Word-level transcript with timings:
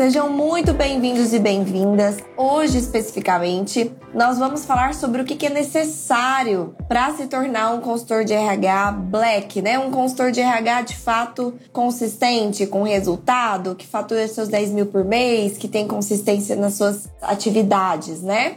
Sejam 0.00 0.30
muito 0.30 0.72
bem-vindos 0.72 1.34
e 1.34 1.38
bem-vindas. 1.38 2.16
Hoje, 2.34 2.78
especificamente, 2.78 3.92
nós 4.14 4.38
vamos 4.38 4.64
falar 4.64 4.94
sobre 4.94 5.20
o 5.20 5.26
que 5.26 5.44
é 5.44 5.50
necessário 5.50 6.74
para 6.88 7.14
se 7.14 7.26
tornar 7.26 7.74
um 7.74 7.82
consultor 7.82 8.24
de 8.24 8.32
RH 8.32 8.92
black, 8.92 9.60
né? 9.60 9.78
Um 9.78 9.90
consultor 9.90 10.32
de 10.32 10.40
RH 10.40 10.82
de 10.84 10.96
fato 10.96 11.52
consistente, 11.70 12.66
com 12.66 12.82
resultado, 12.82 13.74
que 13.74 13.86
fatura 13.86 14.26
seus 14.26 14.48
10 14.48 14.70
mil 14.70 14.86
por 14.86 15.04
mês, 15.04 15.58
que 15.58 15.68
tem 15.68 15.86
consistência 15.86 16.56
nas 16.56 16.76
suas 16.76 17.06
atividades, 17.20 18.22
né? 18.22 18.56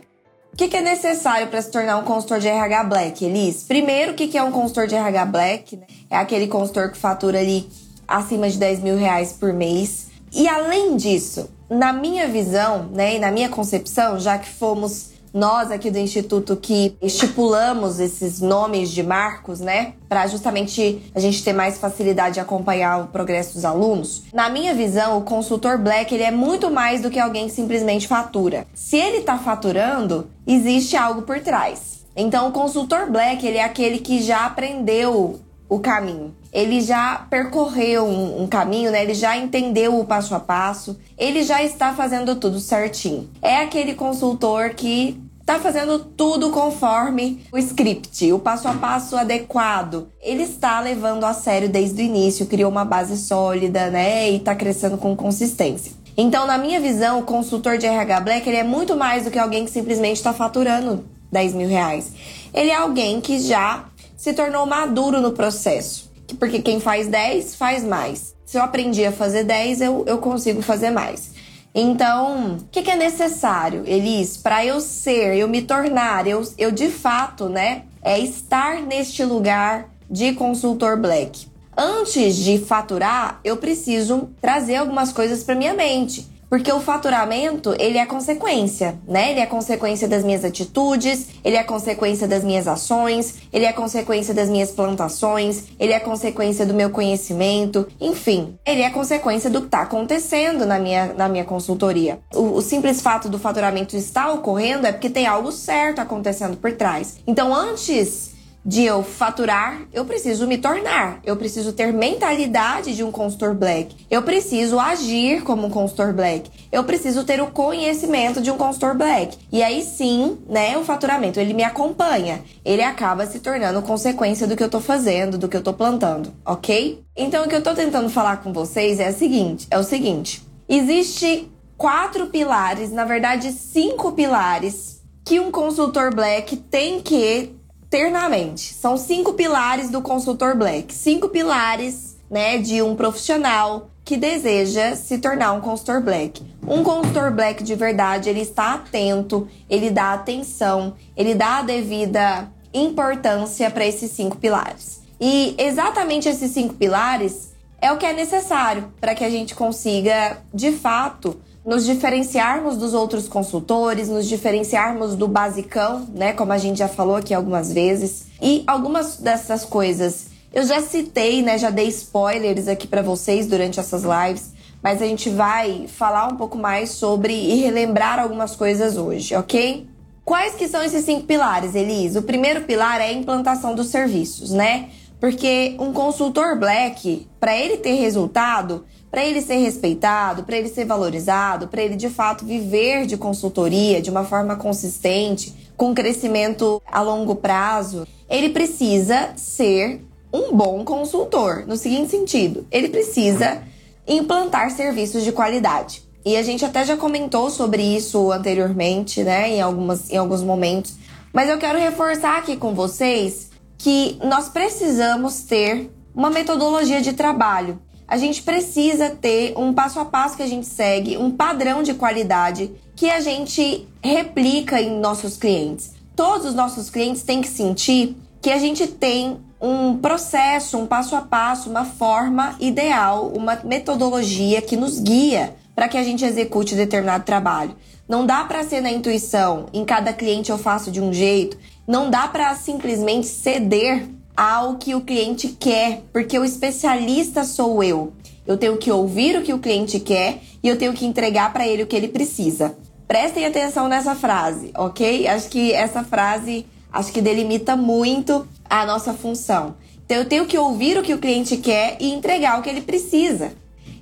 O 0.53 0.55
que, 0.55 0.73
é 0.77 0.81
necessário 0.81 1.47
para 1.47 1.61
se 1.61 1.69
tornar 1.69 1.97
um 1.97 2.03
consultor 2.03 2.39
de 2.39 2.47
RH 2.47 2.83
Black, 2.85 3.25
Elis? 3.25 3.63
Primeiro, 3.63 4.13
o 4.13 4.15
que, 4.15 4.37
é 4.37 4.41
um 4.41 4.51
consultor 4.53 4.87
de 4.87 4.95
RH 4.95 5.25
Black? 5.25 5.79
É 6.09 6.15
aquele 6.15 6.47
consultor 6.47 6.89
que 6.89 6.97
fatura 6.97 7.39
ali 7.39 7.69
acima 8.07 8.49
de 8.49 8.57
10 8.57 8.79
mil 8.79 8.95
reais 8.95 9.33
por 9.33 9.51
mês 9.51 10.12
e 10.33 10.47
além 10.47 10.97
disso, 10.97 11.49
na 11.69 11.93
minha 11.93 12.27
visão, 12.27 12.89
né, 12.91 13.15
e 13.15 13.19
na 13.19 13.31
minha 13.31 13.49
concepção, 13.49 14.19
já 14.19 14.37
que 14.37 14.49
fomos 14.49 15.13
nós 15.33 15.71
aqui 15.71 15.89
do 15.89 15.97
Instituto 15.97 16.55
que 16.55 16.95
estipulamos 17.01 17.99
esses 17.99 18.39
nomes 18.39 18.91
de 18.91 19.01
marcos, 19.01 19.59
né, 19.59 19.93
para 20.07 20.27
justamente 20.27 21.01
a 21.15 21.19
gente 21.19 21.43
ter 21.43 21.53
mais 21.53 21.77
facilidade 21.77 22.35
de 22.35 22.39
acompanhar 22.39 23.01
o 23.01 23.07
progresso 23.07 23.55
dos 23.55 23.65
alunos. 23.65 24.23
Na 24.31 24.49
minha 24.49 24.75
visão, 24.75 25.17
o 25.17 25.21
consultor 25.21 25.79
Black 25.79 26.13
ele 26.13 26.23
é 26.23 26.31
muito 26.31 26.69
mais 26.69 27.01
do 27.01 27.09
que 27.09 27.19
alguém 27.19 27.47
que 27.47 27.53
simplesmente 27.53 28.07
fatura. 28.07 28.67
Se 28.75 28.97
ele 28.97 29.17
está 29.17 29.37
faturando, 29.39 30.29
existe 30.45 30.95
algo 30.95 31.23
por 31.23 31.39
trás. 31.39 32.03
Então, 32.15 32.47
o 32.47 32.51
consultor 32.51 33.09
Black 33.09 33.45
ele 33.45 33.57
é 33.57 33.63
aquele 33.63 33.97
que 33.97 34.21
já 34.21 34.45
aprendeu 34.45 35.39
o 35.67 35.79
caminho. 35.79 36.35
Ele 36.53 36.81
já 36.81 37.25
percorreu 37.29 38.05
um, 38.05 38.43
um, 38.43 38.47
caminho, 38.47 38.91
né? 38.91 39.01
Ele 39.01 39.15
já 39.15 39.35
entendeu 39.35 39.99
o 39.99 40.05
passo 40.05 40.35
a 40.35 40.39
passo, 40.39 40.95
ele 41.17 41.43
já 41.43 41.63
está 41.63 41.93
fazendo 41.93 42.35
tudo 42.35 42.59
certinho. 42.59 43.27
É 43.41 43.57
aquele 43.57 43.95
consultor 43.95 44.69
que 44.69 45.19
está 45.41 45.59
fazendo 45.59 45.99
tudo 45.99 46.51
conforme 46.51 47.43
o 47.51 47.57
script, 47.57 48.31
o 48.31 48.39
passo 48.39 48.67
a 48.67 48.73
passo 48.73 49.17
adequado. 49.17 50.07
Ele 50.21 50.43
está 50.43 50.79
levando 50.79 51.25
a 51.25 51.33
sério 51.33 51.67
desde 51.67 52.01
o 52.01 52.05
início, 52.05 52.45
criou 52.45 52.71
uma 52.71 52.85
base 52.85 53.17
sólida, 53.17 53.89
né? 53.89 54.29
E 54.29 54.37
está 54.37 54.53
crescendo 54.53 54.97
com 54.97 55.15
consistência. 55.15 55.91
Então, 56.15 56.45
na 56.45 56.59
minha 56.59 56.79
visão, 56.79 57.19
o 57.19 57.23
consultor 57.23 57.79
de 57.79 57.87
RH 57.87 58.19
Black 58.21 58.47
ele 58.47 58.57
é 58.57 58.63
muito 58.63 58.95
mais 58.95 59.25
do 59.25 59.31
que 59.31 59.39
alguém 59.39 59.65
que 59.65 59.71
simplesmente 59.71 60.17
está 60.17 60.31
faturando 60.31 61.03
10 61.31 61.55
mil 61.55 61.67
reais. 61.67 62.11
Ele 62.53 62.69
é 62.69 62.75
alguém 62.75 63.19
que 63.19 63.39
já 63.39 63.85
se 64.15 64.31
tornou 64.33 64.65
maduro 64.65 65.19
no 65.19 65.31
processo. 65.31 66.12
Porque 66.39 66.61
quem 66.61 66.79
faz 66.79 67.07
10 67.07 67.55
faz 67.55 67.83
mais. 67.83 68.35
Se 68.45 68.57
eu 68.57 68.61
aprendi 68.61 69.05
a 69.05 69.11
fazer 69.11 69.43
10, 69.43 69.81
eu, 69.81 70.03
eu 70.07 70.17
consigo 70.17 70.61
fazer 70.61 70.91
mais. 70.91 71.31
Então, 71.73 72.57
o 72.57 72.67
que, 72.71 72.83
que, 72.83 72.91
é 72.91 72.95
necessário, 72.95 73.83
Elis, 73.87 74.37
para 74.37 74.63
eu 74.63 74.79
ser, 74.79 75.35
eu 75.35 75.47
me 75.47 75.63
tornar, 75.63 76.27
eu, 76.27 76.43
eu 76.55 76.71
de 76.71 76.89
fato, 76.89 77.49
né, 77.49 77.83
é 78.03 78.19
estar 78.19 78.81
neste 78.83 79.23
lugar 79.23 79.89
de 80.07 80.33
consultor 80.33 80.97
black. 80.97 81.47
Antes 81.75 82.35
de 82.35 82.59
faturar, 82.59 83.39
eu 83.43 83.57
preciso 83.57 84.29
trazer 84.39 84.75
algumas 84.75 85.11
coisas 85.11 85.43
para 85.43 85.55
minha 85.55 85.73
mente. 85.73 86.27
Porque 86.53 86.71
o 86.71 86.79
faturamento, 86.79 87.73
ele 87.79 87.97
é 87.97 88.05
consequência, 88.05 88.99
né? 89.07 89.31
Ele 89.31 89.39
é 89.39 89.45
consequência 89.47 90.07
das 90.07 90.23
minhas 90.23 90.45
atitudes, 90.45 91.29
ele 91.43 91.55
é 91.55 91.63
consequência 91.63 92.27
das 92.27 92.43
minhas 92.43 92.67
ações, 92.67 93.37
ele 93.51 93.65
é 93.65 93.73
consequência 93.73 94.35
das 94.35 94.49
minhas 94.49 94.69
plantações, 94.69 95.63
ele 95.79 95.93
é 95.93 95.99
consequência 95.99 96.63
do 96.63 96.75
meu 96.75 96.91
conhecimento, 96.91 97.87
enfim, 97.99 98.55
ele 98.63 98.83
é 98.83 98.91
consequência 98.91 99.49
do 99.49 99.61
que 99.61 99.65
está 99.65 99.81
acontecendo 99.81 100.63
na 100.63 100.77
minha, 100.77 101.15
na 101.15 101.27
minha 101.27 101.43
consultoria. 101.43 102.19
O, 102.31 102.57
o 102.57 102.61
simples 102.61 103.01
fato 103.01 103.27
do 103.27 103.39
faturamento 103.39 103.97
estar 103.97 104.31
ocorrendo 104.31 104.85
é 104.85 104.91
porque 104.91 105.09
tem 105.09 105.25
algo 105.25 105.51
certo 105.51 106.01
acontecendo 106.01 106.55
por 106.55 106.71
trás. 106.73 107.17
Então, 107.25 107.51
antes 107.51 108.32
de 108.65 108.83
eu 108.83 109.03
faturar, 109.03 109.81
eu 109.91 110.05
preciso 110.05 110.47
me 110.47 110.57
tornar. 110.57 111.19
Eu 111.23 111.35
preciso 111.35 111.73
ter 111.73 111.91
mentalidade 111.91 112.95
de 112.95 113.03
um 113.03 113.11
consultor 113.11 113.53
black. 113.53 113.95
Eu 114.09 114.21
preciso 114.23 114.79
agir 114.79 115.43
como 115.43 115.67
um 115.67 115.69
consultor 115.69 116.13
black. 116.13 116.49
Eu 116.71 116.83
preciso 116.83 117.23
ter 117.25 117.41
o 117.41 117.47
conhecimento 117.47 118.41
de 118.41 118.49
um 118.49 118.57
consultor 118.57 118.95
black. 118.95 119.37
E 119.51 119.61
aí 119.61 119.83
sim, 119.83 120.37
né, 120.47 120.77
o 120.77 120.83
faturamento, 120.83 121.39
ele 121.39 121.53
me 121.53 121.63
acompanha. 121.63 122.41
Ele 122.63 122.81
acaba 122.81 123.25
se 123.25 123.39
tornando 123.39 123.81
consequência 123.81 124.47
do 124.47 124.55
que 124.55 124.63
eu 124.63 124.69
tô 124.69 124.79
fazendo, 124.79 125.37
do 125.37 125.49
que 125.49 125.57
eu 125.57 125.63
tô 125.63 125.73
plantando, 125.73 126.33
ok? 126.45 127.03
Então 127.15 127.45
o 127.45 127.49
que 127.49 127.55
eu 127.55 127.63
tô 127.63 127.73
tentando 127.73 128.09
falar 128.09 128.37
com 128.37 128.53
vocês 128.53 128.99
é 128.99 129.09
o 129.09 129.13
seguinte, 129.13 129.67
é 129.69 129.77
o 129.77 129.83
seguinte. 129.83 130.41
Existe 130.69 131.51
quatro 131.77 132.27
pilares, 132.27 132.91
na 132.91 133.03
verdade 133.03 133.51
cinco 133.51 134.13
pilares 134.13 135.01
que 135.25 135.39
um 135.39 135.51
consultor 135.51 136.13
black 136.13 136.55
tem 136.55 137.01
que 137.01 137.53
ter 137.93 138.09
na 138.09 138.27
mente. 138.27 138.73
São 138.73 138.97
cinco 138.97 139.33
pilares 139.33 139.91
do 139.91 140.01
consultor 140.01 140.57
Black. 140.57 140.91
Cinco 140.91 141.29
pilares, 141.29 142.17
né, 142.27 142.57
de 142.57 142.81
um 142.81 142.95
profissional 142.95 143.91
que 144.03 144.17
deseja 144.17 144.95
se 144.95 145.19
tornar 145.19 145.51
um 145.53 145.61
consultor 145.61 146.01
Black. 146.01 146.43
Um 146.67 146.83
consultor 146.83 147.29
Black 147.29 147.63
de 147.63 147.75
verdade, 147.75 148.31
ele 148.31 148.41
está 148.41 148.73
atento, 148.73 149.47
ele 149.69 149.91
dá 149.91 150.13
atenção, 150.13 150.95
ele 151.15 151.35
dá 151.35 151.59
a 151.59 151.61
devida 151.61 152.51
importância 152.73 153.69
para 153.69 153.85
esses 153.85 154.09
cinco 154.09 154.37
pilares. 154.37 155.03
E 155.21 155.53
exatamente 155.59 156.27
esses 156.27 156.49
cinco 156.49 156.73
pilares 156.73 157.53
é 157.79 157.91
o 157.91 157.97
que 157.97 158.07
é 158.07 158.13
necessário 158.13 158.91
para 158.99 159.13
que 159.13 159.23
a 159.23 159.29
gente 159.29 159.53
consiga, 159.53 160.41
de 160.51 160.71
fato, 160.71 161.39
nos 161.65 161.85
diferenciarmos 161.85 162.77
dos 162.77 162.93
outros 162.93 163.27
consultores, 163.27 164.09
nos 164.09 164.27
diferenciarmos 164.27 165.15
do 165.15 165.27
basicão, 165.27 166.07
né? 166.13 166.33
Como 166.33 166.51
a 166.51 166.57
gente 166.57 166.79
já 166.79 166.87
falou 166.87 167.15
aqui 167.15 167.33
algumas 167.33 167.71
vezes. 167.71 168.27
E 168.41 168.63
algumas 168.67 169.17
dessas 169.17 169.63
coisas 169.63 170.33
eu 170.53 170.63
já 170.65 170.81
citei, 170.81 171.41
né? 171.41 171.57
Já 171.57 171.71
dei 171.71 171.87
spoilers 171.87 172.67
aqui 172.67 172.85
para 172.85 173.01
vocês 173.01 173.47
durante 173.47 173.79
essas 173.79 174.03
lives, 174.03 174.51
mas 174.83 175.01
a 175.01 175.05
gente 175.05 175.29
vai 175.29 175.87
falar 175.87 176.27
um 176.27 176.35
pouco 176.35 176.57
mais 176.57 176.91
sobre 176.91 177.33
e 177.33 177.55
relembrar 177.55 178.19
algumas 178.19 178.55
coisas 178.55 178.95
hoje, 178.95 179.35
ok? 179.35 179.87
Quais 180.23 180.53
que 180.53 180.67
são 180.67 180.83
esses 180.83 181.03
cinco 181.03 181.23
pilares, 181.23 181.73
Elis? 181.75 182.15
O 182.15 182.21
primeiro 182.21 182.61
pilar 182.61 183.01
é 183.01 183.05
a 183.05 183.13
implantação 183.13 183.73
dos 183.73 183.87
serviços, 183.87 184.51
né? 184.51 184.89
Porque 185.19 185.75
um 185.79 185.91
consultor 185.91 186.57
black, 186.59 187.27
para 187.39 187.57
ele 187.57 187.77
ter 187.77 187.93
resultado, 187.93 188.85
para 189.13 189.23
ele 189.23 189.41
ser 189.41 189.57
respeitado, 189.57 190.41
para 190.41 190.57
ele 190.57 190.67
ser 190.67 190.85
valorizado, 190.85 191.67
para 191.67 191.83
ele 191.83 191.95
de 191.95 192.09
fato 192.09 192.43
viver 192.43 193.05
de 193.05 193.15
consultoria 193.15 194.01
de 194.01 194.09
uma 194.09 194.23
forma 194.23 194.55
consistente, 194.55 195.53
com 195.77 195.93
crescimento 195.93 196.81
a 196.91 196.99
longo 196.99 197.35
prazo, 197.35 198.07
ele 198.27 198.49
precisa 198.49 199.29
ser 199.35 200.03
um 200.33 200.57
bom 200.57 200.83
consultor. 200.83 201.63
No 201.67 201.77
seguinte 201.77 202.09
sentido, 202.09 202.65
ele 202.71 202.89
precisa 202.89 203.61
implantar 204.07 204.71
serviços 204.71 205.23
de 205.23 205.31
qualidade. 205.31 206.01
E 206.25 206.35
a 206.35 206.41
gente 206.41 206.65
até 206.65 206.83
já 206.83 206.97
comentou 206.97 207.51
sobre 207.51 207.83
isso 207.83 208.31
anteriormente, 208.31 209.21
né, 209.23 209.47
em, 209.47 209.61
algumas, 209.61 210.09
em 210.09 210.17
alguns 210.17 210.41
momentos. 210.41 210.95
Mas 211.31 211.49
eu 211.49 211.59
quero 211.59 211.77
reforçar 211.77 212.39
aqui 212.39 212.57
com 212.57 212.73
vocês 212.73 213.51
que 213.77 214.17
nós 214.23 214.49
precisamos 214.49 215.43
ter 215.43 215.91
uma 216.15 216.31
metodologia 216.31 216.99
de 216.99 217.13
trabalho 217.13 217.79
a 218.07 218.17
gente 218.17 218.41
precisa 218.43 219.09
ter 219.09 219.53
um 219.57 219.73
passo 219.73 219.99
a 219.99 220.05
passo 220.05 220.37
que 220.37 220.43
a 220.43 220.47
gente 220.47 220.65
segue, 220.65 221.17
um 221.17 221.31
padrão 221.31 221.83
de 221.83 221.93
qualidade 221.93 222.71
que 222.95 223.09
a 223.09 223.19
gente 223.19 223.87
replica 224.03 224.81
em 224.81 224.99
nossos 224.99 225.37
clientes. 225.37 225.93
Todos 226.15 226.47
os 226.47 226.53
nossos 226.53 226.89
clientes 226.89 227.23
têm 227.23 227.41
que 227.41 227.47
sentir 227.47 228.15
que 228.41 228.51
a 228.51 228.57
gente 228.57 228.85
tem 228.87 229.37
um 229.59 229.97
processo, 229.97 230.77
um 230.77 230.85
passo 230.85 231.15
a 231.15 231.21
passo, 231.21 231.69
uma 231.69 231.85
forma 231.85 232.55
ideal, 232.59 233.31
uma 233.33 233.59
metodologia 233.63 234.61
que 234.61 234.75
nos 234.75 234.99
guia 234.99 235.55
para 235.73 235.87
que 235.87 235.97
a 235.97 236.03
gente 236.03 236.25
execute 236.25 236.75
determinado 236.75 237.23
trabalho. 237.23 237.75
Não 238.07 238.25
dá 238.25 238.43
para 238.43 238.63
ser 238.63 238.81
na 238.81 238.91
intuição, 238.91 239.67
em 239.73 239.85
cada 239.85 240.11
cliente 240.11 240.51
eu 240.51 240.57
faço 240.57 240.91
de 240.91 240.99
um 240.99 241.13
jeito, 241.13 241.57
não 241.87 242.09
dá 242.09 242.27
para 242.27 242.53
simplesmente 242.55 243.25
ceder 243.25 244.07
ao 244.35 244.77
que 244.77 244.95
o 244.95 245.01
cliente 245.01 245.49
quer, 245.59 246.03
porque 246.11 246.37
o 246.37 246.45
especialista 246.45 247.43
sou 247.43 247.83
eu. 247.83 248.13
Eu 248.45 248.57
tenho 248.57 248.77
que 248.77 248.91
ouvir 248.91 249.37
o 249.37 249.41
que 249.41 249.53
o 249.53 249.59
cliente 249.59 249.99
quer 249.99 250.41
e 250.61 250.67
eu 250.67 250.77
tenho 250.77 250.93
que 250.93 251.05
entregar 251.05 251.53
para 251.53 251.67
ele 251.67 251.83
o 251.83 251.87
que 251.87 251.95
ele 251.95 252.07
precisa. 252.07 252.75
Prestem 253.07 253.45
atenção 253.45 253.87
nessa 253.87 254.15
frase, 254.15 254.71
ok? 254.75 255.27
Acho 255.27 255.49
que 255.49 255.71
essa 255.71 256.03
frase 256.03 256.65
acho 256.91 257.11
que 257.11 257.21
delimita 257.21 257.75
muito 257.75 258.47
a 258.69 258.85
nossa 258.85 259.13
função. 259.13 259.75
Então 260.05 260.17
eu 260.17 260.25
tenho 260.25 260.45
que 260.45 260.57
ouvir 260.57 260.97
o 260.97 261.03
que 261.03 261.13
o 261.13 261.19
cliente 261.19 261.57
quer 261.57 261.97
e 261.99 262.11
entregar 262.11 262.59
o 262.59 262.61
que 262.61 262.69
ele 262.69 262.81
precisa. 262.81 263.53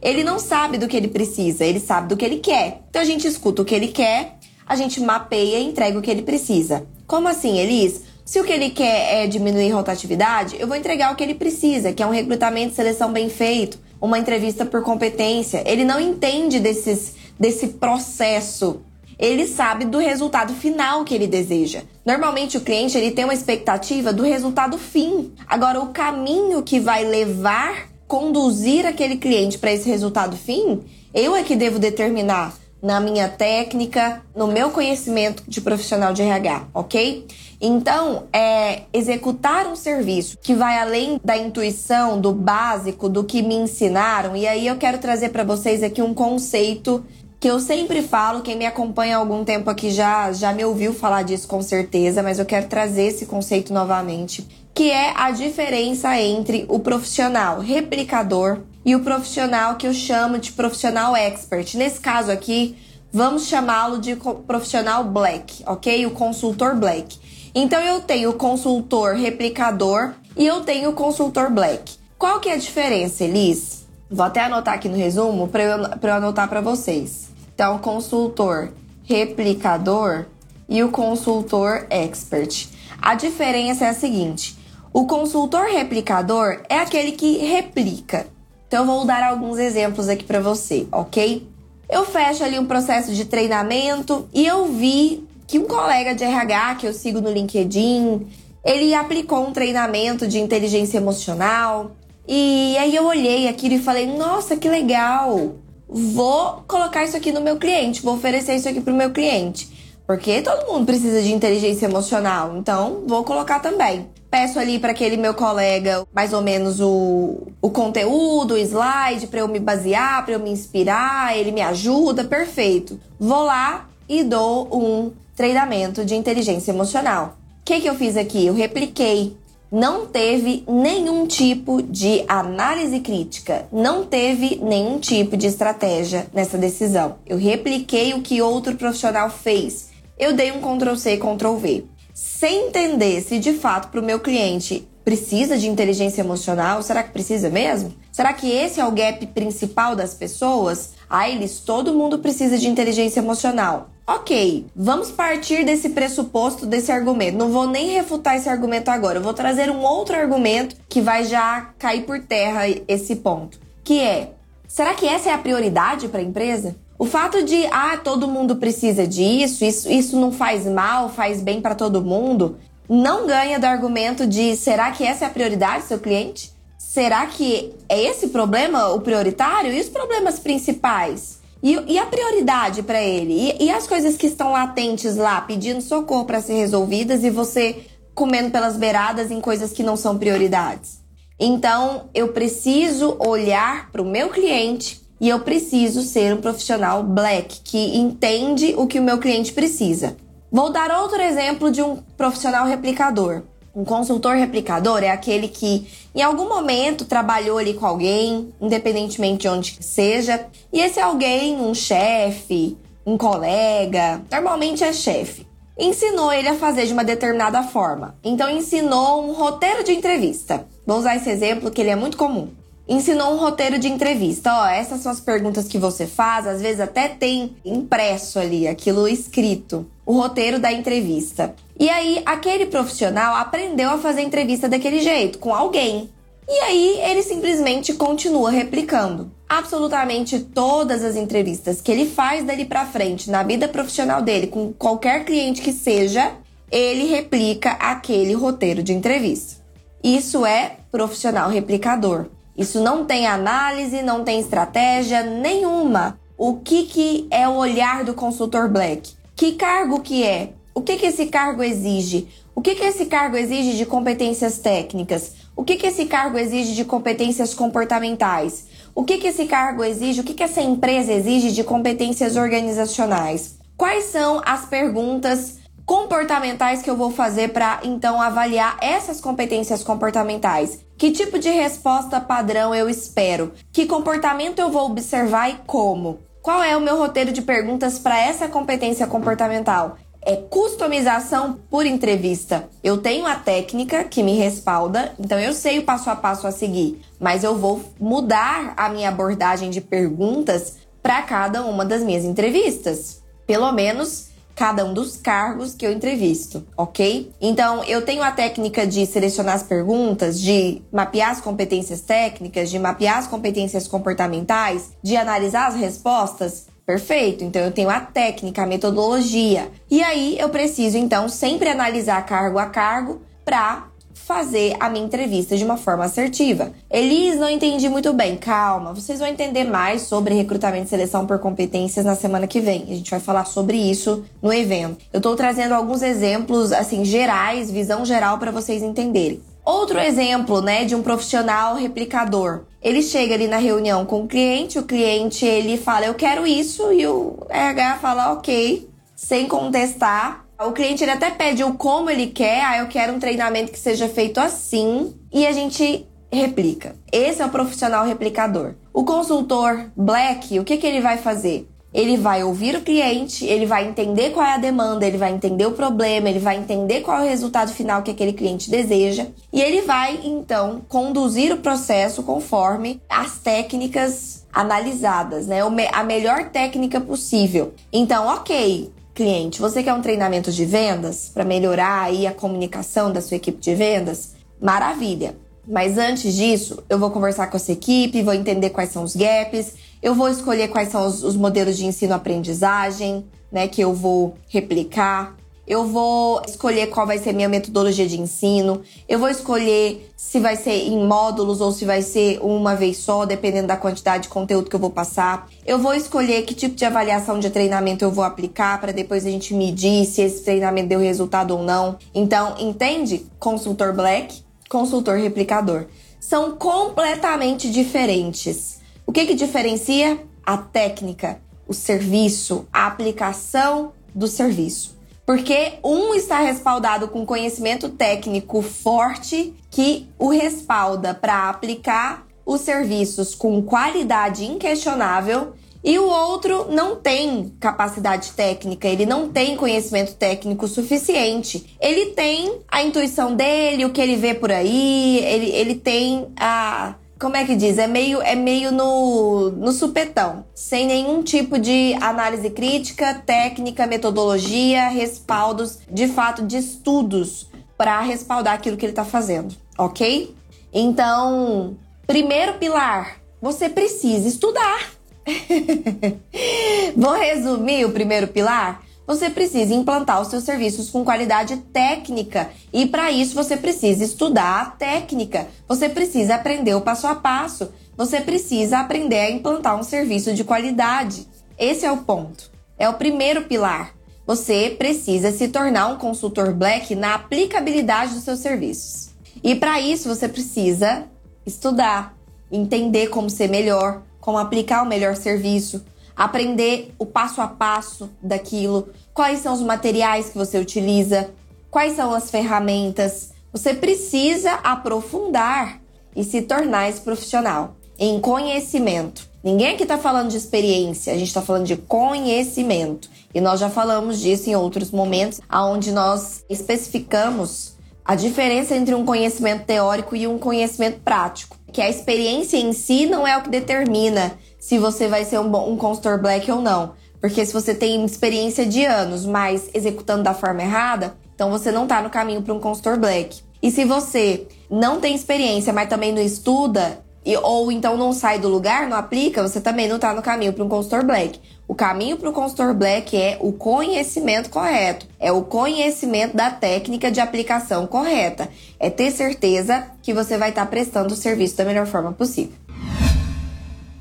Ele 0.01 0.23
não 0.23 0.39
sabe 0.39 0.77
do 0.77 0.87
que 0.87 0.97
ele 0.97 1.07
precisa, 1.07 1.63
ele 1.63 1.79
sabe 1.79 2.07
do 2.07 2.17
que 2.17 2.25
ele 2.25 2.39
quer. 2.39 2.81
Então 2.89 3.01
a 3.01 3.05
gente 3.05 3.27
escuta 3.27 3.61
o 3.61 3.65
que 3.65 3.75
ele 3.75 3.89
quer, 3.89 4.37
a 4.65 4.75
gente 4.75 4.99
mapeia 4.99 5.59
e 5.59 5.65
entrega 5.65 5.97
o 5.97 6.01
que 6.01 6.09
ele 6.09 6.23
precisa. 6.23 6.87
Como 7.05 7.27
assim, 7.27 7.59
Elis? 7.59 8.01
Se 8.31 8.39
o 8.39 8.45
que 8.45 8.53
ele 8.53 8.69
quer 8.69 9.25
é 9.25 9.27
diminuir 9.27 9.71
rotatividade, 9.71 10.55
eu 10.57 10.65
vou 10.65 10.77
entregar 10.77 11.11
o 11.11 11.17
que 11.17 11.21
ele 11.21 11.35
precisa, 11.35 11.91
que 11.91 12.01
é 12.01 12.07
um 12.07 12.11
recrutamento 12.11 12.71
e 12.71 12.75
seleção 12.77 13.11
bem 13.11 13.29
feito, 13.29 13.77
uma 13.99 14.17
entrevista 14.17 14.65
por 14.65 14.81
competência. 14.83 15.61
Ele 15.69 15.83
não 15.83 15.99
entende 15.99 16.57
desses, 16.57 17.13
desse 17.37 17.67
processo. 17.67 18.83
Ele 19.19 19.45
sabe 19.45 19.83
do 19.83 19.97
resultado 19.97 20.53
final 20.53 21.03
que 21.03 21.13
ele 21.13 21.27
deseja. 21.27 21.81
Normalmente 22.05 22.55
o 22.55 22.61
cliente 22.61 22.97
ele 22.97 23.11
tem 23.11 23.25
uma 23.25 23.33
expectativa 23.33 24.13
do 24.13 24.23
resultado 24.23 24.77
fim. 24.77 25.33
Agora 25.45 25.81
o 25.81 25.87
caminho 25.87 26.63
que 26.63 26.79
vai 26.79 27.03
levar 27.03 27.89
conduzir 28.07 28.85
aquele 28.85 29.17
cliente 29.17 29.57
para 29.57 29.73
esse 29.73 29.89
resultado 29.89 30.37
fim, 30.37 30.79
eu 31.13 31.35
é 31.35 31.43
que 31.43 31.53
devo 31.53 31.79
determinar 31.79 32.60
na 32.81 32.99
minha 32.99 33.29
técnica, 33.29 34.21
no 34.35 34.47
meu 34.47 34.71
conhecimento 34.71 35.43
de 35.47 35.61
profissional 35.61 36.13
de 36.13 36.21
RH, 36.21 36.67
ok? 36.73 37.27
Então, 37.61 38.23
é 38.33 38.83
executar 38.91 39.67
um 39.67 39.75
serviço 39.75 40.37
que 40.41 40.55
vai 40.55 40.79
além 40.79 41.21
da 41.23 41.37
intuição, 41.37 42.19
do 42.19 42.33
básico, 42.33 43.07
do 43.07 43.23
que 43.23 43.43
me 43.43 43.55
ensinaram. 43.55 44.35
E 44.35 44.47
aí 44.47 44.65
eu 44.65 44.77
quero 44.77 44.97
trazer 44.97 45.29
para 45.29 45.43
vocês 45.43 45.83
aqui 45.83 46.01
um 46.01 46.13
conceito 46.13 47.05
que 47.39 47.47
eu 47.47 47.59
sempre 47.59 48.03
falo, 48.03 48.41
quem 48.41 48.55
me 48.55 48.67
acompanha 48.67 49.15
há 49.15 49.19
algum 49.19 49.43
tempo 49.43 49.67
aqui 49.69 49.89
já 49.89 50.31
já 50.31 50.53
me 50.53 50.63
ouviu 50.63 50.93
falar 50.93 51.23
disso 51.23 51.47
com 51.47 51.59
certeza, 51.61 52.21
mas 52.21 52.37
eu 52.37 52.45
quero 52.45 52.67
trazer 52.67 53.07
esse 53.07 53.25
conceito 53.25 53.73
novamente 53.73 54.47
que 54.73 54.89
é 54.89 55.13
a 55.15 55.31
diferença 55.31 56.17
entre 56.19 56.65
o 56.69 56.79
profissional 56.79 57.59
replicador 57.59 58.59
e 58.85 58.95
o 58.95 59.03
profissional 59.03 59.75
que 59.75 59.87
eu 59.87 59.93
chamo 59.93 60.39
de 60.39 60.51
profissional 60.51 61.15
expert. 61.15 61.75
Nesse 61.75 61.99
caso 61.99 62.31
aqui, 62.31 62.77
vamos 63.11 63.47
chamá-lo 63.47 63.99
de 63.99 64.15
profissional 64.47 65.03
black, 65.03 65.63
ok? 65.65 66.05
O 66.05 66.11
consultor 66.11 66.75
black. 66.75 67.19
Então 67.53 67.79
eu 67.79 68.01
tenho 68.01 68.29
o 68.29 68.33
consultor 68.33 69.15
replicador 69.15 70.13
e 70.37 70.47
eu 70.47 70.61
tenho 70.61 70.89
o 70.89 70.93
consultor 70.93 71.51
black. 71.51 71.95
Qual 72.17 72.39
que 72.39 72.49
é 72.49 72.53
a 72.53 72.57
diferença, 72.57 73.23
Elis? 73.23 73.85
Vou 74.09 74.25
até 74.25 74.41
anotar 74.41 74.75
aqui 74.75 74.89
no 74.89 74.97
resumo 74.97 75.47
para 75.47 75.63
eu, 75.63 75.77
eu 76.01 76.13
anotar 76.13 76.47
para 76.47 76.61
vocês. 76.61 77.29
Então, 77.53 77.77
consultor 77.79 78.71
replicador 79.03 80.25
e 80.67 80.83
o 80.83 80.89
consultor 80.89 81.85
expert. 81.89 82.69
A 83.01 83.15
diferença 83.15 83.85
é 83.85 83.89
a 83.89 83.93
seguinte: 83.93 84.57
o 84.93 85.05
consultor 85.05 85.65
replicador 85.65 86.61
é 86.69 86.79
aquele 86.79 87.11
que 87.11 87.37
replica. 87.37 88.27
Então, 88.71 88.85
eu 88.85 88.87
vou 88.87 89.03
dar 89.03 89.21
alguns 89.21 89.59
exemplos 89.59 90.07
aqui 90.07 90.23
para 90.23 90.39
você, 90.39 90.87
ok? 90.93 91.45
Eu 91.89 92.05
fecho 92.05 92.41
ali 92.41 92.57
um 92.57 92.65
processo 92.65 93.13
de 93.13 93.25
treinamento 93.25 94.29
e 94.33 94.47
eu 94.47 94.67
vi 94.67 95.27
que 95.45 95.59
um 95.59 95.65
colega 95.65 96.15
de 96.15 96.23
RH 96.23 96.75
que 96.75 96.87
eu 96.87 96.93
sigo 96.93 97.19
no 97.19 97.29
LinkedIn, 97.29 98.25
ele 98.63 98.93
aplicou 98.93 99.45
um 99.45 99.51
treinamento 99.51 100.25
de 100.25 100.39
inteligência 100.39 100.99
emocional. 100.99 101.91
E 102.25 102.77
aí 102.77 102.95
eu 102.95 103.03
olhei 103.03 103.49
aquilo 103.49 103.75
e 103.75 103.79
falei: 103.79 104.05
"Nossa, 104.05 104.55
que 104.55 104.69
legal! 104.69 105.55
Vou 105.89 106.63
colocar 106.65 107.03
isso 107.03 107.17
aqui 107.17 107.33
no 107.33 107.41
meu 107.41 107.57
cliente, 107.57 108.01
vou 108.01 108.13
oferecer 108.13 108.55
isso 108.55 108.69
aqui 108.69 108.79
pro 108.79 108.93
meu 108.93 109.11
cliente". 109.11 109.67
Porque 110.07 110.41
todo 110.41 110.71
mundo 110.71 110.85
precisa 110.85 111.21
de 111.21 111.33
inteligência 111.33 111.87
emocional, 111.87 112.55
então 112.55 113.03
vou 113.05 113.25
colocar 113.25 113.59
também. 113.59 114.07
Peço 114.31 114.57
ali 114.59 114.79
para 114.79 114.91
aquele 114.91 115.17
meu 115.17 115.33
colega 115.33 116.07
mais 116.13 116.31
ou 116.31 116.41
menos 116.41 116.79
o, 116.79 117.49
o 117.61 117.69
conteúdo, 117.69 118.53
o 118.53 118.57
slide, 118.57 119.27
para 119.27 119.41
eu 119.41 119.47
me 119.49 119.59
basear, 119.59 120.23
para 120.23 120.35
eu 120.35 120.39
me 120.39 120.49
inspirar, 120.49 121.37
ele 121.37 121.51
me 121.51 121.59
ajuda, 121.59 122.23
perfeito. 122.23 122.97
Vou 123.19 123.43
lá 123.43 123.89
e 124.07 124.23
dou 124.23 124.69
um 124.73 125.11
treinamento 125.35 126.05
de 126.05 126.15
inteligência 126.15 126.71
emocional. 126.71 127.37
O 127.59 127.65
que, 127.65 127.81
que 127.81 127.89
eu 127.89 127.95
fiz 127.95 128.15
aqui? 128.15 128.45
Eu 128.45 128.53
repliquei. 128.53 129.35
Não 129.69 130.05
teve 130.05 130.63
nenhum 130.67 131.27
tipo 131.27 131.81
de 131.81 132.23
análise 132.27 133.01
crítica, 133.01 133.67
não 133.71 134.05
teve 134.05 134.59
nenhum 134.61 134.99
tipo 134.99 135.35
de 135.35 135.47
estratégia 135.47 136.27
nessa 136.33 136.57
decisão. 136.57 137.15
Eu 137.25 137.37
repliquei 137.37 138.13
o 138.13 138.21
que 138.21 138.41
outro 138.41 138.75
profissional 138.75 139.29
fez. 139.29 139.89
Eu 140.17 140.33
dei 140.33 140.51
um 140.51 140.59
Ctrl 140.59 140.95
C, 140.95 141.17
Ctrl 141.17 141.55
V 141.55 141.85
sem 142.13 142.67
entender 142.67 143.21
se 143.21 143.39
de 143.39 143.53
fato 143.53 143.89
para 143.89 143.99
o 143.99 144.03
meu 144.03 144.19
cliente 144.19 144.87
precisa 145.03 145.57
de 145.57 145.67
inteligência 145.67 146.21
emocional, 146.21 146.81
será 146.83 147.03
que 147.03 147.11
precisa 147.11 147.49
mesmo? 147.49 147.93
Será 148.11 148.33
que 148.33 148.51
esse 148.51 148.79
é 148.79 148.85
o 148.85 148.91
gap 148.91 149.25
principal 149.27 149.95
das 149.95 150.13
pessoas? 150.13 150.91
Ah, 151.09 151.29
eles, 151.29 151.59
todo 151.59 151.93
mundo 151.93 152.19
precisa 152.19 152.57
de 152.57 152.67
inteligência 152.67 153.19
emocional. 153.19 153.89
Ok, 154.05 154.65
vamos 154.75 155.09
partir 155.09 155.63
desse 155.63 155.89
pressuposto, 155.89 156.65
desse 156.65 156.91
argumento. 156.91 157.37
Não 157.37 157.49
vou 157.49 157.67
nem 157.67 157.91
refutar 157.91 158.35
esse 158.35 158.49
argumento 158.49 158.89
agora, 158.89 159.19
eu 159.19 159.23
vou 159.23 159.33
trazer 159.33 159.69
um 159.69 159.81
outro 159.81 160.15
argumento 160.15 160.75
que 160.89 161.01
vai 161.01 161.23
já 161.23 161.69
cair 161.79 162.05
por 162.05 162.19
terra 162.19 162.63
esse 162.87 163.15
ponto. 163.17 163.59
Que 163.83 163.99
é, 163.99 164.33
será 164.67 164.93
que 164.93 165.07
essa 165.07 165.29
é 165.29 165.33
a 165.33 165.37
prioridade 165.37 166.09
para 166.09 166.19
a 166.19 166.23
empresa? 166.23 166.75
O 167.01 167.05
fato 167.07 167.43
de, 167.43 167.65
ah, 167.71 167.97
todo 167.97 168.27
mundo 168.27 168.57
precisa 168.57 169.07
disso, 169.07 169.65
isso, 169.65 169.91
isso 169.91 170.19
não 170.19 170.31
faz 170.31 170.67
mal, 170.67 171.09
faz 171.09 171.41
bem 171.41 171.59
para 171.59 171.73
todo 171.73 172.05
mundo, 172.05 172.59
não 172.87 173.25
ganha 173.25 173.59
do 173.59 173.65
argumento 173.65 174.27
de 174.27 174.55
será 174.55 174.91
que 174.91 175.03
essa 175.03 175.25
é 175.25 175.27
a 175.27 175.31
prioridade 175.31 175.81
do 175.81 175.87
seu 175.87 175.99
cliente? 175.99 176.51
Será 176.77 177.25
que 177.25 177.73
é 177.89 177.99
esse 177.99 178.27
problema 178.27 178.89
o 178.89 179.01
prioritário? 179.01 179.73
E 179.73 179.81
os 179.81 179.89
problemas 179.89 180.37
principais? 180.37 181.39
E, 181.63 181.73
e 181.87 181.97
a 181.97 182.05
prioridade 182.05 182.83
para 182.83 183.01
ele? 183.01 183.33
E, 183.33 183.65
e 183.65 183.71
as 183.71 183.87
coisas 183.87 184.15
que 184.15 184.27
estão 184.27 184.51
latentes 184.51 185.15
lá, 185.15 185.41
pedindo 185.41 185.81
socorro 185.81 186.25
para 186.25 186.39
ser 186.39 186.53
resolvidas 186.53 187.23
e 187.23 187.31
você 187.31 187.83
comendo 188.13 188.51
pelas 188.51 188.77
beiradas 188.77 189.31
em 189.31 189.41
coisas 189.41 189.71
que 189.71 189.81
não 189.81 189.97
são 189.97 190.19
prioridades? 190.19 190.99
Então, 191.39 192.11
eu 192.13 192.27
preciso 192.27 193.17
olhar 193.17 193.89
para 193.89 194.03
o 194.03 194.05
meu 194.05 194.29
cliente 194.29 195.00
e 195.21 195.29
eu 195.29 195.39
preciso 195.41 196.01
ser 196.01 196.33
um 196.33 196.41
profissional 196.41 197.03
black 197.03 197.61
que 197.63 197.95
entende 197.95 198.73
o 198.75 198.87
que 198.87 198.99
o 198.99 199.03
meu 199.03 199.19
cliente 199.19 199.53
precisa. 199.53 200.17
Vou 200.51 200.71
dar 200.71 200.89
outro 200.99 201.21
exemplo 201.21 201.69
de 201.71 201.79
um 201.83 201.97
profissional 202.17 202.65
replicador. 202.65 203.43
Um 203.73 203.85
consultor 203.85 204.35
replicador 204.35 205.03
é 205.03 205.11
aquele 205.11 205.47
que 205.47 205.87
em 206.13 206.23
algum 206.23 206.49
momento 206.49 207.05
trabalhou 207.05 207.59
ali 207.59 207.75
com 207.75 207.85
alguém, 207.85 208.51
independentemente 208.59 209.41
de 209.41 209.47
onde 209.47 209.77
seja, 209.79 210.47
e 210.73 210.79
esse 210.81 210.99
alguém, 210.99 211.55
um 211.61 211.73
chefe, 211.73 212.75
um 213.05 213.15
colega, 213.15 214.21
normalmente 214.29 214.83
é 214.83 214.91
chefe, 214.91 215.47
ensinou 215.77 216.33
ele 216.33 216.49
a 216.49 216.55
fazer 216.55 216.87
de 216.87 216.93
uma 216.93 217.03
determinada 217.03 217.61
forma. 217.63 218.15
Então 218.23 218.49
ensinou 218.49 219.23
um 219.23 219.33
roteiro 219.33 219.83
de 219.83 219.93
entrevista. 219.93 220.65
Vou 220.85 220.97
usar 220.97 221.15
esse 221.15 221.29
exemplo 221.29 221.71
que 221.71 221.79
ele 221.79 221.91
é 221.91 221.95
muito 221.95 222.17
comum 222.17 222.49
ensinou 222.91 223.33
um 223.33 223.37
roteiro 223.37 223.79
de 223.79 223.87
entrevista. 223.87 224.53
Ó, 224.53 224.67
essas 224.67 224.99
são 224.99 225.11
as 225.11 225.21
perguntas 225.21 225.65
que 225.67 225.77
você 225.77 226.05
faz, 226.05 226.45
às 226.45 226.61
vezes 226.61 226.81
até 226.81 227.07
tem 227.07 227.55
impresso 227.63 228.37
ali, 228.37 228.67
aquilo 228.67 229.07
escrito, 229.07 229.89
o 230.05 230.13
roteiro 230.13 230.59
da 230.59 230.73
entrevista. 230.73 231.55
E 231.79 231.89
aí, 231.89 232.21
aquele 232.25 232.65
profissional 232.65 233.35
aprendeu 233.35 233.91
a 233.91 233.97
fazer 233.97 234.21
entrevista 234.21 234.67
daquele 234.67 234.99
jeito, 234.99 235.39
com 235.39 235.55
alguém. 235.55 236.09
E 236.47 236.59
aí, 236.59 236.99
ele 237.09 237.23
simplesmente 237.23 237.93
continua 237.93 238.51
replicando. 238.51 239.31
Absolutamente 239.47 240.39
todas 240.39 241.01
as 241.01 241.15
entrevistas 241.15 241.79
que 241.79 241.91
ele 241.91 242.05
faz 242.05 242.43
dali 242.43 242.65
para 242.65 242.85
frente 242.85 243.31
na 243.31 243.41
vida 243.41 243.69
profissional 243.69 244.21
dele, 244.21 244.47
com 244.47 244.73
qualquer 244.73 245.23
cliente 245.23 245.61
que 245.61 245.71
seja, 245.71 246.33
ele 246.69 247.05
replica 247.05 247.71
aquele 247.71 248.33
roteiro 248.33 248.83
de 248.83 248.91
entrevista. 248.91 249.61
Isso 250.03 250.45
é 250.45 250.77
profissional 250.91 251.49
replicador. 251.49 252.27
Isso 252.57 252.81
não 252.81 253.05
tem 253.05 253.27
análise, 253.27 254.01
não 254.01 254.23
tem 254.23 254.39
estratégia 254.39 255.23
nenhuma. 255.23 256.19
O 256.37 256.57
que, 256.57 256.83
que 256.83 257.27
é 257.29 257.47
o 257.47 257.55
olhar 257.55 258.03
do 258.03 258.13
consultor 258.13 258.69
Black? 258.69 259.13
Que 259.35 259.53
cargo 259.53 260.01
que 260.01 260.23
é? 260.23 260.53
O 260.73 260.81
que, 260.81 260.97
que 260.97 261.05
esse 261.05 261.27
cargo 261.27 261.63
exige? 261.63 262.27
O 262.55 262.61
que, 262.61 262.75
que 262.75 262.83
esse 262.83 263.05
cargo 263.05 263.37
exige 263.37 263.77
de 263.77 263.85
competências 263.85 264.57
técnicas? 264.59 265.33
O 265.55 265.63
que, 265.63 265.75
que 265.75 265.87
esse 265.87 266.05
cargo 266.05 266.37
exige 266.37 266.73
de 266.73 266.85
competências 266.85 267.53
comportamentais? 267.53 268.67
O 268.93 269.03
que, 269.03 269.17
que 269.17 269.27
esse 269.27 269.45
cargo 269.45 269.83
exige? 269.83 270.21
O 270.21 270.23
que, 270.23 270.33
que 270.33 270.43
essa 270.43 270.61
empresa 270.61 271.13
exige 271.13 271.51
de 271.51 271.63
competências 271.63 272.35
organizacionais? 272.35 273.57
Quais 273.77 274.05
são 274.05 274.41
as 274.45 274.65
perguntas 274.65 275.61
comportamentais 275.91 276.81
que 276.81 276.89
eu 276.89 276.95
vou 276.95 277.11
fazer 277.11 277.49
para 277.49 277.81
então 277.83 278.21
avaliar 278.21 278.77
essas 278.79 279.19
competências 279.19 279.83
comportamentais. 279.83 280.79
Que 281.01 281.09
tipo 281.09 281.39
de 281.39 281.49
resposta 281.49 282.21
padrão 282.21 282.75
eu 282.75 282.87
espero? 282.87 283.53
Que 283.73 283.87
comportamento 283.87 284.59
eu 284.59 284.69
vou 284.69 284.85
observar 284.85 285.49
e 285.49 285.57
como? 285.65 286.19
Qual 286.43 286.61
é 286.61 286.77
o 286.77 286.81
meu 286.81 286.95
roteiro 286.95 287.31
de 287.31 287.41
perguntas 287.41 287.97
para 287.97 288.19
essa 288.19 288.47
competência 288.47 289.07
comportamental? 289.07 289.97
É 290.21 290.35
customização 290.35 291.57
por 291.71 291.87
entrevista. 291.87 292.69
Eu 292.83 292.99
tenho 292.99 293.25
a 293.25 293.33
técnica 293.33 294.03
que 294.03 294.21
me 294.21 294.37
respalda, 294.37 295.15
então 295.19 295.39
eu 295.39 295.53
sei 295.53 295.79
o 295.79 295.83
passo 295.85 296.07
a 296.07 296.15
passo 296.15 296.45
a 296.45 296.51
seguir, 296.51 297.01
mas 297.19 297.43
eu 297.43 297.57
vou 297.57 297.81
mudar 297.99 298.75
a 298.77 298.87
minha 298.87 299.09
abordagem 299.09 299.71
de 299.71 299.81
perguntas 299.81 300.75
para 301.01 301.23
cada 301.23 301.65
uma 301.65 301.83
das 301.83 302.03
minhas 302.03 302.23
entrevistas. 302.23 303.23
Pelo 303.47 303.71
menos 303.71 304.29
cada 304.55 304.85
um 304.85 304.93
dos 304.93 305.17
cargos 305.17 305.73
que 305.73 305.85
eu 305.85 305.91
entrevisto, 305.91 306.65
ok? 306.75 307.31
Então, 307.39 307.83
eu 307.83 308.03
tenho 308.03 308.23
a 308.23 308.31
técnica 308.31 308.85
de 308.85 309.05
selecionar 309.05 309.55
as 309.55 309.63
perguntas, 309.63 310.39
de 310.39 310.81
mapear 310.91 311.31
as 311.31 311.41
competências 311.41 312.01
técnicas, 312.01 312.69
de 312.69 312.79
mapear 312.79 313.17
as 313.17 313.27
competências 313.27 313.87
comportamentais, 313.87 314.91
de 315.01 315.15
analisar 315.15 315.67
as 315.67 315.75
respostas. 315.75 316.67
Perfeito, 316.85 317.43
então 317.43 317.61
eu 317.61 317.71
tenho 317.71 317.89
a 317.89 317.99
técnica, 317.99 318.63
a 318.63 318.67
metodologia. 318.67 319.71
E 319.89 320.01
aí 320.01 320.37
eu 320.39 320.49
preciso 320.49 320.97
então 320.97 321.29
sempre 321.29 321.69
analisar 321.69 322.25
cargo 322.25 322.57
a 322.57 322.65
cargo 322.65 323.21
para 323.45 323.90
fazer 324.31 324.77
a 324.79 324.89
minha 324.89 325.03
entrevista 325.03 325.57
de 325.57 325.65
uma 325.65 325.75
forma 325.75 326.05
assertiva. 326.05 326.71
Elis, 326.89 327.37
não 327.37 327.49
entendi 327.49 327.89
muito 327.89 328.13
bem. 328.13 328.37
Calma, 328.37 328.93
vocês 328.93 329.19
vão 329.19 329.27
entender 329.27 329.65
mais 329.65 330.03
sobre 330.03 330.33
recrutamento 330.33 330.85
e 330.85 330.89
seleção 330.89 331.27
por 331.27 331.37
competências 331.39 332.05
na 332.05 332.15
semana 332.15 332.47
que 332.47 332.61
vem. 332.61 332.83
A 332.83 332.95
gente 332.95 333.11
vai 333.11 333.19
falar 333.19 333.43
sobre 333.43 333.75
isso 333.75 334.23
no 334.41 334.53
evento. 334.53 335.03
Eu 335.11 335.17
estou 335.17 335.35
trazendo 335.35 335.73
alguns 335.73 336.01
exemplos 336.01 336.71
assim 336.71 337.03
gerais, 337.03 337.69
visão 337.69 338.05
geral 338.05 338.37
para 338.37 338.51
vocês 338.51 338.81
entenderem. 338.81 339.41
Outro 339.65 339.99
exemplo, 339.99 340.61
né, 340.61 340.85
de 340.85 340.95
um 340.95 341.03
profissional 341.03 341.75
replicador. 341.75 342.61
Ele 342.81 343.01
chega 343.01 343.35
ali 343.35 343.47
na 343.47 343.57
reunião 343.57 344.05
com 344.05 344.23
o 344.23 344.27
cliente, 344.27 344.79
o 344.79 344.83
cliente 344.83 345.45
ele 345.45 345.77
fala 345.77 346.05
eu 346.05 346.13
quero 346.13 346.47
isso 346.47 346.91
e 346.93 347.05
o 347.05 347.35
RH 347.49 347.99
fala 347.99 348.31
ok, 348.31 348.89
sem 349.13 349.45
contestar 349.45 350.45
o 350.65 350.71
cliente 350.71 351.03
ele 351.03 351.11
até 351.11 351.29
pede 351.31 351.63
o 351.63 351.73
como 351.73 352.09
ele 352.09 352.27
quer, 352.27 352.63
ah, 352.63 352.77
eu 352.77 352.87
quero 352.87 353.13
um 353.13 353.19
treinamento 353.19 353.71
que 353.71 353.79
seja 353.79 354.07
feito 354.07 354.39
assim, 354.39 355.13
e 355.31 355.45
a 355.45 355.51
gente 355.51 356.05
replica. 356.31 356.95
Esse 357.11 357.41
é 357.41 357.45
o 357.45 357.49
profissional 357.49 358.05
replicador. 358.05 358.73
O 358.93 359.03
consultor 359.03 359.91
black, 359.95 360.59
o 360.59 360.63
que, 360.63 360.77
que 360.77 360.87
ele 360.87 361.01
vai 361.01 361.17
fazer? 361.17 361.67
Ele 361.93 362.15
vai 362.15 362.41
ouvir 362.41 362.75
o 362.77 362.81
cliente, 362.81 363.45
ele 363.45 363.65
vai 363.65 363.85
entender 363.85 364.29
qual 364.29 364.45
é 364.45 364.53
a 364.53 364.57
demanda, 364.57 365.05
ele 365.05 365.17
vai 365.17 365.33
entender 365.33 365.65
o 365.65 365.73
problema, 365.73 366.29
ele 366.29 366.39
vai 366.39 366.55
entender 366.55 367.01
qual 367.01 367.19
é 367.19 367.25
o 367.25 367.29
resultado 367.29 367.73
final 367.73 368.01
que 368.01 368.11
aquele 368.11 368.31
cliente 368.31 368.71
deseja 368.71 369.25
e 369.51 369.61
ele 369.61 369.81
vai 369.81 370.21
então 370.23 370.81
conduzir 370.87 371.51
o 371.51 371.57
processo 371.57 372.23
conforme 372.23 373.01
as 373.09 373.39
técnicas 373.39 374.47
analisadas, 374.53 375.47
né? 375.47 375.59
A 375.91 376.03
melhor 376.03 376.49
técnica 376.49 377.01
possível. 377.01 377.73
Então, 377.91 378.25
ok, 378.27 378.89
cliente, 379.13 379.59
você 379.59 379.83
quer 379.83 379.93
um 379.93 380.01
treinamento 380.01 380.51
de 380.51 380.65
vendas 380.65 381.29
para 381.33 381.43
melhorar 381.43 382.03
aí 382.03 382.25
a 382.25 382.33
comunicação 382.33 383.11
da 383.11 383.21
sua 383.21 383.37
equipe 383.37 383.59
de 383.59 383.75
vendas? 383.75 384.33
Maravilha. 384.59 385.35
Mas 385.67 385.97
antes 385.97 386.33
disso, 386.33 386.83
eu 386.89 386.97
vou 386.97 387.11
conversar 387.11 387.47
com 387.47 387.57
essa 387.57 387.71
equipe, 387.71 388.23
vou 388.23 388.33
entender 388.33 388.71
quais 388.71 388.89
são 388.89 389.03
os 389.03 389.15
gaps, 389.15 389.75
eu 390.01 390.15
vou 390.15 390.27
escolher 390.27 390.69
quais 390.69 390.89
são 390.89 391.05
os, 391.05 391.23
os 391.23 391.35
modelos 391.35 391.77
de 391.77 391.85
ensino-aprendizagem, 391.85 393.25
né, 393.51 393.67
que 393.67 393.81
eu 393.81 393.93
vou 393.93 394.35
replicar. 394.47 395.35
Eu 395.67 395.85
vou 395.85 396.41
escolher 396.45 396.87
qual 396.87 397.05
vai 397.05 397.17
ser 397.19 397.33
minha 397.33 397.47
metodologia 397.47 398.07
de 398.07 398.19
ensino. 398.19 398.81
Eu 399.07 399.19
vou 399.19 399.29
escolher 399.29 400.11
se 400.17 400.39
vai 400.39 400.55
ser 400.55 400.87
em 400.87 401.05
módulos 401.05 401.61
ou 401.61 401.71
se 401.71 401.85
vai 401.85 402.01
ser 402.01 402.39
uma 402.41 402.75
vez 402.75 402.97
só, 402.97 403.25
dependendo 403.25 403.67
da 403.67 403.77
quantidade 403.77 404.23
de 404.23 404.29
conteúdo 404.29 404.69
que 404.69 404.75
eu 404.75 404.79
vou 404.79 404.89
passar. 404.89 405.47
Eu 405.65 405.77
vou 405.77 405.93
escolher 405.93 406.43
que 406.43 406.55
tipo 406.55 406.75
de 406.75 406.83
avaliação 406.83 407.39
de 407.39 407.49
treinamento 407.49 408.03
eu 408.03 408.11
vou 408.11 408.23
aplicar 408.23 408.81
para 408.81 408.91
depois 408.91 409.25
a 409.25 409.29
gente 409.29 409.53
medir 409.53 410.05
se 410.05 410.21
esse 410.21 410.43
treinamento 410.43 410.89
deu 410.89 410.99
resultado 410.99 411.55
ou 411.55 411.63
não. 411.63 411.97
Então, 412.13 412.55
entende? 412.59 413.25
Consultor 413.39 413.93
Black, 413.93 414.43
consultor 414.67 415.17
replicador. 415.17 415.85
São 416.19 416.55
completamente 416.55 417.71
diferentes. 417.71 418.79
O 419.05 419.11
que 419.11 419.25
que 419.25 419.35
diferencia? 419.35 420.19
A 420.43 420.57
técnica, 420.57 421.39
o 421.67 421.73
serviço, 421.73 422.65
a 422.73 422.87
aplicação 422.87 423.93
do 424.13 424.27
serviço. 424.27 425.00
Porque 425.31 425.75
um 425.81 426.13
está 426.13 426.41
respaldado 426.41 427.07
com 427.07 427.25
conhecimento 427.25 427.87
técnico 427.87 428.61
forte 428.61 429.53
que 429.69 430.09
o 430.19 430.27
respalda 430.27 431.13
para 431.13 431.47
aplicar 431.47 432.27
os 432.45 432.59
serviços 432.59 433.33
com 433.33 433.61
qualidade 433.61 434.43
inquestionável 434.43 435.53
e 435.81 435.97
o 435.97 436.03
outro 436.03 436.67
não 436.69 436.97
tem 436.97 437.49
capacidade 437.61 438.33
técnica, 438.33 438.89
ele 438.89 439.05
não 439.05 439.29
tem 439.29 439.55
conhecimento 439.55 440.15
técnico 440.15 440.67
suficiente. 440.67 441.77
Ele 441.79 442.07
tem 442.07 442.59
a 442.67 442.83
intuição 442.83 443.33
dele, 443.33 443.85
o 443.85 443.89
que 443.91 444.01
ele 444.01 444.17
vê 444.17 444.33
por 444.33 444.51
aí, 444.51 445.19
ele, 445.19 445.49
ele 445.51 445.75
tem 445.75 446.27
a 446.35 446.95
como 447.21 447.37
é 447.37 447.45
que 447.45 447.55
diz? 447.55 447.77
É 447.77 447.85
meio, 447.85 448.19
é 448.19 448.33
meio 448.33 448.71
no, 448.71 449.51
no 449.51 449.71
supetão, 449.71 450.43
sem 450.55 450.87
nenhum 450.87 451.21
tipo 451.21 451.59
de 451.59 451.93
análise 452.01 452.49
crítica, 452.49 453.13
técnica, 453.13 453.85
metodologia, 453.85 454.89
respaldos, 454.89 455.77
de 455.89 456.07
fato, 456.07 456.43
de 456.43 456.57
estudos 456.57 457.47
para 457.77 458.01
respaldar 458.01 458.55
aquilo 458.55 458.75
que 458.75 458.83
ele 458.83 458.91
está 458.91 459.05
fazendo, 459.05 459.55
ok? 459.77 460.35
Então, 460.73 461.77
primeiro 462.07 462.55
pilar, 462.55 463.17
você 463.39 463.69
precisa 463.69 464.27
estudar. 464.27 464.89
Vou 466.97 467.13
resumir 467.13 467.85
o 467.85 467.91
primeiro 467.91 468.29
pilar? 468.29 468.81
Você 469.11 469.29
precisa 469.29 469.73
implantar 469.73 470.21
os 470.21 470.29
seus 470.29 470.45
serviços 470.45 470.89
com 470.89 471.03
qualidade 471.03 471.57
técnica. 471.73 472.49
E 472.71 472.85
para 472.85 473.11
isso 473.11 473.35
você 473.35 473.57
precisa 473.57 474.05
estudar 474.05 474.61
a 474.61 474.65
técnica. 474.67 475.49
Você 475.67 475.89
precisa 475.89 476.35
aprender 476.35 476.75
o 476.75 476.81
passo 476.81 477.05
a 477.07 477.13
passo. 477.13 477.73
Você 477.97 478.21
precisa 478.21 478.79
aprender 478.79 479.19
a 479.19 479.29
implantar 479.29 479.77
um 479.77 479.83
serviço 479.83 480.33
de 480.33 480.45
qualidade. 480.45 481.27
Esse 481.59 481.85
é 481.85 481.91
o 481.91 481.97
ponto. 481.97 482.49
É 482.79 482.87
o 482.87 482.93
primeiro 482.93 483.43
pilar. 483.43 483.93
Você 484.25 484.75
precisa 484.77 485.29
se 485.33 485.49
tornar 485.49 485.87
um 485.87 485.97
consultor 485.97 486.53
black 486.53 486.95
na 486.95 487.15
aplicabilidade 487.15 488.13
dos 488.13 488.23
seus 488.23 488.39
serviços. 488.39 489.09
E 489.43 489.55
para 489.55 489.81
isso 489.81 490.07
você 490.07 490.29
precisa 490.29 491.03
estudar, 491.45 492.15
entender 492.49 493.07
como 493.07 493.29
ser 493.29 493.49
melhor, 493.49 494.03
como 494.21 494.37
aplicar 494.37 494.83
o 494.83 494.87
melhor 494.87 495.17
serviço, 495.17 495.83
aprender 496.15 496.93
o 496.99 497.05
passo 497.05 497.41
a 497.41 497.47
passo 497.47 498.09
daquilo, 498.21 498.89
quais 499.13 499.39
são 499.39 499.53
os 499.53 499.61
materiais 499.61 500.29
que 500.29 500.37
você 500.37 500.57
utiliza, 500.57 501.29
quais 501.69 501.95
são 501.95 502.13
as 502.13 502.29
ferramentas. 502.29 503.31
Você 503.51 503.73
precisa 503.73 504.53
aprofundar 504.63 505.81
e 506.15 506.23
se 506.23 506.41
tornar 506.41 506.89
esse 506.89 507.01
profissional 507.01 507.75
em 507.97 508.19
conhecimento. 508.19 509.29
Ninguém 509.43 509.69
aqui 509.73 509.83
está 509.83 509.97
falando 509.97 510.29
de 510.29 510.37
experiência, 510.37 511.13
a 511.13 511.17
gente 511.17 511.27
está 511.27 511.41
falando 511.41 511.65
de 511.65 511.75
conhecimento. 511.75 513.09
E 513.33 513.41
nós 513.41 513.59
já 513.59 513.69
falamos 513.69 514.19
disso 514.19 514.49
em 514.49 514.55
outros 514.55 514.91
momentos, 514.91 515.41
onde 515.51 515.91
nós 515.91 516.43
especificamos 516.49 517.73
a 518.05 518.15
diferença 518.15 518.75
entre 518.75 518.93
um 518.93 519.05
conhecimento 519.05 519.65
teórico 519.65 520.15
e 520.15 520.27
um 520.27 520.37
conhecimento 520.37 520.99
prático. 521.01 521.57
Que 521.71 521.81
a 521.81 521.89
experiência 521.89 522.57
em 522.57 522.73
si 522.73 523.05
não 523.05 523.25
é 523.25 523.37
o 523.37 523.41
que 523.41 523.49
determina 523.49 524.33
se 524.59 524.77
você 524.77 525.07
vai 525.07 525.25
ser 525.25 525.39
um, 525.39 525.49
bom, 525.49 525.71
um 525.71 525.77
consultor 525.77 526.21
black 526.21 526.51
ou 526.51 526.61
não. 526.61 526.93
Porque 527.21 527.45
se 527.45 527.53
você 527.53 527.75
tem 527.75 528.03
experiência 528.03 528.65
de 528.65 528.83
anos, 528.83 529.25
mas 529.25 529.69
executando 529.73 530.23
da 530.23 530.33
forma 530.33 530.63
errada, 530.63 531.15
então 531.35 531.51
você 531.51 531.71
não 531.71 531.83
está 531.83 532.01
no 532.01 532.09
caminho 532.09 532.41
para 532.41 532.53
um 532.53 532.59
consultor 532.59 532.97
black. 532.97 533.41
E 533.61 533.69
se 533.69 533.85
você 533.85 534.47
não 534.69 534.99
tem 534.99 535.13
experiência, 535.13 535.71
mas 535.71 535.87
também 535.87 536.11
não 536.11 536.21
estuda, 536.21 536.99
e, 537.23 537.37
ou 537.37 537.71
então 537.71 537.95
não 537.95 538.11
sai 538.11 538.39
do 538.39 538.47
lugar, 538.47 538.89
não 538.89 538.97
aplica, 538.97 539.47
você 539.47 539.61
também 539.61 539.87
não 539.87 539.97
está 539.97 540.13
no 540.13 540.23
caminho 540.23 540.53
para 540.53 540.63
um 540.63 540.69
consultor 540.69 541.05
black. 541.05 541.39
O 541.67 541.75
caminho 541.75 542.17
para 542.17 542.29
o 542.29 542.33
consultor 542.33 542.73
black 542.73 543.15
é 543.15 543.37
o 543.39 543.53
conhecimento 543.53 544.49
correto, 544.49 545.05
é 545.19 545.31
o 545.31 545.43
conhecimento 545.43 546.35
da 546.35 546.49
técnica 546.49 547.11
de 547.11 547.21
aplicação 547.21 547.85
correta, 547.87 548.49
é 548.79 548.89
ter 548.89 549.11
certeza 549.11 549.87
que 550.01 550.13
você 550.13 550.37
vai 550.37 550.49
estar 550.49 550.65
tá 550.65 550.71
prestando 550.71 551.13
o 551.13 551.17
serviço 551.17 551.55
da 551.55 551.63
melhor 551.63 551.85
forma 551.85 552.11
possível. 552.11 552.53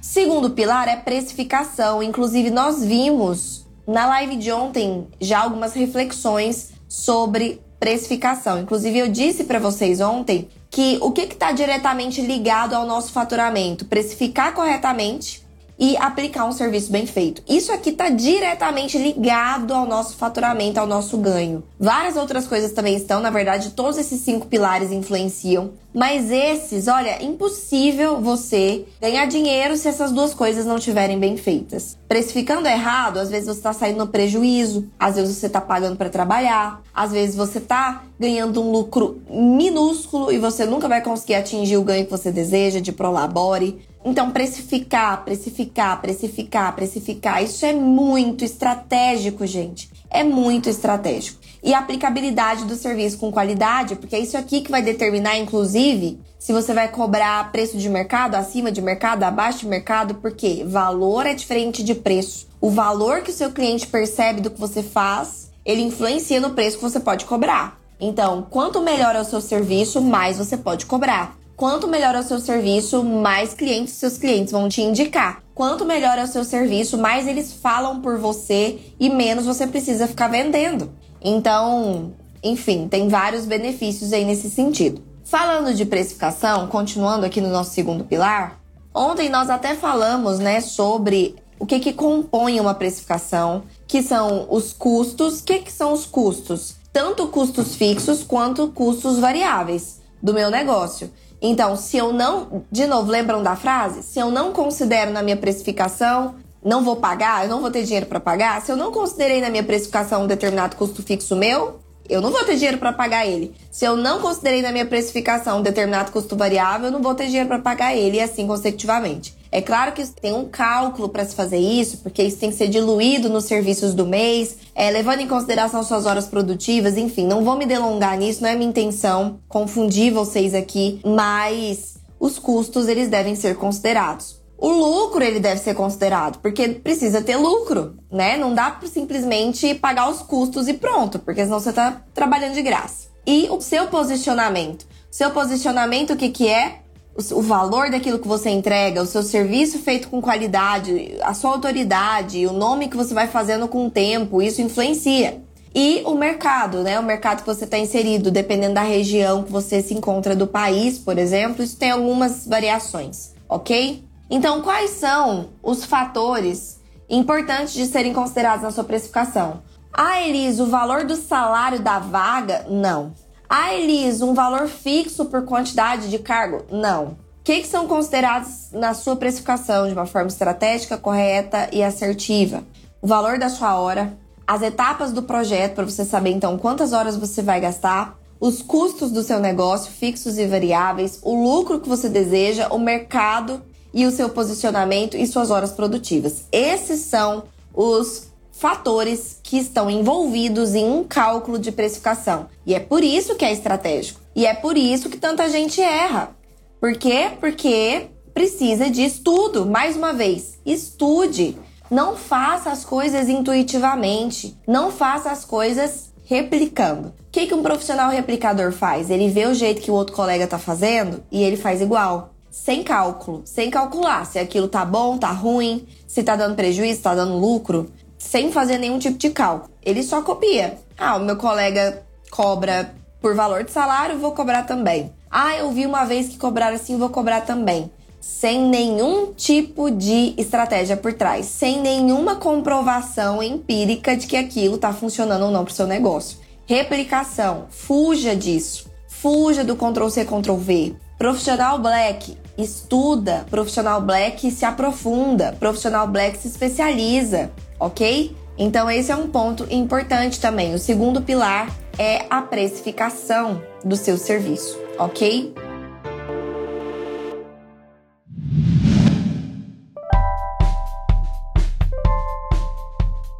Segundo 0.00 0.50
pilar 0.50 0.88
é 0.88 0.96
precificação. 0.96 2.02
Inclusive, 2.02 2.50
nós 2.50 2.82
vimos 2.82 3.66
na 3.86 4.06
live 4.06 4.36
de 4.36 4.50
ontem 4.50 5.06
já 5.20 5.40
algumas 5.40 5.74
reflexões 5.74 6.70
sobre 6.88 7.60
precificação. 7.78 8.60
Inclusive, 8.60 8.98
eu 8.98 9.08
disse 9.08 9.44
para 9.44 9.58
vocês 9.58 10.00
ontem 10.00 10.48
que 10.70 10.98
o 11.00 11.10
que 11.10 11.22
está 11.22 11.52
diretamente 11.52 12.20
ligado 12.22 12.74
ao 12.74 12.86
nosso 12.86 13.12
faturamento? 13.12 13.84
Precificar 13.84 14.54
corretamente 14.54 15.39
e 15.80 15.96
aplicar 15.96 16.44
um 16.44 16.52
serviço 16.52 16.92
bem 16.92 17.06
feito. 17.06 17.42
Isso 17.48 17.72
aqui 17.72 17.88
está 17.88 18.10
diretamente 18.10 18.98
ligado 18.98 19.72
ao 19.72 19.86
nosso 19.86 20.14
faturamento, 20.14 20.78
ao 20.78 20.86
nosso 20.86 21.16
ganho. 21.16 21.64
Várias 21.78 22.16
outras 22.16 22.46
coisas 22.46 22.72
também 22.72 22.94
estão, 22.94 23.18
na 23.20 23.30
verdade, 23.30 23.70
todos 23.70 23.96
esses 23.96 24.20
cinco 24.20 24.46
pilares 24.46 24.92
influenciam. 24.92 25.70
Mas 25.92 26.30
esses, 26.30 26.86
olha, 26.86 27.22
impossível 27.24 28.20
você 28.20 28.84
ganhar 29.00 29.26
dinheiro 29.26 29.76
se 29.76 29.88
essas 29.88 30.12
duas 30.12 30.32
coisas 30.32 30.64
não 30.64 30.76
estiverem 30.76 31.18
bem 31.18 31.36
feitas. 31.36 31.98
Precificando 32.06 32.68
errado, 32.68 33.18
às 33.18 33.28
vezes 33.28 33.46
você 33.46 33.58
está 33.58 33.72
saindo 33.72 33.98
no 33.98 34.06
prejuízo, 34.06 34.86
às 34.98 35.16
vezes 35.16 35.36
você 35.36 35.46
está 35.46 35.60
pagando 35.60 35.96
para 35.96 36.08
trabalhar, 36.08 36.80
às 36.94 37.10
vezes 37.10 37.34
você 37.34 37.58
está 37.58 38.04
ganhando 38.20 38.62
um 38.62 38.70
lucro 38.70 39.20
minúsculo 39.28 40.30
e 40.30 40.38
você 40.38 40.64
nunca 40.64 40.86
vai 40.86 41.02
conseguir 41.02 41.34
atingir 41.34 41.76
o 41.76 41.82
ganho 41.82 42.04
que 42.04 42.10
você 42.10 42.30
deseja 42.30 42.80
de 42.80 42.92
Prolabore. 42.92 43.80
Então, 44.04 44.30
precificar, 44.30 45.24
precificar, 45.24 46.00
precificar, 46.00 46.74
precificar, 46.74 47.44
isso 47.44 47.66
é 47.66 47.72
muito 47.72 48.44
estratégico, 48.44 49.46
gente. 49.46 49.90
É 50.08 50.24
muito 50.24 50.68
estratégico. 50.70 51.38
E 51.62 51.74
a 51.74 51.80
aplicabilidade 51.80 52.64
do 52.64 52.74
serviço 52.74 53.18
com 53.18 53.30
qualidade, 53.30 53.96
porque 53.96 54.16
é 54.16 54.20
isso 54.20 54.38
aqui 54.38 54.62
que 54.62 54.70
vai 54.70 54.80
determinar, 54.80 55.36
inclusive, 55.36 56.18
se 56.38 56.54
você 56.54 56.72
vai 56.72 56.88
cobrar 56.88 57.52
preço 57.52 57.76
de 57.76 57.90
mercado, 57.90 58.34
acima 58.34 58.72
de 58.72 58.80
mercado, 58.80 59.24
abaixo 59.24 59.60
de 59.60 59.66
mercado, 59.66 60.14
porque 60.14 60.64
valor 60.64 61.26
é 61.26 61.34
diferente 61.34 61.82
de 61.82 61.94
preço. 61.94 62.48
O 62.58 62.70
valor 62.70 63.20
que 63.20 63.30
o 63.30 63.34
seu 63.34 63.52
cliente 63.52 63.86
percebe 63.86 64.40
do 64.40 64.50
que 64.50 64.58
você 64.58 64.82
faz, 64.82 65.50
ele 65.64 65.82
influencia 65.82 66.40
no 66.40 66.50
preço 66.50 66.78
que 66.78 66.82
você 66.82 66.98
pode 66.98 67.26
cobrar. 67.26 67.78
Então, 68.00 68.46
quanto 68.48 68.80
melhor 68.80 69.14
é 69.14 69.20
o 69.20 69.24
seu 69.24 69.42
serviço, 69.42 70.00
mais 70.00 70.38
você 70.38 70.56
pode 70.56 70.86
cobrar. 70.86 71.36
Quanto 71.60 71.86
melhor 71.86 72.14
é 72.14 72.20
o 72.20 72.22
seu 72.22 72.40
serviço, 72.40 73.04
mais 73.04 73.52
clientes 73.52 73.92
seus 73.92 74.16
clientes 74.16 74.50
vão 74.50 74.66
te 74.66 74.80
indicar. 74.80 75.42
Quanto 75.54 75.84
melhor 75.84 76.16
é 76.16 76.24
o 76.24 76.26
seu 76.26 76.42
serviço, 76.42 76.96
mais 76.96 77.28
eles 77.28 77.52
falam 77.52 78.00
por 78.00 78.16
você 78.16 78.78
e 78.98 79.10
menos 79.10 79.44
você 79.44 79.66
precisa 79.66 80.08
ficar 80.08 80.28
vendendo. 80.28 80.90
Então, 81.20 82.14
enfim, 82.42 82.88
tem 82.88 83.08
vários 83.08 83.44
benefícios 83.44 84.14
aí 84.14 84.24
nesse 84.24 84.48
sentido. 84.48 85.02
Falando 85.22 85.74
de 85.74 85.84
precificação, 85.84 86.66
continuando 86.66 87.26
aqui 87.26 87.42
no 87.42 87.50
nosso 87.50 87.74
segundo 87.74 88.04
pilar, 88.04 88.58
ontem 88.94 89.28
nós 89.28 89.50
até 89.50 89.74
falamos, 89.74 90.38
né, 90.38 90.62
sobre 90.62 91.36
o 91.58 91.66
que 91.66 91.78
que 91.78 91.92
compõe 91.92 92.58
uma 92.58 92.72
precificação, 92.72 93.64
que 93.86 94.02
são 94.02 94.46
os 94.48 94.72
custos. 94.72 95.40
O 95.40 95.44
que 95.44 95.58
que 95.58 95.70
são 95.70 95.92
os 95.92 96.06
custos? 96.06 96.76
Tanto 96.90 97.28
custos 97.28 97.74
fixos 97.74 98.24
quanto 98.24 98.68
custos 98.68 99.18
variáveis 99.18 100.00
do 100.22 100.32
meu 100.32 100.50
negócio. 100.50 101.10
Então, 101.42 101.74
se 101.76 101.96
eu 101.96 102.12
não, 102.12 102.64
de 102.70 102.86
novo, 102.86 103.10
lembram 103.10 103.42
da 103.42 103.56
frase? 103.56 104.02
Se 104.02 104.18
eu 104.18 104.30
não 104.30 104.52
considero 104.52 105.10
na 105.10 105.22
minha 105.22 105.36
precificação, 105.36 106.34
não 106.62 106.84
vou 106.84 106.96
pagar, 106.96 107.44
eu 107.44 107.50
não 107.50 107.60
vou 107.60 107.70
ter 107.70 107.82
dinheiro 107.84 108.06
para 108.06 108.20
pagar. 108.20 108.60
Se 108.60 108.70
eu 108.70 108.76
não 108.76 108.92
considerei 108.92 109.40
na 109.40 109.48
minha 109.48 109.62
precificação 109.62 110.24
um 110.24 110.26
determinado 110.26 110.76
custo 110.76 111.02
fixo 111.02 111.34
meu, 111.34 111.80
eu 112.08 112.20
não 112.20 112.30
vou 112.30 112.44
ter 112.44 112.56
dinheiro 112.56 112.78
para 112.78 112.92
pagar 112.92 113.26
ele. 113.26 113.54
Se 113.70 113.84
eu 113.84 113.96
não 113.96 114.20
considerei 114.20 114.60
na 114.60 114.72
minha 114.72 114.84
precificação 114.84 115.60
um 115.60 115.62
determinado 115.62 116.12
custo 116.12 116.36
variável, 116.36 116.88
eu 116.88 116.92
não 116.92 117.00
vou 117.00 117.14
ter 117.14 117.26
dinheiro 117.26 117.48
para 117.48 117.58
pagar 117.58 117.96
ele 117.96 118.18
e 118.18 118.20
assim 118.20 118.46
consecutivamente. 118.46 119.39
É 119.52 119.60
claro 119.60 119.92
que 119.92 120.06
tem 120.06 120.32
um 120.32 120.44
cálculo 120.44 121.08
para 121.08 121.24
se 121.24 121.34
fazer 121.34 121.58
isso, 121.58 121.98
porque 121.98 122.22
isso 122.22 122.38
tem 122.38 122.50
que 122.50 122.56
ser 122.56 122.68
diluído 122.68 123.28
nos 123.28 123.44
serviços 123.44 123.94
do 123.94 124.06
mês, 124.06 124.56
é, 124.74 124.90
levando 124.90 125.20
em 125.20 125.26
consideração 125.26 125.82
suas 125.82 126.06
horas 126.06 126.26
produtivas, 126.26 126.96
enfim, 126.96 127.26
não 127.26 127.44
vou 127.44 127.56
me 127.56 127.66
delongar 127.66 128.16
nisso, 128.16 128.42
não 128.42 128.48
é 128.48 128.54
minha 128.54 128.70
intenção 128.70 129.40
confundir 129.48 130.12
vocês 130.12 130.54
aqui, 130.54 131.00
mas 131.04 131.98
os 132.18 132.38
custos 132.38 132.86
eles 132.86 133.08
devem 133.08 133.34
ser 133.34 133.56
considerados. 133.56 134.38
O 134.56 134.68
lucro 134.68 135.24
ele 135.24 135.40
deve 135.40 135.58
ser 135.58 135.74
considerado, 135.74 136.38
porque 136.40 136.68
precisa 136.68 137.22
ter 137.22 137.36
lucro, 137.36 137.96
né? 138.12 138.36
Não 138.36 138.54
dá 138.54 138.70
para 138.70 138.86
simplesmente 138.86 139.74
pagar 139.74 140.10
os 140.10 140.20
custos 140.20 140.68
e 140.68 140.74
pronto, 140.74 141.18
porque 141.18 141.42
senão 141.42 141.58
você 141.58 141.70
está 141.70 142.02
trabalhando 142.12 142.52
de 142.52 142.62
graça. 142.62 143.08
E 143.26 143.48
o 143.50 143.58
seu 143.62 143.86
posicionamento. 143.86 144.86
Seu 145.10 145.30
posicionamento, 145.30 146.12
o 146.12 146.16
que, 146.16 146.28
que 146.28 146.46
é? 146.46 146.82
O 147.30 147.42
valor 147.42 147.90
daquilo 147.90 148.18
que 148.18 148.28
você 148.28 148.50
entrega, 148.50 149.02
o 149.02 149.06
seu 149.06 149.22
serviço 149.22 149.78
feito 149.78 150.08
com 150.08 150.20
qualidade, 150.20 151.16
a 151.22 151.34
sua 151.34 151.52
autoridade, 151.52 152.46
o 152.46 152.52
nome 152.52 152.88
que 152.88 152.96
você 152.96 153.14
vai 153.14 153.26
fazendo 153.26 153.68
com 153.68 153.86
o 153.86 153.90
tempo, 153.90 154.42
isso 154.42 154.62
influencia. 154.62 155.42
E 155.74 156.02
o 156.04 156.14
mercado, 156.14 156.82
né? 156.82 156.98
O 156.98 157.02
mercado 157.02 157.42
que 157.42 157.46
você 157.46 157.64
está 157.64 157.78
inserido, 157.78 158.30
dependendo 158.30 158.74
da 158.74 158.82
região 158.82 159.44
que 159.44 159.52
você 159.52 159.80
se 159.80 159.94
encontra 159.94 160.34
do 160.34 160.46
país, 160.46 160.98
por 160.98 161.16
exemplo, 161.16 161.62
isso 161.62 161.76
tem 161.76 161.92
algumas 161.92 162.46
variações, 162.46 163.34
ok? 163.48 164.04
Então, 164.28 164.62
quais 164.62 164.90
são 164.90 165.50
os 165.62 165.84
fatores 165.84 166.80
importantes 167.08 167.74
de 167.74 167.86
serem 167.86 168.12
considerados 168.12 168.62
na 168.62 168.70
sua 168.70 168.84
precificação? 168.84 169.62
Ah, 169.92 170.22
Elis, 170.22 170.60
o 170.60 170.66
valor 170.66 171.04
do 171.04 171.16
salário 171.16 171.80
da 171.80 171.98
vaga? 171.98 172.66
Não. 172.68 173.12
Ah, 173.52 173.74
Elis, 173.74 174.22
um 174.22 174.32
valor 174.32 174.68
fixo 174.68 175.24
por 175.24 175.42
quantidade 175.42 176.08
de 176.08 176.20
cargo? 176.20 176.64
Não. 176.70 177.04
O 177.06 177.16
que, 177.42 177.62
que 177.62 177.66
são 177.66 177.88
considerados 177.88 178.68
na 178.70 178.94
sua 178.94 179.16
precificação 179.16 179.88
de 179.88 179.92
uma 179.92 180.06
forma 180.06 180.28
estratégica, 180.28 180.96
correta 180.96 181.68
e 181.72 181.82
assertiva? 181.82 182.62
O 183.02 183.08
valor 183.08 183.40
da 183.40 183.48
sua 183.48 183.74
hora, 183.74 184.16
as 184.46 184.62
etapas 184.62 185.10
do 185.10 185.24
projeto 185.24 185.74
para 185.74 185.84
você 185.84 186.04
saber 186.04 186.30
então 186.30 186.56
quantas 186.58 186.92
horas 186.92 187.16
você 187.16 187.42
vai 187.42 187.60
gastar, 187.60 188.16
os 188.38 188.62
custos 188.62 189.10
do 189.10 189.20
seu 189.20 189.40
negócio, 189.40 189.90
fixos 189.90 190.38
e 190.38 190.46
variáveis, 190.46 191.18
o 191.20 191.42
lucro 191.42 191.80
que 191.80 191.88
você 191.88 192.08
deseja, 192.08 192.68
o 192.68 192.78
mercado 192.78 193.60
e 193.92 194.06
o 194.06 194.12
seu 194.12 194.28
posicionamento 194.28 195.16
e 195.16 195.26
suas 195.26 195.50
horas 195.50 195.72
produtivas. 195.72 196.44
Esses 196.52 197.00
são 197.00 197.42
os 197.74 198.29
fatores 198.60 199.40
que 199.42 199.56
estão 199.56 199.88
envolvidos 199.90 200.74
em 200.74 200.84
um 200.84 201.02
cálculo 201.02 201.58
de 201.58 201.72
precificação. 201.72 202.46
E 202.66 202.74
é 202.74 202.78
por 202.78 203.02
isso 203.02 203.34
que 203.34 203.44
é 203.44 203.50
estratégico. 203.50 204.20
E 204.36 204.44
é 204.44 204.52
por 204.52 204.76
isso 204.76 205.08
que 205.08 205.16
tanta 205.16 205.48
gente 205.48 205.80
erra. 205.80 206.36
Por 206.78 206.92
quê? 206.92 207.30
Porque 207.40 208.08
precisa 208.34 208.90
de 208.90 209.02
estudo. 209.02 209.64
Mais 209.64 209.96
uma 209.96 210.12
vez, 210.12 210.58
estude. 210.64 211.56
Não 211.90 212.16
faça 212.16 212.70
as 212.70 212.84
coisas 212.84 213.30
intuitivamente. 213.30 214.54
Não 214.68 214.90
faça 214.90 215.30
as 215.30 215.42
coisas 215.42 216.12
replicando. 216.26 217.08
O 217.08 217.30
que, 217.32 217.46
que 217.46 217.54
um 217.54 217.62
profissional 217.62 218.10
replicador 218.10 218.72
faz? 218.72 219.08
Ele 219.08 219.30
vê 219.30 219.46
o 219.46 219.54
jeito 219.54 219.80
que 219.80 219.90
o 219.90 219.94
outro 219.94 220.14
colega 220.14 220.44
está 220.44 220.58
fazendo 220.58 221.22
e 221.32 221.42
ele 221.42 221.56
faz 221.56 221.80
igual. 221.80 222.34
Sem 222.50 222.82
cálculo, 222.82 223.40
sem 223.44 223.70
calcular 223.70 224.26
se 224.26 224.38
aquilo 224.38 224.68
tá 224.68 224.84
bom, 224.84 225.16
tá 225.16 225.30
ruim, 225.30 225.86
se 226.06 226.22
tá 226.22 226.36
dando 226.36 226.56
prejuízo, 226.56 227.00
tá 227.00 227.14
dando 227.14 227.38
lucro 227.38 227.90
sem 228.20 228.52
fazer 228.52 228.78
nenhum 228.78 228.98
tipo 228.98 229.16
de 229.18 229.30
cálculo. 229.30 229.72
Ele 229.82 230.02
só 230.02 230.20
copia. 230.20 230.78
Ah, 230.96 231.16
o 231.16 231.24
meu 231.24 231.36
colega 231.36 232.02
cobra 232.30 232.94
por 233.20 233.34
valor 233.34 233.64
de 233.64 233.72
salário, 233.72 234.18
vou 234.18 234.32
cobrar 234.32 234.64
também. 234.64 235.10
Ah, 235.30 235.56
eu 235.56 235.70
vi 235.72 235.86
uma 235.86 236.04
vez 236.04 236.28
que 236.28 236.36
cobraram 236.36 236.76
assim, 236.76 236.98
vou 236.98 237.08
cobrar 237.08 237.40
também. 237.40 237.90
Sem 238.20 238.60
nenhum 238.68 239.32
tipo 239.32 239.90
de 239.90 240.34
estratégia 240.36 240.96
por 240.96 241.14
trás, 241.14 241.46
sem 241.46 241.80
nenhuma 241.80 242.36
comprovação 242.36 243.42
empírica 243.42 244.14
de 244.14 244.26
que 244.26 244.36
aquilo 244.36 244.74
está 244.74 244.92
funcionando 244.92 245.46
ou 245.46 245.50
não 245.50 245.64
para 245.64 245.72
o 245.72 245.74
seu 245.74 245.86
negócio. 245.86 246.38
Replicação, 246.66 247.66
fuja 247.70 248.36
disso. 248.36 248.90
Fuja 249.08 249.64
do 249.64 249.74
Ctrl 249.74 250.08
C, 250.08 250.24
Ctrl 250.24 250.56
V. 250.56 250.94
Profissional 251.18 251.78
Black 251.78 252.36
estuda, 252.56 253.46
profissional 253.50 254.00
Black 254.02 254.50
se 254.50 254.64
aprofunda, 254.64 255.56
profissional 255.58 256.06
Black 256.06 256.38
se 256.38 256.48
especializa 256.48 257.50
ok? 257.80 258.36
Então, 258.58 258.90
esse 258.90 259.10
é 259.10 259.16
um 259.16 259.26
ponto 259.26 259.66
importante 259.70 260.38
também. 260.38 260.74
O 260.74 260.78
segundo 260.78 261.22
pilar 261.22 261.74
é 261.98 262.26
a 262.28 262.42
precificação 262.42 263.62
do 263.82 263.96
seu 263.96 264.18
serviço, 264.18 264.78
ok? 264.98 265.54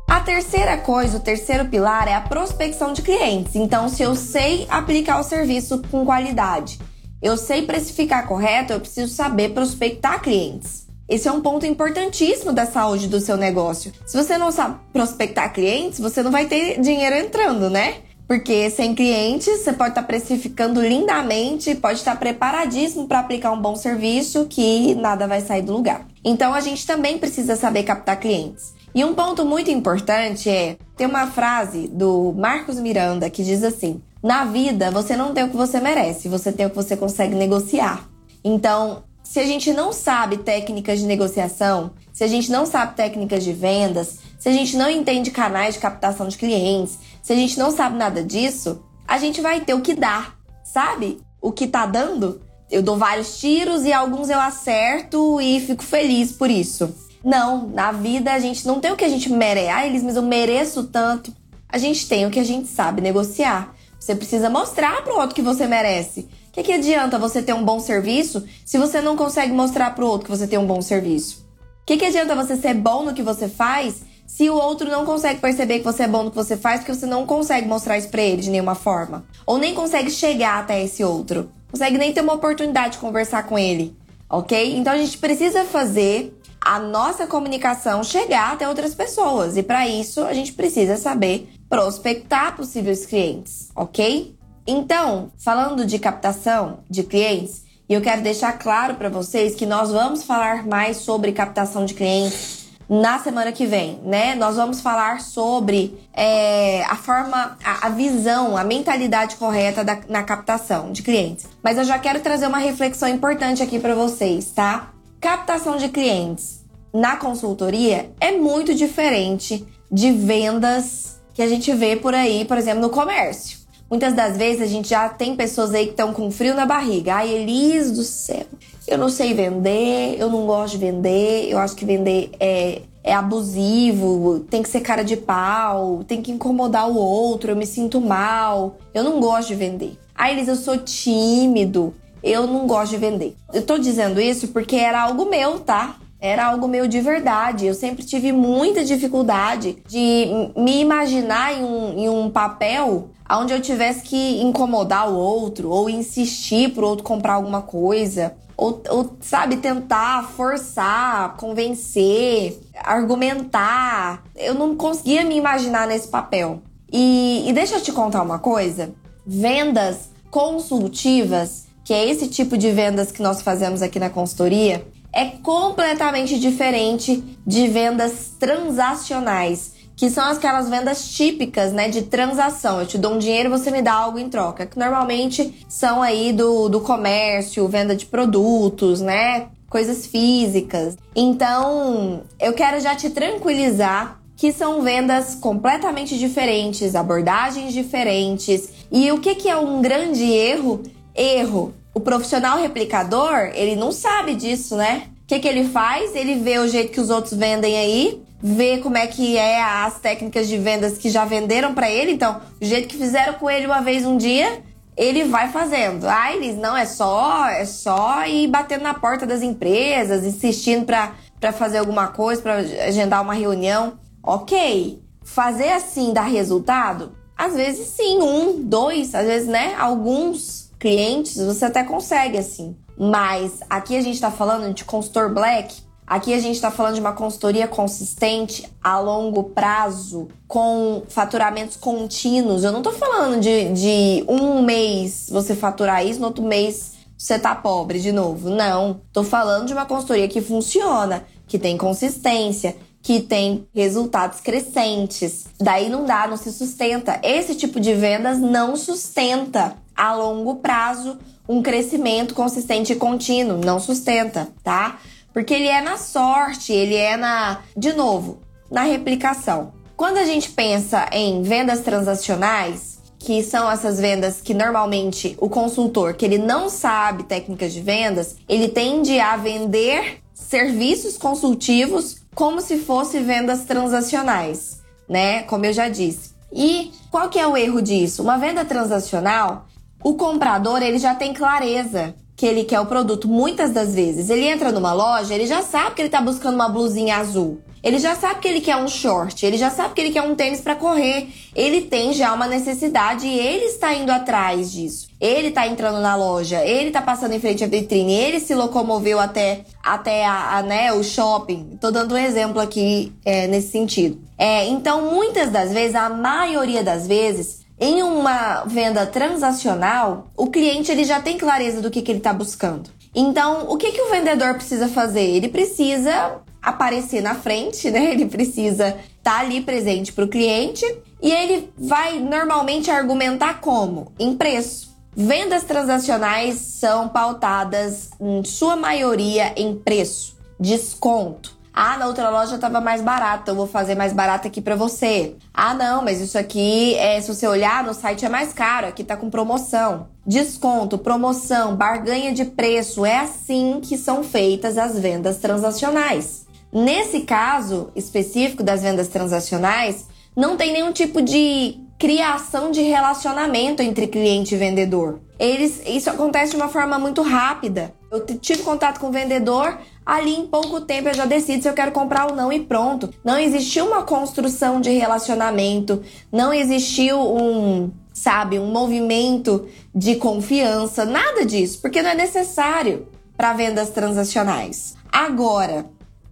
A 0.09 0.21
terceira 0.23 0.79
coisa, 0.79 1.19
o 1.19 1.21
terceiro 1.21 1.67
pilar 1.67 2.09
é 2.09 2.15
a 2.15 2.21
prospecção 2.21 2.95
de 2.95 3.03
clientes. 3.03 3.55
Então, 3.55 3.89
se 3.89 4.03
eu 4.03 4.15
sei 4.15 4.67
aplicar 4.71 5.21
o 5.21 5.23
serviço 5.23 5.83
com 5.91 6.05
qualidade, 6.05 6.79
eu 7.23 7.37
sei 7.37 7.67
precificar 7.67 8.27
correto, 8.27 8.73
eu 8.73 8.81
preciso 8.81 9.13
saber 9.13 9.51
prospectar 9.51 10.23
clientes. 10.23 10.80
Esse 11.11 11.27
é 11.27 11.33
um 11.33 11.41
ponto 11.41 11.67
importantíssimo 11.67 12.53
da 12.53 12.67
saúde 12.67 13.09
do 13.09 13.21
seu 13.21 13.37
negócio. 13.37 13.93
Se 14.07 14.17
você 14.17 14.39
não 14.39 14.53
sabe 14.53 14.79
prospectar 14.93 15.53
clientes, 15.53 15.99
você 15.99 16.23
não 16.23 16.31
vai 16.31 16.47
ter 16.47 16.81
dinheiro 16.81 17.17
entrando, 17.17 17.69
né? 17.69 17.97
Porque 18.29 18.71
sem 18.71 18.95
clientes, 18.95 19.59
você 19.59 19.73
pode 19.73 19.91
estar 19.91 20.05
precificando 20.05 20.81
lindamente, 20.81 21.75
pode 21.75 21.99
estar 21.99 22.15
preparadíssimo 22.15 23.09
para 23.09 23.19
aplicar 23.19 23.51
um 23.51 23.61
bom 23.61 23.75
serviço 23.75 24.47
que 24.49 24.95
nada 24.95 25.27
vai 25.27 25.41
sair 25.41 25.63
do 25.63 25.73
lugar. 25.73 26.07
Então 26.25 26.55
a 26.55 26.61
gente 26.61 26.87
também 26.87 27.19
precisa 27.19 27.57
saber 27.57 27.83
captar 27.83 28.21
clientes. 28.21 28.73
E 28.95 29.05
um 29.05 29.13
ponto 29.13 29.45
muito 29.45 29.69
importante 29.69 30.49
é 30.49 30.77
tem 30.97 31.09
uma 31.09 31.27
frase 31.27 31.89
do 31.89 32.33
Marcos 32.39 32.79
Miranda 32.79 33.29
que 33.29 33.43
diz 33.43 33.65
assim: 33.65 34.01
"Na 34.23 34.45
vida 34.45 34.93
você 34.93 35.17
não 35.17 35.35
tem 35.35 35.43
o 35.43 35.49
que 35.49 35.57
você 35.57 35.81
merece, 35.81 36.29
você 36.29 36.53
tem 36.53 36.67
o 36.67 36.71
que 36.71 36.77
você 36.77 36.97
consegue 36.97 37.35
negociar". 37.35 38.09
Então, 38.45 39.03
se 39.31 39.39
a 39.39 39.47
gente 39.47 39.73
não 39.73 39.93
sabe 39.93 40.39
técnicas 40.39 40.99
de 40.99 41.07
negociação, 41.07 41.93
se 42.13 42.25
a 42.25 42.27
gente 42.27 42.51
não 42.51 42.67
sabe 42.67 42.97
técnicas 42.97 43.45
de 43.45 43.53
vendas, 43.53 44.19
se 44.37 44.49
a 44.49 44.53
gente 44.53 44.77
não 44.77 44.91
entende 44.91 45.31
canais 45.31 45.75
de 45.75 45.81
captação 45.81 46.27
de 46.27 46.37
clientes, 46.37 46.99
se 47.23 47.33
a 47.33 47.37
gente 47.37 47.57
não 47.57 47.71
sabe 47.71 47.97
nada 47.97 48.25
disso, 48.25 48.83
a 49.07 49.19
gente 49.19 49.41
vai 49.41 49.61
ter 49.61 49.73
o 49.73 49.83
que 49.83 49.95
dar, 49.95 50.37
sabe? 50.65 51.21
O 51.41 51.53
que 51.53 51.69
tá 51.69 51.87
dando. 51.87 52.41
Eu 52.69 52.83
dou 52.83 52.97
vários 52.97 53.39
tiros 53.39 53.85
e 53.85 53.93
alguns 53.93 54.31
eu 54.31 54.41
acerto 54.41 55.41
e 55.41 55.61
fico 55.61 55.85
feliz 55.85 56.33
por 56.33 56.51
isso. 56.51 56.93
Não, 57.23 57.69
na 57.69 57.93
vida 57.93 58.33
a 58.33 58.39
gente 58.41 58.67
não 58.67 58.81
tem 58.81 58.91
o 58.91 58.97
que 58.97 59.05
a 59.05 59.09
gente 59.09 59.31
merece. 59.31 59.69
Ah, 59.69 59.87
eles, 59.87 60.03
mas 60.03 60.17
eu 60.17 60.23
mereço 60.23 60.89
tanto. 60.89 61.33
A 61.69 61.79
gente 61.79 62.09
tem 62.09 62.27
o 62.27 62.31
que 62.31 62.41
a 62.41 62.45
gente 62.45 62.67
sabe 62.67 63.01
negociar. 63.01 63.77
Você 63.97 64.13
precisa 64.13 64.51
mostrar 64.51 65.05
pro 65.05 65.21
outro 65.21 65.37
que 65.37 65.43
você 65.43 65.69
merece. 65.69 66.29
O 66.51 66.53
que, 66.53 66.65
que 66.65 66.73
adianta 66.73 67.17
você 67.17 67.41
ter 67.41 67.53
um 67.53 67.65
bom 67.65 67.79
serviço 67.79 68.45
se 68.67 68.77
você 68.77 69.01
não 69.01 69.17
consegue 69.17 69.53
mostrar 69.53 69.95
pro 69.95 70.05
outro 70.05 70.25
que 70.25 70.37
você 70.37 70.49
tem 70.49 70.59
um 70.59 70.67
bom 70.67 70.83
serviço? 70.83 71.47
O 71.83 71.87
que, 71.87 71.97
que 71.97 72.05
adianta 72.05 72.35
você 72.35 72.57
ser 72.57 72.75
bom 72.75 73.05
no 73.05 73.15
que 73.15 73.23
você 73.23 73.49
faz 73.49 74.03
se 74.27 74.51
o 74.51 74.57
outro 74.57 74.91
não 74.91 75.07
consegue 75.07 75.41
perceber 75.41 75.79
que 75.79 75.85
você 75.85 76.03
é 76.03 76.09
bom 76.09 76.25
no 76.25 76.31
que 76.31 76.37
você 76.37 76.57
faz 76.57 76.81
porque 76.81 76.93
você 76.93 77.07
não 77.07 77.25
consegue 77.25 77.69
mostrar 77.69 77.99
isso 77.99 78.09
pra 78.09 78.21
ele 78.21 78.43
de 78.43 78.51
nenhuma 78.51 78.75
forma? 78.75 79.25
Ou 79.47 79.59
nem 79.59 79.77
consegue 79.77 80.11
chegar 80.11 80.59
até 80.59 80.83
esse 80.83 81.05
outro? 81.05 81.53
Consegue 81.71 81.97
nem 81.97 82.13
ter 82.13 82.21
uma 82.21 82.35
oportunidade 82.35 82.95
de 82.95 82.99
conversar 82.99 83.45
com 83.45 83.57
ele, 83.57 83.97
ok? 84.29 84.77
Então 84.77 84.93
a 84.93 84.99
gente 84.99 85.19
precisa 85.19 85.65
fazer 85.65 86.37
a 86.61 86.81
nossa 86.81 87.29
comunicação 87.29 88.03
chegar 88.03 88.55
até 88.55 88.69
outras 88.69 88.93
pessoas. 88.93 89.57
E 89.57 89.63
para 89.63 89.87
isso, 89.87 90.25
a 90.25 90.35
gente 90.35 90.53
precisa 90.53 90.97
saber 90.97 91.49
prospectar 91.69 92.57
possíveis 92.57 93.07
clientes, 93.07 93.69
ok? 93.77 94.35
Então, 94.73 95.33
falando 95.37 95.85
de 95.85 95.99
captação 95.99 96.85
de 96.89 97.03
clientes, 97.03 97.65
e 97.89 97.95
eu 97.95 98.01
quero 98.01 98.23
deixar 98.23 98.53
claro 98.53 98.95
para 98.95 99.09
vocês 99.09 99.57
que 99.57 99.67
nós 99.67 99.91
vamos 99.91 100.23
falar 100.23 100.65
mais 100.65 100.99
sobre 100.99 101.33
captação 101.33 101.85
de 101.85 101.93
clientes 101.93 102.69
na 102.89 103.19
semana 103.19 103.51
que 103.51 103.67
vem, 103.67 103.99
né? 104.05 104.37
Nós 104.37 104.55
vamos 104.55 104.81
falar 104.81 105.23
sobre 105.23 105.99
é, 106.15 106.85
a 106.85 106.95
forma, 106.95 107.59
a, 107.65 107.89
a, 107.89 107.91
visão, 107.91 108.57
a 108.57 108.63
mentalidade 108.63 109.35
correta 109.35 109.83
da, 109.83 109.99
na 110.09 110.23
captação 110.23 110.93
de 110.93 111.03
clientes. 111.03 111.49
Mas 111.65 111.77
eu 111.77 111.83
já 111.83 111.99
quero 111.99 112.21
trazer 112.21 112.47
uma 112.47 112.59
reflexão 112.59 113.09
importante 113.09 113.65
aqui 113.65 113.81
para 113.81 113.97
vocês, 113.97 114.53
tá? 114.53 114.93
Captação 115.21 115.79
de 115.79 115.89
clientes 115.89 116.65
na 116.95 117.17
consultoria 117.17 118.13
é 118.21 118.31
muito 118.31 118.73
diferente 118.73 119.67
de 119.91 120.13
vendas 120.13 121.21
que 121.35 121.43
a 121.43 121.49
gente 121.49 121.73
vê 121.73 121.97
por 121.97 122.15
aí, 122.15 122.45
por 122.45 122.57
exemplo, 122.57 122.83
no 122.83 122.91
comércio. 122.91 123.60
Muitas 123.91 124.15
das 124.15 124.37
vezes 124.37 124.63
a 124.63 124.67
gente 124.67 124.89
já 124.89 125.09
tem 125.09 125.35
pessoas 125.35 125.75
aí 125.75 125.87
que 125.87 125.91
estão 125.91 126.13
com 126.13 126.31
frio 126.31 126.55
na 126.55 126.65
barriga. 126.65 127.17
Ai, 127.17 127.29
Elis 127.29 127.91
do 127.91 128.05
céu, 128.05 128.47
eu 128.87 128.97
não 128.97 129.09
sei 129.09 129.35
vender, 129.35 130.15
eu 130.17 130.31
não 130.31 130.47
gosto 130.47 130.75
de 130.75 130.87
vender, 130.87 131.51
eu 131.51 131.59
acho 131.59 131.75
que 131.75 131.85
vender 131.85 132.31
é, 132.39 132.83
é 133.03 133.13
abusivo, 133.13 134.47
tem 134.49 134.63
que 134.63 134.69
ser 134.69 134.81
cara 134.81 135.03
de 135.03 135.17
pau, 135.17 136.05
tem 136.05 136.23
que 136.23 136.31
incomodar 136.31 136.89
o 136.89 136.97
outro, 136.97 137.51
eu 137.51 137.57
me 137.57 137.67
sinto 137.67 138.01
mal, 138.01 138.77
eu 138.95 139.03
não 139.03 139.19
gosto 139.19 139.49
de 139.49 139.57
vender. 139.57 139.99
Ai, 140.15 140.35
Elis, 140.35 140.47
eu 140.47 140.55
sou 140.55 140.79
tímido, 140.79 141.93
eu 142.23 142.47
não 142.47 142.69
gosto 142.69 142.93
de 142.93 142.99
vender. 142.99 143.35
Eu 143.53 143.63
tô 143.63 143.77
dizendo 143.77 144.21
isso 144.21 144.49
porque 144.49 144.77
era 144.77 145.03
algo 145.03 145.29
meu, 145.29 145.59
tá? 145.59 145.97
Era 146.21 146.47
algo 146.47 146.69
meu 146.69 146.87
de 146.87 147.01
verdade. 147.01 147.67
Eu 147.67 147.75
sempre 147.75 148.05
tive 148.05 148.31
muita 148.33 148.85
dificuldade 148.85 149.79
de 149.89 150.27
me 150.57 150.81
imaginar 150.81 151.55
em 151.55 151.65
um, 151.65 151.99
em 151.99 152.09
um 152.09 152.31
papel 152.31 153.11
onde 153.31 153.53
eu 153.53 153.61
tivesse 153.61 154.03
que 154.03 154.43
incomodar 154.43 155.09
o 155.09 155.17
outro, 155.17 155.71
ou 155.71 155.89
insistir 155.89 156.73
pro 156.73 156.87
outro 156.87 157.05
comprar 157.05 157.35
alguma 157.35 157.63
coisa, 157.63 158.35
ou, 158.57 158.83
ou 158.89 159.17
sabe, 159.21 159.57
tentar 159.57 160.29
forçar, 160.37 161.37
convencer, 161.37 162.61
argumentar. 162.77 164.25
Eu 164.37 164.55
não 164.55 164.75
conseguia 164.77 165.25
me 165.25 165.37
imaginar 165.37 165.87
nesse 165.87 166.09
papel. 166.09 166.61
E, 166.93 167.45
e 167.49 167.53
deixa 167.53 167.77
eu 167.77 167.81
te 167.81 167.93
contar 167.93 168.23
uma 168.23 168.39
coisa: 168.39 168.93
vendas 169.25 170.11
consultivas 170.31 171.71
que 171.91 171.95
é 171.95 172.09
esse 172.09 172.29
tipo 172.29 172.57
de 172.57 172.71
vendas 172.71 173.11
que 173.11 173.21
nós 173.21 173.43
fazemos 173.43 173.83
aqui 173.83 173.99
na 173.99 174.09
consultoria, 174.09 174.87
é 175.13 175.27
completamente 175.27 176.39
diferente 176.39 177.23
de 177.47 177.69
vendas 177.69 178.35
transacionais, 178.39 179.73
que 179.97 180.09
são 180.09 180.25
aquelas 180.25 180.69
vendas 180.69 181.11
típicas, 181.11 181.73
né, 181.73 181.89
de 181.89 182.03
transação. 182.03 182.81
Eu 182.81 182.87
te 182.87 182.97
dou 182.97 183.15
um 183.15 183.19
dinheiro 183.19 183.51
você 183.51 183.71
me 183.71 183.83
dá 183.83 183.93
algo 183.93 184.19
em 184.19 184.29
troca, 184.29 184.67
que 184.67 184.79
normalmente 184.79 185.65
são 185.69 186.03
aí 186.03 186.33
do, 186.33 186.69
do 186.69 186.81
comércio, 186.81 187.69
venda 187.69 187.95
de 187.95 188.07
produtos, 188.07 189.01
né, 189.01 189.49
coisas 189.69 190.07
físicas. 190.07 190.97
Então, 191.15 192.23
eu 192.41 192.53
quero 192.53 192.81
já 192.81 192.95
te 192.95 193.11
tranquilizar 193.11 194.21
que 194.37 194.53
são 194.53 194.81
vendas 194.81 195.35
completamente 195.35 196.19
diferentes, 196.19 196.95
abordagens 196.95 197.75
diferentes. 197.75 198.71
E 198.91 199.13
o 199.13 199.21
que, 199.21 199.35
que 199.35 199.51
é 199.51 199.57
um 199.57 199.83
grande 199.83 200.25
erro? 200.25 200.83
Erro 201.15 201.75
o 201.95 202.01
profissional 202.01 202.59
replicador, 202.59 203.51
ele 203.55 203.77
não 203.77 203.91
sabe 203.91 204.35
disso, 204.35 204.77
né? 204.77 205.09
O 205.23 205.27
que, 205.27 205.39
que 205.39 205.49
ele 205.49 205.69
faz? 205.69 206.15
Ele 206.15 206.37
vê 206.37 206.59
o 206.59 206.69
jeito 206.69 206.93
que 206.93 207.01
os 207.01 207.11
outros 207.11 207.35
vendem 207.35 207.77
aí, 207.77 208.23
vê 208.43 208.79
como 208.79 208.97
é 208.97 209.07
que 209.07 209.37
é 209.37 209.63
as 209.63 209.99
técnicas 209.99 210.49
de 210.49 210.57
vendas 210.57 210.99
que 210.99 211.11
já 211.11 211.25
venderam 211.25 211.75
para 211.75 211.91
ele. 211.91 212.13
Então, 212.13 212.41
o 212.61 212.65
jeito 212.65 212.89
que 212.89 212.97
fizeram 212.97 213.35
com 213.35 213.49
ele 213.49 213.67
uma 213.67 213.81
vez 213.81 214.05
um 214.05 214.17
dia, 214.17 214.63
ele 214.97 215.25
vai 215.25 215.51
fazendo. 215.51 216.05
Ah, 216.07 216.33
eles 216.33 216.57
não 216.57 216.77
é 216.77 216.85
só, 216.85 217.47
é 217.47 217.65
só 217.65 218.27
ir 218.27 218.49
batendo 218.49 218.83
na 218.83 218.95
porta 218.95 219.27
das 219.27 219.43
empresas, 219.43 220.25
insistindo 220.25 220.85
para 220.85 221.53
fazer 221.53 221.79
alguma 221.79 222.09
coisa, 222.09 222.43
para 222.43 222.57
agendar 222.57 223.23
uma 223.23 223.35
reunião. 223.35 223.95
Ok, 224.23 225.01
fazer 225.23 225.73
assim 225.73 226.13
dá 226.13 226.23
resultado? 226.23 227.13
Às 227.37 227.55
vezes 227.55 227.87
sim, 227.89 228.21
um, 228.21 228.61
dois, 228.63 229.15
às 229.15 229.27
vezes, 229.27 229.49
né? 229.49 229.75
Alguns 229.79 230.60
clientes, 230.81 231.37
você 231.37 231.67
até 231.67 231.85
consegue 231.85 232.39
assim. 232.39 232.75
Mas 232.99 233.61
aqui 233.69 233.97
a 233.97 234.01
gente 234.01 234.15
está 234.15 234.31
falando 234.31 234.75
de 234.75 234.85
consultor 234.85 235.33
black, 235.33 235.83
aqui 236.07 236.35
a 236.35 236.41
gente 236.41 236.57
está 236.57 236.71
falando 236.71 236.95
de 236.95 237.01
uma 237.01 237.13
consultoria 237.13 237.69
consistente 237.69 238.69
a 238.83 238.99
longo 238.99 239.45
prazo, 239.45 240.29
com 240.49 241.03
faturamentos 241.09 241.77
contínuos. 241.77 242.65
Eu 242.65 242.73
não 242.73 242.81
estou 242.81 242.95
falando 242.95 243.41
de, 243.41 243.73
de 243.73 244.25
um 244.27 244.63
mês 244.63 245.29
você 245.31 245.55
faturar 245.55 246.05
isso, 246.05 246.19
no 246.19 246.27
outro 246.27 246.43
mês 246.43 246.99
você 247.17 247.39
tá 247.39 247.55
pobre 247.55 248.01
de 248.01 248.13
novo. 248.13 248.49
Não. 248.49 249.03
Tô 249.13 249.23
falando 249.23 249.67
de 249.67 249.75
uma 249.75 249.85
consultoria 249.85 250.27
que 250.27 250.41
funciona, 250.41 251.25
que 251.47 251.59
tem 251.59 251.77
consistência, 251.77 252.75
que 253.03 253.21
tem 253.21 253.67
resultados 253.75 254.41
crescentes. 254.41 255.45
Daí 255.59 255.89
não 255.91 256.05
dá, 256.07 256.27
não 256.27 256.37
se 256.37 256.51
sustenta. 256.53 257.21
Esse 257.23 257.55
tipo 257.55 257.79
de 257.79 257.95
vendas 257.95 258.39
não 258.39 258.75
sustenta 258.77 259.77
a 260.01 260.15
longo 260.15 260.57
prazo 260.57 261.19
um 261.47 261.61
crescimento 261.61 262.33
consistente 262.33 262.95
e 262.95 262.97
contínuo, 262.97 263.61
não 263.63 263.79
sustenta, 263.79 264.49
tá? 264.65 264.99
Porque 265.31 265.53
ele 265.53 265.69
é 265.69 265.83
na 265.83 265.99
sorte, 265.99 266.73
ele 266.73 266.95
é 266.95 267.19
na, 267.19 267.61
de 267.77 267.93
novo, 267.93 268.39
na 268.71 268.83
replicação. 268.83 269.75
Quando 269.97 270.17
a 270.17 270.25
gente 270.25 270.51
pensa 270.53 271.07
em 271.13 271.43
vendas 271.43 271.81
transacionais, 271.81 272.99
que 273.19 273.43
são 273.43 273.71
essas 273.71 274.01
vendas 274.01 274.41
que 274.41 274.55
normalmente 274.55 275.37
o 275.39 275.51
consultor, 275.51 276.15
que 276.15 276.25
ele 276.25 276.39
não 276.39 276.71
sabe 276.71 277.25
técnicas 277.25 277.71
de 277.71 277.83
vendas, 277.83 278.37
ele 278.49 278.69
tende 278.69 279.21
a 279.21 279.37
vender 279.37 280.23
serviços 280.33 281.19
consultivos 281.19 282.23
como 282.35 282.63
se 282.63 282.79
fosse 282.79 283.21
vendas 283.21 283.65
transacionais, 283.65 284.81
né? 285.07 285.43
Como 285.43 285.67
eu 285.67 285.73
já 285.75 285.91
disse. 285.91 286.31
E 286.51 286.91
qual 287.11 287.29
que 287.29 287.39
é 287.39 287.47
o 287.47 287.57
erro 287.57 287.83
disso? 287.83 288.23
Uma 288.23 288.39
venda 288.39 288.65
transacional, 288.65 289.67
o 290.03 290.15
comprador 290.15 290.83
ele 290.83 290.99
já 290.99 291.15
tem 291.15 291.33
clareza 291.33 292.15
que 292.37 292.47
ele 292.47 292.65
quer 292.65 292.81
o 292.81 292.87
produto 292.87 293.29
muitas 293.29 293.71
das 293.71 293.95
vezes. 293.95 294.31
Ele 294.31 294.47
entra 294.47 294.73
numa 294.73 294.95
loja, 294.95 295.35
ele 295.35 295.47
já 295.47 295.61
sabe 295.61 295.95
que 295.95 296.01
ele 296.01 296.09
está 296.09 296.23
buscando 296.23 296.55
uma 296.55 296.71
blusinha 296.71 297.17
azul. 297.17 297.61
Ele 297.83 297.99
já 297.99 298.15
sabe 298.15 298.41
que 298.41 298.49
ele 298.49 298.61
quer 298.61 298.77
um 298.77 298.89
short, 298.89 299.45
ele 299.45 299.57
já 299.57 299.71
sabe 299.71 299.95
que 299.95 300.01
ele 300.01 300.11
quer 300.11 300.23
um 300.23 300.35
tênis 300.35 300.61
para 300.61 300.75
correr. 300.75 301.29
Ele 301.55 301.83
tem 301.83 302.13
já 302.13 302.33
uma 302.33 302.47
necessidade 302.47 303.27
e 303.27 303.39
ele 303.39 303.67
está 303.67 303.95
indo 303.95 304.11
atrás 304.11 304.71
disso. 304.71 305.09
Ele 305.21 305.49
está 305.49 305.67
entrando 305.67 306.01
na 306.01 306.15
loja, 306.15 306.65
ele 306.65 306.89
está 306.89 307.01
passando 307.01 307.33
em 307.33 307.41
frente 307.41 307.65
à 307.65 307.67
vitrine, 307.67 308.13
ele 308.13 308.41
se 308.41 308.55
locomoveu 308.55 309.19
até, 309.19 309.65
até 309.83 310.25
a, 310.25 310.59
a 310.59 310.63
né, 310.63 310.93
o 310.93 311.03
shopping. 311.03 311.79
Tô 311.81 311.91
dando 311.91 312.15
um 312.15 312.19
exemplo 312.19 312.61
aqui 312.61 313.13
é, 313.25 313.47
nesse 313.47 313.69
sentido. 313.69 314.19
É, 314.39 314.67
então, 314.67 315.11
muitas 315.11 315.51
das 315.51 315.73
vezes, 315.73 315.95
a 315.95 316.09
maioria 316.09 316.83
das 316.83 317.07
vezes, 317.07 317.60
em 317.81 318.03
uma 318.03 318.65
venda 318.65 319.07
transacional, 319.07 320.29
o 320.37 320.49
cliente 320.49 320.93
ele 320.93 321.03
já 321.03 321.19
tem 321.21 321.39
clareza 321.39 321.81
do 321.81 321.91
que, 321.91 322.03
que 322.03 322.13
ele 322.13 322.19
está 322.19 322.33
buscando. 322.33 322.91
Então, 323.15 323.67
o 323.71 323.77
que, 323.77 323.91
que 323.91 324.03
o 324.03 324.11
vendedor 324.11 324.55
precisa 324.55 324.87
fazer? 324.87 325.23
Ele 325.23 325.49
precisa 325.49 326.37
aparecer 326.63 327.23
na 327.23 327.35
frente, 327.35 327.91
né? 327.91 328.13
Ele 328.13 328.27
precisa 328.27 328.89
estar 328.89 329.23
tá 329.23 329.39
ali 329.41 329.63
presente 329.63 330.13
para 330.13 330.25
o 330.25 330.29
cliente 330.29 330.85
e 331.23 331.33
ele 331.33 331.73
vai 331.77 332.19
normalmente 332.19 332.91
argumentar 332.91 333.61
como? 333.61 334.13
Em 334.19 334.37
preço. 334.37 334.91
Vendas 335.17 335.65
transacionais 335.65 336.57
são 336.57 337.09
pautadas, 337.09 338.11
em 338.21 338.45
sua 338.45 338.77
maioria, 338.77 339.53
em 339.57 339.75
preço, 339.75 340.37
desconto. 340.59 341.59
Ah, 341.83 341.97
na 341.97 342.09
outra 342.09 342.29
loja 342.29 342.57
estava 342.57 342.79
mais 342.79 343.01
barata, 343.01 343.53
eu 343.53 343.55
vou 343.55 343.67
fazer 343.67 343.95
mais 343.95 344.13
barata 344.13 344.49
aqui 344.49 344.61
para 344.61 344.77
você. 344.77 345.37
Ah, 345.55 345.73
não, 345.73 346.05
mas 346.05 346.21
isso 346.21 346.37
aqui, 346.37 346.95
é, 346.97 347.19
se 347.23 347.35
você 347.35 347.49
olhar 347.49 347.83
no 347.83 347.95
site 347.95 348.23
é 348.23 348.29
mais 348.29 348.53
caro, 348.53 348.87
aqui 348.87 349.03
tá 349.03 349.17
com 349.17 349.31
promoção. 349.31 350.09
Desconto, 350.27 350.99
promoção, 350.99 351.75
barganha 351.75 352.35
de 352.35 352.45
preço, 352.45 353.07
é 353.07 353.21
assim 353.21 353.81
que 353.83 353.97
são 353.97 354.23
feitas 354.23 354.77
as 354.77 354.99
vendas 354.99 355.39
transacionais. 355.39 356.47
Nesse 356.71 357.21
caso 357.21 357.91
específico 357.97 358.63
das 358.63 358.83
vendas 358.83 359.09
transacionais, 359.09 360.07
não 360.37 360.59
tem 360.59 360.75
nenhum 360.75 360.93
tipo 360.93 361.23
de 361.23 361.81
criação 362.01 362.71
de 362.71 362.81
relacionamento 362.81 363.83
entre 363.83 364.07
cliente 364.07 364.55
e 364.55 364.59
vendedor. 364.59 365.21
Eles, 365.39 365.83
isso 365.87 366.09
acontece 366.09 366.53
de 366.53 366.57
uma 366.57 366.71
forma 366.71 366.99
muito 366.99 367.21
rápida. 367.21 367.93
Eu 368.11 368.25
tive 368.25 368.63
contato 368.63 368.99
com 368.99 369.09
o 369.09 369.13
vendedor, 369.13 369.79
ali 370.05 370.35
em 370.35 370.47
pouco 370.47 370.81
tempo 370.81 371.11
eu 371.11 371.15
já 371.15 371.27
decido 371.27 371.63
se 371.63 371.69
eu 371.69 371.75
quero 371.75 371.93
comprar 371.93 372.31
ou 372.31 372.35
não 372.35 372.51
e 372.51 372.59
pronto. 372.59 373.13
Não 373.23 373.39
existiu 373.39 373.87
uma 373.87 374.03
construção 374.03 374.81
de 374.81 374.91
relacionamento, 374.93 376.03
não 376.33 376.55
existiu 376.55 377.21
um, 377.21 377.91
sabe, 378.15 378.59
um 378.59 378.73
movimento 378.73 379.69
de 379.95 380.17
confiança, 380.17 381.05
nada 381.05 381.45
disso, 381.45 381.83
porque 381.83 382.01
não 382.01 382.11
é 382.11 382.15
necessário 382.15 383.09
para 383.37 383.53
vendas 383.53 383.91
transacionais. 383.91 384.95
Agora, 385.13 385.85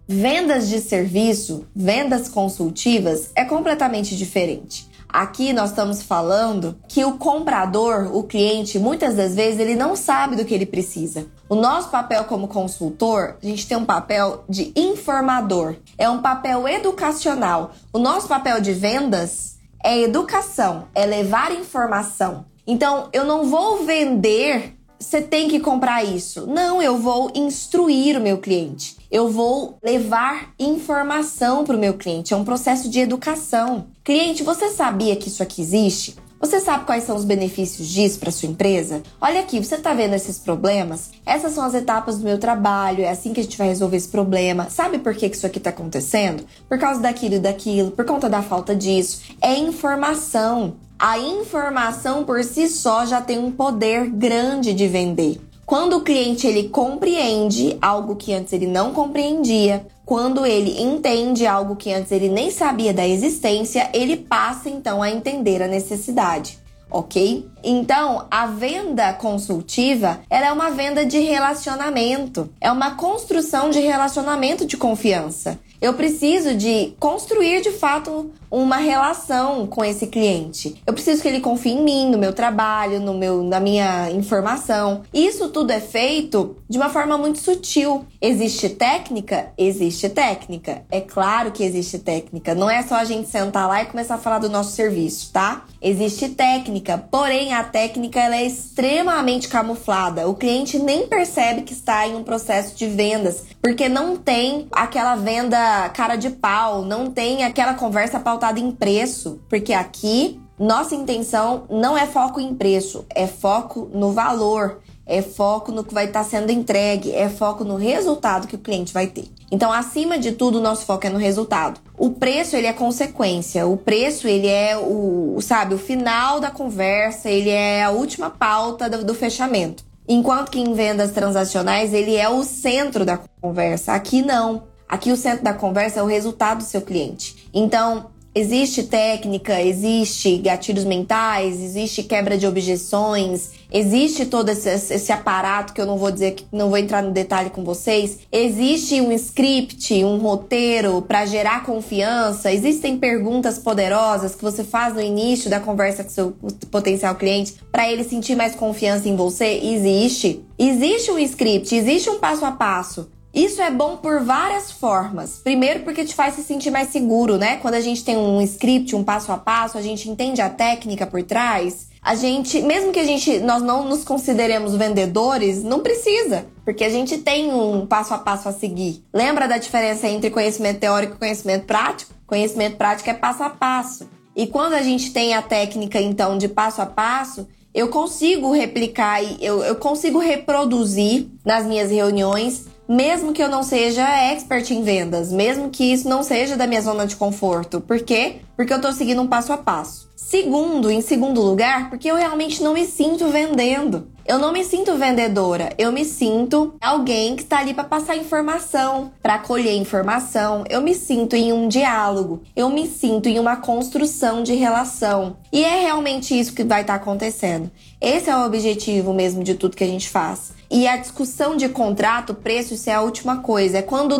vendas 0.07 0.67
de 0.67 0.79
serviço, 0.79 1.67
vendas 1.75 2.27
consultivas 2.27 3.29
é 3.35 3.45
completamente 3.45 4.17
diferente. 4.17 4.88
Aqui 5.11 5.53
nós 5.53 5.71
estamos 5.71 6.03
falando 6.03 6.77
que 6.87 7.03
o 7.03 7.17
comprador, 7.17 8.15
o 8.15 8.21
cliente, 8.21 8.77
muitas 8.77 9.15
das 9.15 9.33
vezes 9.33 9.59
ele 9.59 9.75
não 9.75 9.95
sabe 9.95 10.35
do 10.35 10.45
que 10.45 10.53
ele 10.53 10.67
precisa. 10.67 11.25
O 11.49 11.55
nosso 11.55 11.89
papel 11.89 12.25
como 12.25 12.47
consultor, 12.47 13.35
a 13.41 13.45
gente 13.45 13.67
tem 13.67 13.75
um 13.75 13.85
papel 13.85 14.43
de 14.47 14.71
informador, 14.75 15.77
é 15.97 16.07
um 16.07 16.21
papel 16.21 16.67
educacional. 16.67 17.71
O 17.91 17.97
nosso 17.97 18.27
papel 18.27 18.61
de 18.61 18.71
vendas 18.71 19.57
é 19.83 19.99
educação, 19.99 20.87
é 20.93 21.07
levar 21.07 21.51
informação. 21.53 22.45
Então, 22.67 23.09
eu 23.11 23.25
não 23.25 23.45
vou 23.45 23.83
vender, 23.83 24.77
você 24.99 25.23
tem 25.23 25.49
que 25.49 25.59
comprar 25.59 26.03
isso. 26.03 26.45
Não, 26.45 26.79
eu 26.83 26.99
vou 26.99 27.31
instruir 27.33 28.15
o 28.15 28.21
meu 28.21 28.37
cliente 28.37 28.98
eu 29.11 29.29
vou 29.29 29.77
levar 29.83 30.53
informação 30.59 31.63
para 31.63 31.75
o 31.75 31.79
meu 31.79 31.95
cliente. 31.95 32.33
É 32.33 32.37
um 32.37 32.45
processo 32.45 32.89
de 32.89 32.99
educação. 32.99 33.87
Cliente, 34.03 34.43
você 34.43 34.69
sabia 34.69 35.15
que 35.15 35.27
isso 35.27 35.41
aqui 35.41 35.61
existe? 35.61 36.15
Você 36.39 36.61
sabe 36.61 36.85
quais 36.85 37.03
são 37.03 37.17
os 37.17 37.25
benefícios 37.25 37.85
disso 37.85 38.17
para 38.17 38.31
sua 38.31 38.47
empresa? 38.47 39.03
Olha 39.19 39.41
aqui, 39.41 39.61
você 39.61 39.75
está 39.75 39.93
vendo 39.93 40.13
esses 40.13 40.39
problemas? 40.39 41.09
Essas 41.25 41.51
são 41.51 41.65
as 41.65 41.73
etapas 41.73 42.17
do 42.17 42.23
meu 42.23 42.37
trabalho, 42.37 43.03
é 43.03 43.09
assim 43.09 43.33
que 43.33 43.41
a 43.41 43.43
gente 43.43 43.57
vai 43.57 43.67
resolver 43.67 43.97
esse 43.97 44.07
problema. 44.07 44.69
Sabe 44.69 44.99
por 44.99 45.13
que 45.13 45.25
isso 45.25 45.45
aqui 45.45 45.57
está 45.57 45.69
acontecendo? 45.69 46.45
Por 46.69 46.79
causa 46.79 47.01
daquilo 47.01 47.35
e 47.35 47.39
daquilo, 47.39 47.91
por 47.91 48.05
conta 48.05 48.29
da 48.29 48.41
falta 48.41 48.73
disso. 48.73 49.21
É 49.41 49.53
informação. 49.53 50.75
A 50.97 51.19
informação 51.19 52.23
por 52.23 52.41
si 52.43 52.69
só 52.69 53.05
já 53.05 53.19
tem 53.19 53.37
um 53.37 53.51
poder 53.51 54.09
grande 54.09 54.73
de 54.73 54.87
vender. 54.87 55.41
Quando 55.69 55.97
o 55.97 56.01
cliente 56.01 56.47
ele 56.47 56.67
compreende 56.67 57.77
algo 57.79 58.15
que 58.15 58.33
antes 58.33 58.53
ele 58.53 58.65
não 58.65 58.91
compreendia, 58.91 59.85
quando 60.03 60.43
ele 60.43 60.81
entende 60.81 61.45
algo 61.45 61.75
que 61.75 61.93
antes 61.93 62.11
ele 62.11 62.27
nem 62.27 62.49
sabia 62.49 62.91
da 62.91 63.07
existência, 63.07 63.87
ele 63.93 64.17
passa 64.17 64.67
então 64.67 64.99
a 64.99 65.11
entender 65.11 65.61
a 65.61 65.67
necessidade 65.67 66.57
ok? 66.91 67.47
Então, 67.63 68.25
a 68.31 68.47
venda 68.47 69.13
consultiva, 69.13 70.21
ela 70.27 70.47
é 70.47 70.51
uma 70.51 70.71
venda 70.71 71.05
de 71.05 71.19
relacionamento, 71.19 72.49
é 72.59 72.71
uma 72.71 72.95
construção 72.95 73.69
de 73.69 73.79
relacionamento 73.79 74.65
de 74.65 74.75
confiança. 74.75 75.59
Eu 75.79 75.93
preciso 75.93 76.55
de 76.55 76.95
construir 76.99 77.61
de 77.61 77.71
fato 77.71 78.31
uma 78.51 78.77
relação 78.77 79.67
com 79.67 79.83
esse 79.83 80.07
cliente. 80.07 80.81
Eu 80.85 80.93
preciso 80.93 81.21
que 81.21 81.27
ele 81.27 81.39
confie 81.39 81.71
em 81.71 81.83
mim, 81.83 82.09
no 82.09 82.17
meu 82.17 82.33
trabalho, 82.33 82.99
no 82.99 83.13
meu, 83.13 83.43
na 83.43 83.59
minha 83.59 84.09
informação. 84.11 85.03
Isso 85.13 85.49
tudo 85.49 85.71
é 85.71 85.79
feito 85.79 86.57
de 86.67 86.77
uma 86.77 86.89
forma 86.89 87.17
muito 87.17 87.39
sutil. 87.39 88.05
Existe 88.21 88.69
técnica? 88.69 89.51
Existe 89.57 90.09
técnica. 90.09 90.83
É 90.89 91.01
claro 91.01 91.51
que 91.51 91.63
existe 91.63 91.99
técnica. 91.99 92.55
Não 92.55 92.69
é 92.69 92.81
só 92.81 92.95
a 92.95 93.05
gente 93.05 93.29
sentar 93.29 93.67
lá 93.67 93.83
e 93.83 93.85
começar 93.85 94.15
a 94.15 94.19
falar 94.19 94.39
do 94.39 94.49
nosso 94.49 94.71
serviço, 94.71 95.31
tá? 95.31 95.65
Existe 95.81 96.29
técnica, 96.29 96.97
porém 96.97 97.53
a 97.53 97.63
técnica 97.63 98.19
ela 98.19 98.35
é 98.35 98.45
extremamente 98.45 99.47
camuflada. 99.47 100.27
O 100.27 100.35
cliente 100.35 100.77
nem 100.79 101.07
percebe 101.07 101.61
que 101.61 101.73
está 101.73 102.07
em 102.07 102.15
um 102.15 102.23
processo 102.23 102.75
de 102.75 102.87
vendas, 102.87 103.43
porque 103.61 103.87
não 103.87 104.17
tem 104.17 104.67
aquela 104.71 105.15
venda 105.15 105.89
cara 105.89 106.15
de 106.15 106.29
pau, 106.29 106.83
não 106.83 107.09
tem 107.09 107.43
aquela 107.43 107.73
conversa 107.73 108.19
pautada 108.19 108.38
em 108.57 108.71
preço, 108.71 109.39
porque 109.49 109.73
aqui 109.73 110.39
nossa 110.59 110.93
intenção 110.93 111.63
não 111.69 111.97
é 111.97 112.05
foco 112.05 112.39
em 112.39 112.53
preço, 112.53 113.05
é 113.09 113.25
foco 113.25 113.89
no 113.93 114.11
valor, 114.11 114.81
é 115.05 115.21
foco 115.21 115.71
no 115.71 115.83
que 115.83 115.93
vai 115.93 116.05
estar 116.05 116.23
sendo 116.23 116.51
entregue, 116.51 117.11
é 117.11 117.29
foco 117.29 117.63
no 117.63 117.77
resultado 117.77 118.45
que 118.45 118.55
o 118.55 118.59
cliente 118.59 118.93
vai 118.93 119.07
ter. 119.07 119.25
Então, 119.49 119.71
acima 119.71 120.19
de 120.19 120.33
tudo, 120.33 120.59
o 120.59 120.61
nosso 120.61 120.85
foco 120.85 121.07
é 121.07 121.09
no 121.09 121.17
resultado. 121.17 121.79
O 121.97 122.11
preço, 122.11 122.55
ele 122.55 122.67
é 122.67 122.73
consequência. 122.73 123.65
O 123.65 123.75
preço, 123.75 124.27
ele 124.27 124.47
é 124.47 124.77
o, 124.77 125.39
sabe, 125.41 125.73
o 125.73 125.79
final 125.79 126.39
da 126.39 126.51
conversa, 126.51 127.29
ele 127.29 127.49
é 127.49 127.83
a 127.83 127.89
última 127.89 128.29
pauta 128.29 128.87
do, 128.89 129.03
do 129.03 129.15
fechamento. 129.15 129.83
Enquanto 130.07 130.51
que 130.51 130.59
em 130.59 130.73
vendas 130.73 131.11
transacionais, 131.11 131.93
ele 131.93 132.15
é 132.15 132.29
o 132.29 132.43
centro 132.43 133.05
da 133.05 133.19
conversa. 133.41 133.93
Aqui 133.93 134.21
não. 134.21 134.63
Aqui 134.87 135.11
o 135.11 135.17
centro 135.17 135.43
da 135.43 135.53
conversa 135.53 135.99
é 135.99 136.03
o 136.03 136.07
resultado 136.07 136.59
do 136.59 136.63
seu 136.63 136.81
cliente. 136.81 137.49
Então, 137.53 138.11
Existe 138.33 138.83
técnica, 138.83 139.59
existe 139.59 140.37
gatilhos 140.37 140.85
mentais, 140.85 141.59
existe 141.59 142.03
quebra 142.03 142.37
de 142.37 142.45
objeções, 142.45 143.49
existe 143.73 144.23
todo 144.27 144.49
esse, 144.49 144.69
esse, 144.69 145.11
aparato 145.11 145.73
que 145.73 145.81
eu 145.81 145.85
não 145.85 145.97
vou 145.97 146.11
dizer 146.11 146.33
que 146.33 146.45
não 146.51 146.69
vou 146.69 146.77
entrar 146.77 147.01
no 147.01 147.09
detalhe 147.09 147.49
com 147.49 147.63
vocês. 147.63 148.19
Existe 148.31 149.01
um 149.01 149.11
script, 149.13 150.03
um 150.03 150.19
roteiro 150.19 151.01
para 151.01 151.25
gerar 151.25 151.65
confiança. 151.65 152.51
Existem 152.53 152.99
perguntas 152.99 153.57
poderosas 153.57 154.35
que 154.35 154.43
você 154.43 154.63
faz 154.63 154.93
no 154.93 155.01
início 155.01 155.49
da 155.49 155.59
conversa 155.59 156.03
com 156.03 156.09
seu 156.11 156.35
potencial 156.69 157.15
cliente 157.15 157.55
para 157.71 157.91
ele 157.91 158.03
sentir 158.03 158.35
mais 158.35 158.53
confiança 158.53 159.09
em 159.09 159.15
você. 159.15 159.59
Existe. 159.63 160.45
Existe 160.57 161.09
um 161.09 161.17
script, 161.17 161.73
existe 161.75 162.09
um 162.11 162.19
passo 162.19 162.45
a 162.45 162.51
passo. 162.51 163.09
Isso 163.33 163.61
é 163.61 163.69
bom 163.69 163.97
por 163.97 164.23
várias 164.23 164.71
formas. 164.71 165.39
Primeiro, 165.43 165.81
porque 165.81 166.03
te 166.03 166.15
faz 166.15 166.33
se 166.33 166.43
sentir 166.43 166.71
mais 166.71 166.89
seguro, 166.89 167.37
né? 167.37 167.57
Quando 167.57 167.75
a 167.75 167.81
gente 167.81 168.03
tem 168.03 168.17
um 168.17 168.41
script, 168.41 168.95
um 168.95 169.03
passo 169.03 169.31
a 169.31 169.37
passo, 169.37 169.77
a 169.77 169.81
gente 169.81 170.09
entende 170.09 170.41
a 170.41 170.49
técnica 170.49 171.05
por 171.05 171.21
trás. 171.21 171.89
A 172.01 172.15
gente, 172.15 172.61
mesmo 172.61 172.91
que 172.91 172.99
a 172.99 173.05
gente 173.05 173.39
nós 173.39 173.61
não 173.61 173.83
nos 173.87 174.03
consideremos 174.03 174.75
vendedores, 174.75 175.63
não 175.63 175.81
precisa, 175.81 176.47
porque 176.65 176.83
a 176.83 176.89
gente 176.89 177.17
tem 177.19 177.53
um 177.53 177.85
passo 177.85 178.13
a 178.13 178.17
passo 178.17 178.49
a 178.49 178.51
seguir. 178.51 179.03
Lembra 179.13 179.47
da 179.47 179.57
diferença 179.57 180.07
entre 180.07 180.31
conhecimento 180.31 180.79
teórico 180.79 181.15
e 181.15 181.19
conhecimento 181.19 181.65
prático? 181.65 182.13
Conhecimento 182.25 182.77
prático 182.77 183.09
é 183.09 183.13
passo 183.13 183.43
a 183.43 183.49
passo. 183.49 184.09
E 184.35 184.47
quando 184.47 184.73
a 184.73 184.81
gente 184.81 185.11
tem 185.11 185.33
a 185.33 185.41
técnica, 185.41 185.99
então, 185.99 186.37
de 186.37 186.47
passo 186.47 186.81
a 186.81 186.85
passo, 186.85 187.47
eu 187.73 187.89
consigo 187.89 188.53
replicar 188.53 189.21
e 189.21 189.37
eu, 189.41 189.61
eu 189.63 189.75
consigo 189.75 190.17
reproduzir 190.17 191.27
nas 191.45 191.65
minhas 191.65 191.91
reuniões 191.91 192.65
mesmo 192.89 193.31
que 193.31 193.43
eu 193.43 193.47
não 193.47 193.61
seja 193.61 194.03
expert 194.03 194.71
em 194.71 194.81
vendas, 194.81 195.31
mesmo 195.31 195.69
que 195.69 195.93
isso 195.93 196.09
não 196.09 196.23
seja 196.23 196.57
da 196.57 196.65
minha 196.65 196.81
zona 196.81 197.05
de 197.05 197.15
conforto. 197.15 197.79
Por 197.79 198.01
quê? 198.01 198.37
Porque 198.55 198.73
eu 198.73 198.81
tô 198.81 198.91
seguindo 198.91 199.21
um 199.21 199.27
passo 199.27 199.53
a 199.53 199.57
passo. 199.57 200.09
Segundo, 200.15 200.91
em 200.91 201.01
segundo 201.01 201.39
lugar, 201.41 201.89
porque 201.89 202.09
eu 202.09 202.15
realmente 202.15 202.61
não 202.63 202.73
me 202.73 202.85
sinto 202.85 203.29
vendendo. 203.29 204.07
Eu 204.29 204.37
não 204.37 204.53
me 204.53 204.63
sinto 204.63 204.95
vendedora, 204.95 205.73
eu 205.75 205.91
me 205.91 206.05
sinto 206.05 206.75
alguém 206.79 207.35
que 207.35 207.41
está 207.41 207.57
ali 207.57 207.73
para 207.73 207.83
passar 207.83 208.15
informação, 208.15 209.11
para 209.23 209.39
colher 209.39 209.75
informação. 209.75 210.63
Eu 210.69 210.81
me 210.81 210.93
sinto 210.93 211.35
em 211.35 211.51
um 211.51 211.67
diálogo, 211.67 212.43
eu 212.55 212.69
me 212.69 212.85
sinto 212.85 213.27
em 213.27 213.39
uma 213.39 213.55
construção 213.55 214.43
de 214.43 214.53
relação. 214.53 215.37
E 215.51 215.63
é 215.63 215.81
realmente 215.81 216.39
isso 216.39 216.53
que 216.53 216.63
vai 216.63 216.81
estar 216.81 216.93
tá 216.93 217.01
acontecendo. 217.01 217.71
Esse 218.01 218.29
é 218.29 218.35
o 218.35 218.45
objetivo 218.45 219.13
mesmo 219.13 219.43
de 219.43 219.55
tudo 219.55 219.75
que 219.75 219.83
a 219.83 219.87
gente 219.87 220.09
faz. 220.09 220.53
E 220.71 220.87
a 220.87 220.97
discussão 220.97 221.57
de 221.57 221.67
contrato, 221.67 222.33
preço, 222.33 222.73
isso 222.73 222.89
é 222.89 222.93
a 222.93 223.01
última 223.01 223.37
coisa. 223.37 223.79
É 223.79 223.81
quando. 223.81 224.15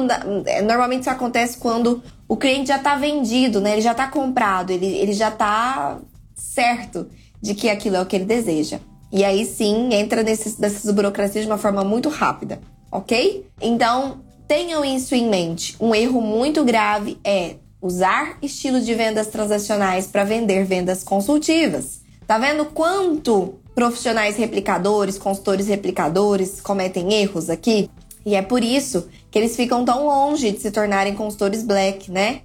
É, 0.45 0.61
normalmente 0.61 1.01
isso 1.01 1.09
acontece 1.09 1.57
quando 1.57 2.03
o 2.27 2.35
cliente 2.35 2.67
já 2.67 2.77
está 2.77 2.95
vendido, 2.95 3.61
né? 3.61 3.73
Ele 3.73 3.81
já 3.81 3.91
está 3.91 4.07
comprado, 4.07 4.71
ele, 4.71 4.85
ele 4.85 5.13
já 5.13 5.29
está 5.29 5.99
certo 6.35 7.07
de 7.41 7.53
que 7.53 7.69
aquilo 7.69 7.95
é 7.95 8.01
o 8.01 8.05
que 8.05 8.15
ele 8.15 8.25
deseja. 8.25 8.79
E 9.11 9.23
aí 9.23 9.45
sim 9.45 9.93
entra 9.93 10.23
nesses, 10.23 10.57
nessas 10.57 10.91
burocracias 10.93 11.45
de 11.45 11.49
uma 11.49 11.57
forma 11.57 11.83
muito 11.83 12.09
rápida, 12.09 12.59
ok? 12.91 13.45
Então 13.61 14.21
tenham 14.47 14.83
isso 14.83 15.15
em 15.15 15.27
mente. 15.27 15.75
Um 15.79 15.95
erro 15.95 16.21
muito 16.21 16.63
grave 16.63 17.17
é 17.23 17.55
usar 17.81 18.37
estilos 18.41 18.85
de 18.85 18.93
vendas 18.93 19.27
transacionais 19.27 20.05
para 20.05 20.23
vender 20.23 20.65
vendas 20.65 21.03
consultivas. 21.03 22.01
Tá 22.27 22.37
vendo 22.37 22.65
quanto 22.65 23.55
profissionais 23.79 24.35
replicadores, 24.35 25.17
consultores 25.17 25.67
replicadores 25.67 26.59
cometem 26.59 27.13
erros 27.13 27.49
aqui. 27.49 27.89
E 28.25 28.35
é 28.35 28.41
por 28.41 28.61
isso 28.61 29.07
que 29.31 29.39
eles 29.39 29.55
ficam 29.55 29.85
tão 29.85 30.05
longe 30.05 30.51
de 30.51 30.59
se 30.59 30.69
tornarem 30.69 31.15
consultores 31.15 31.63
black, 31.63 32.11
né? 32.11 32.41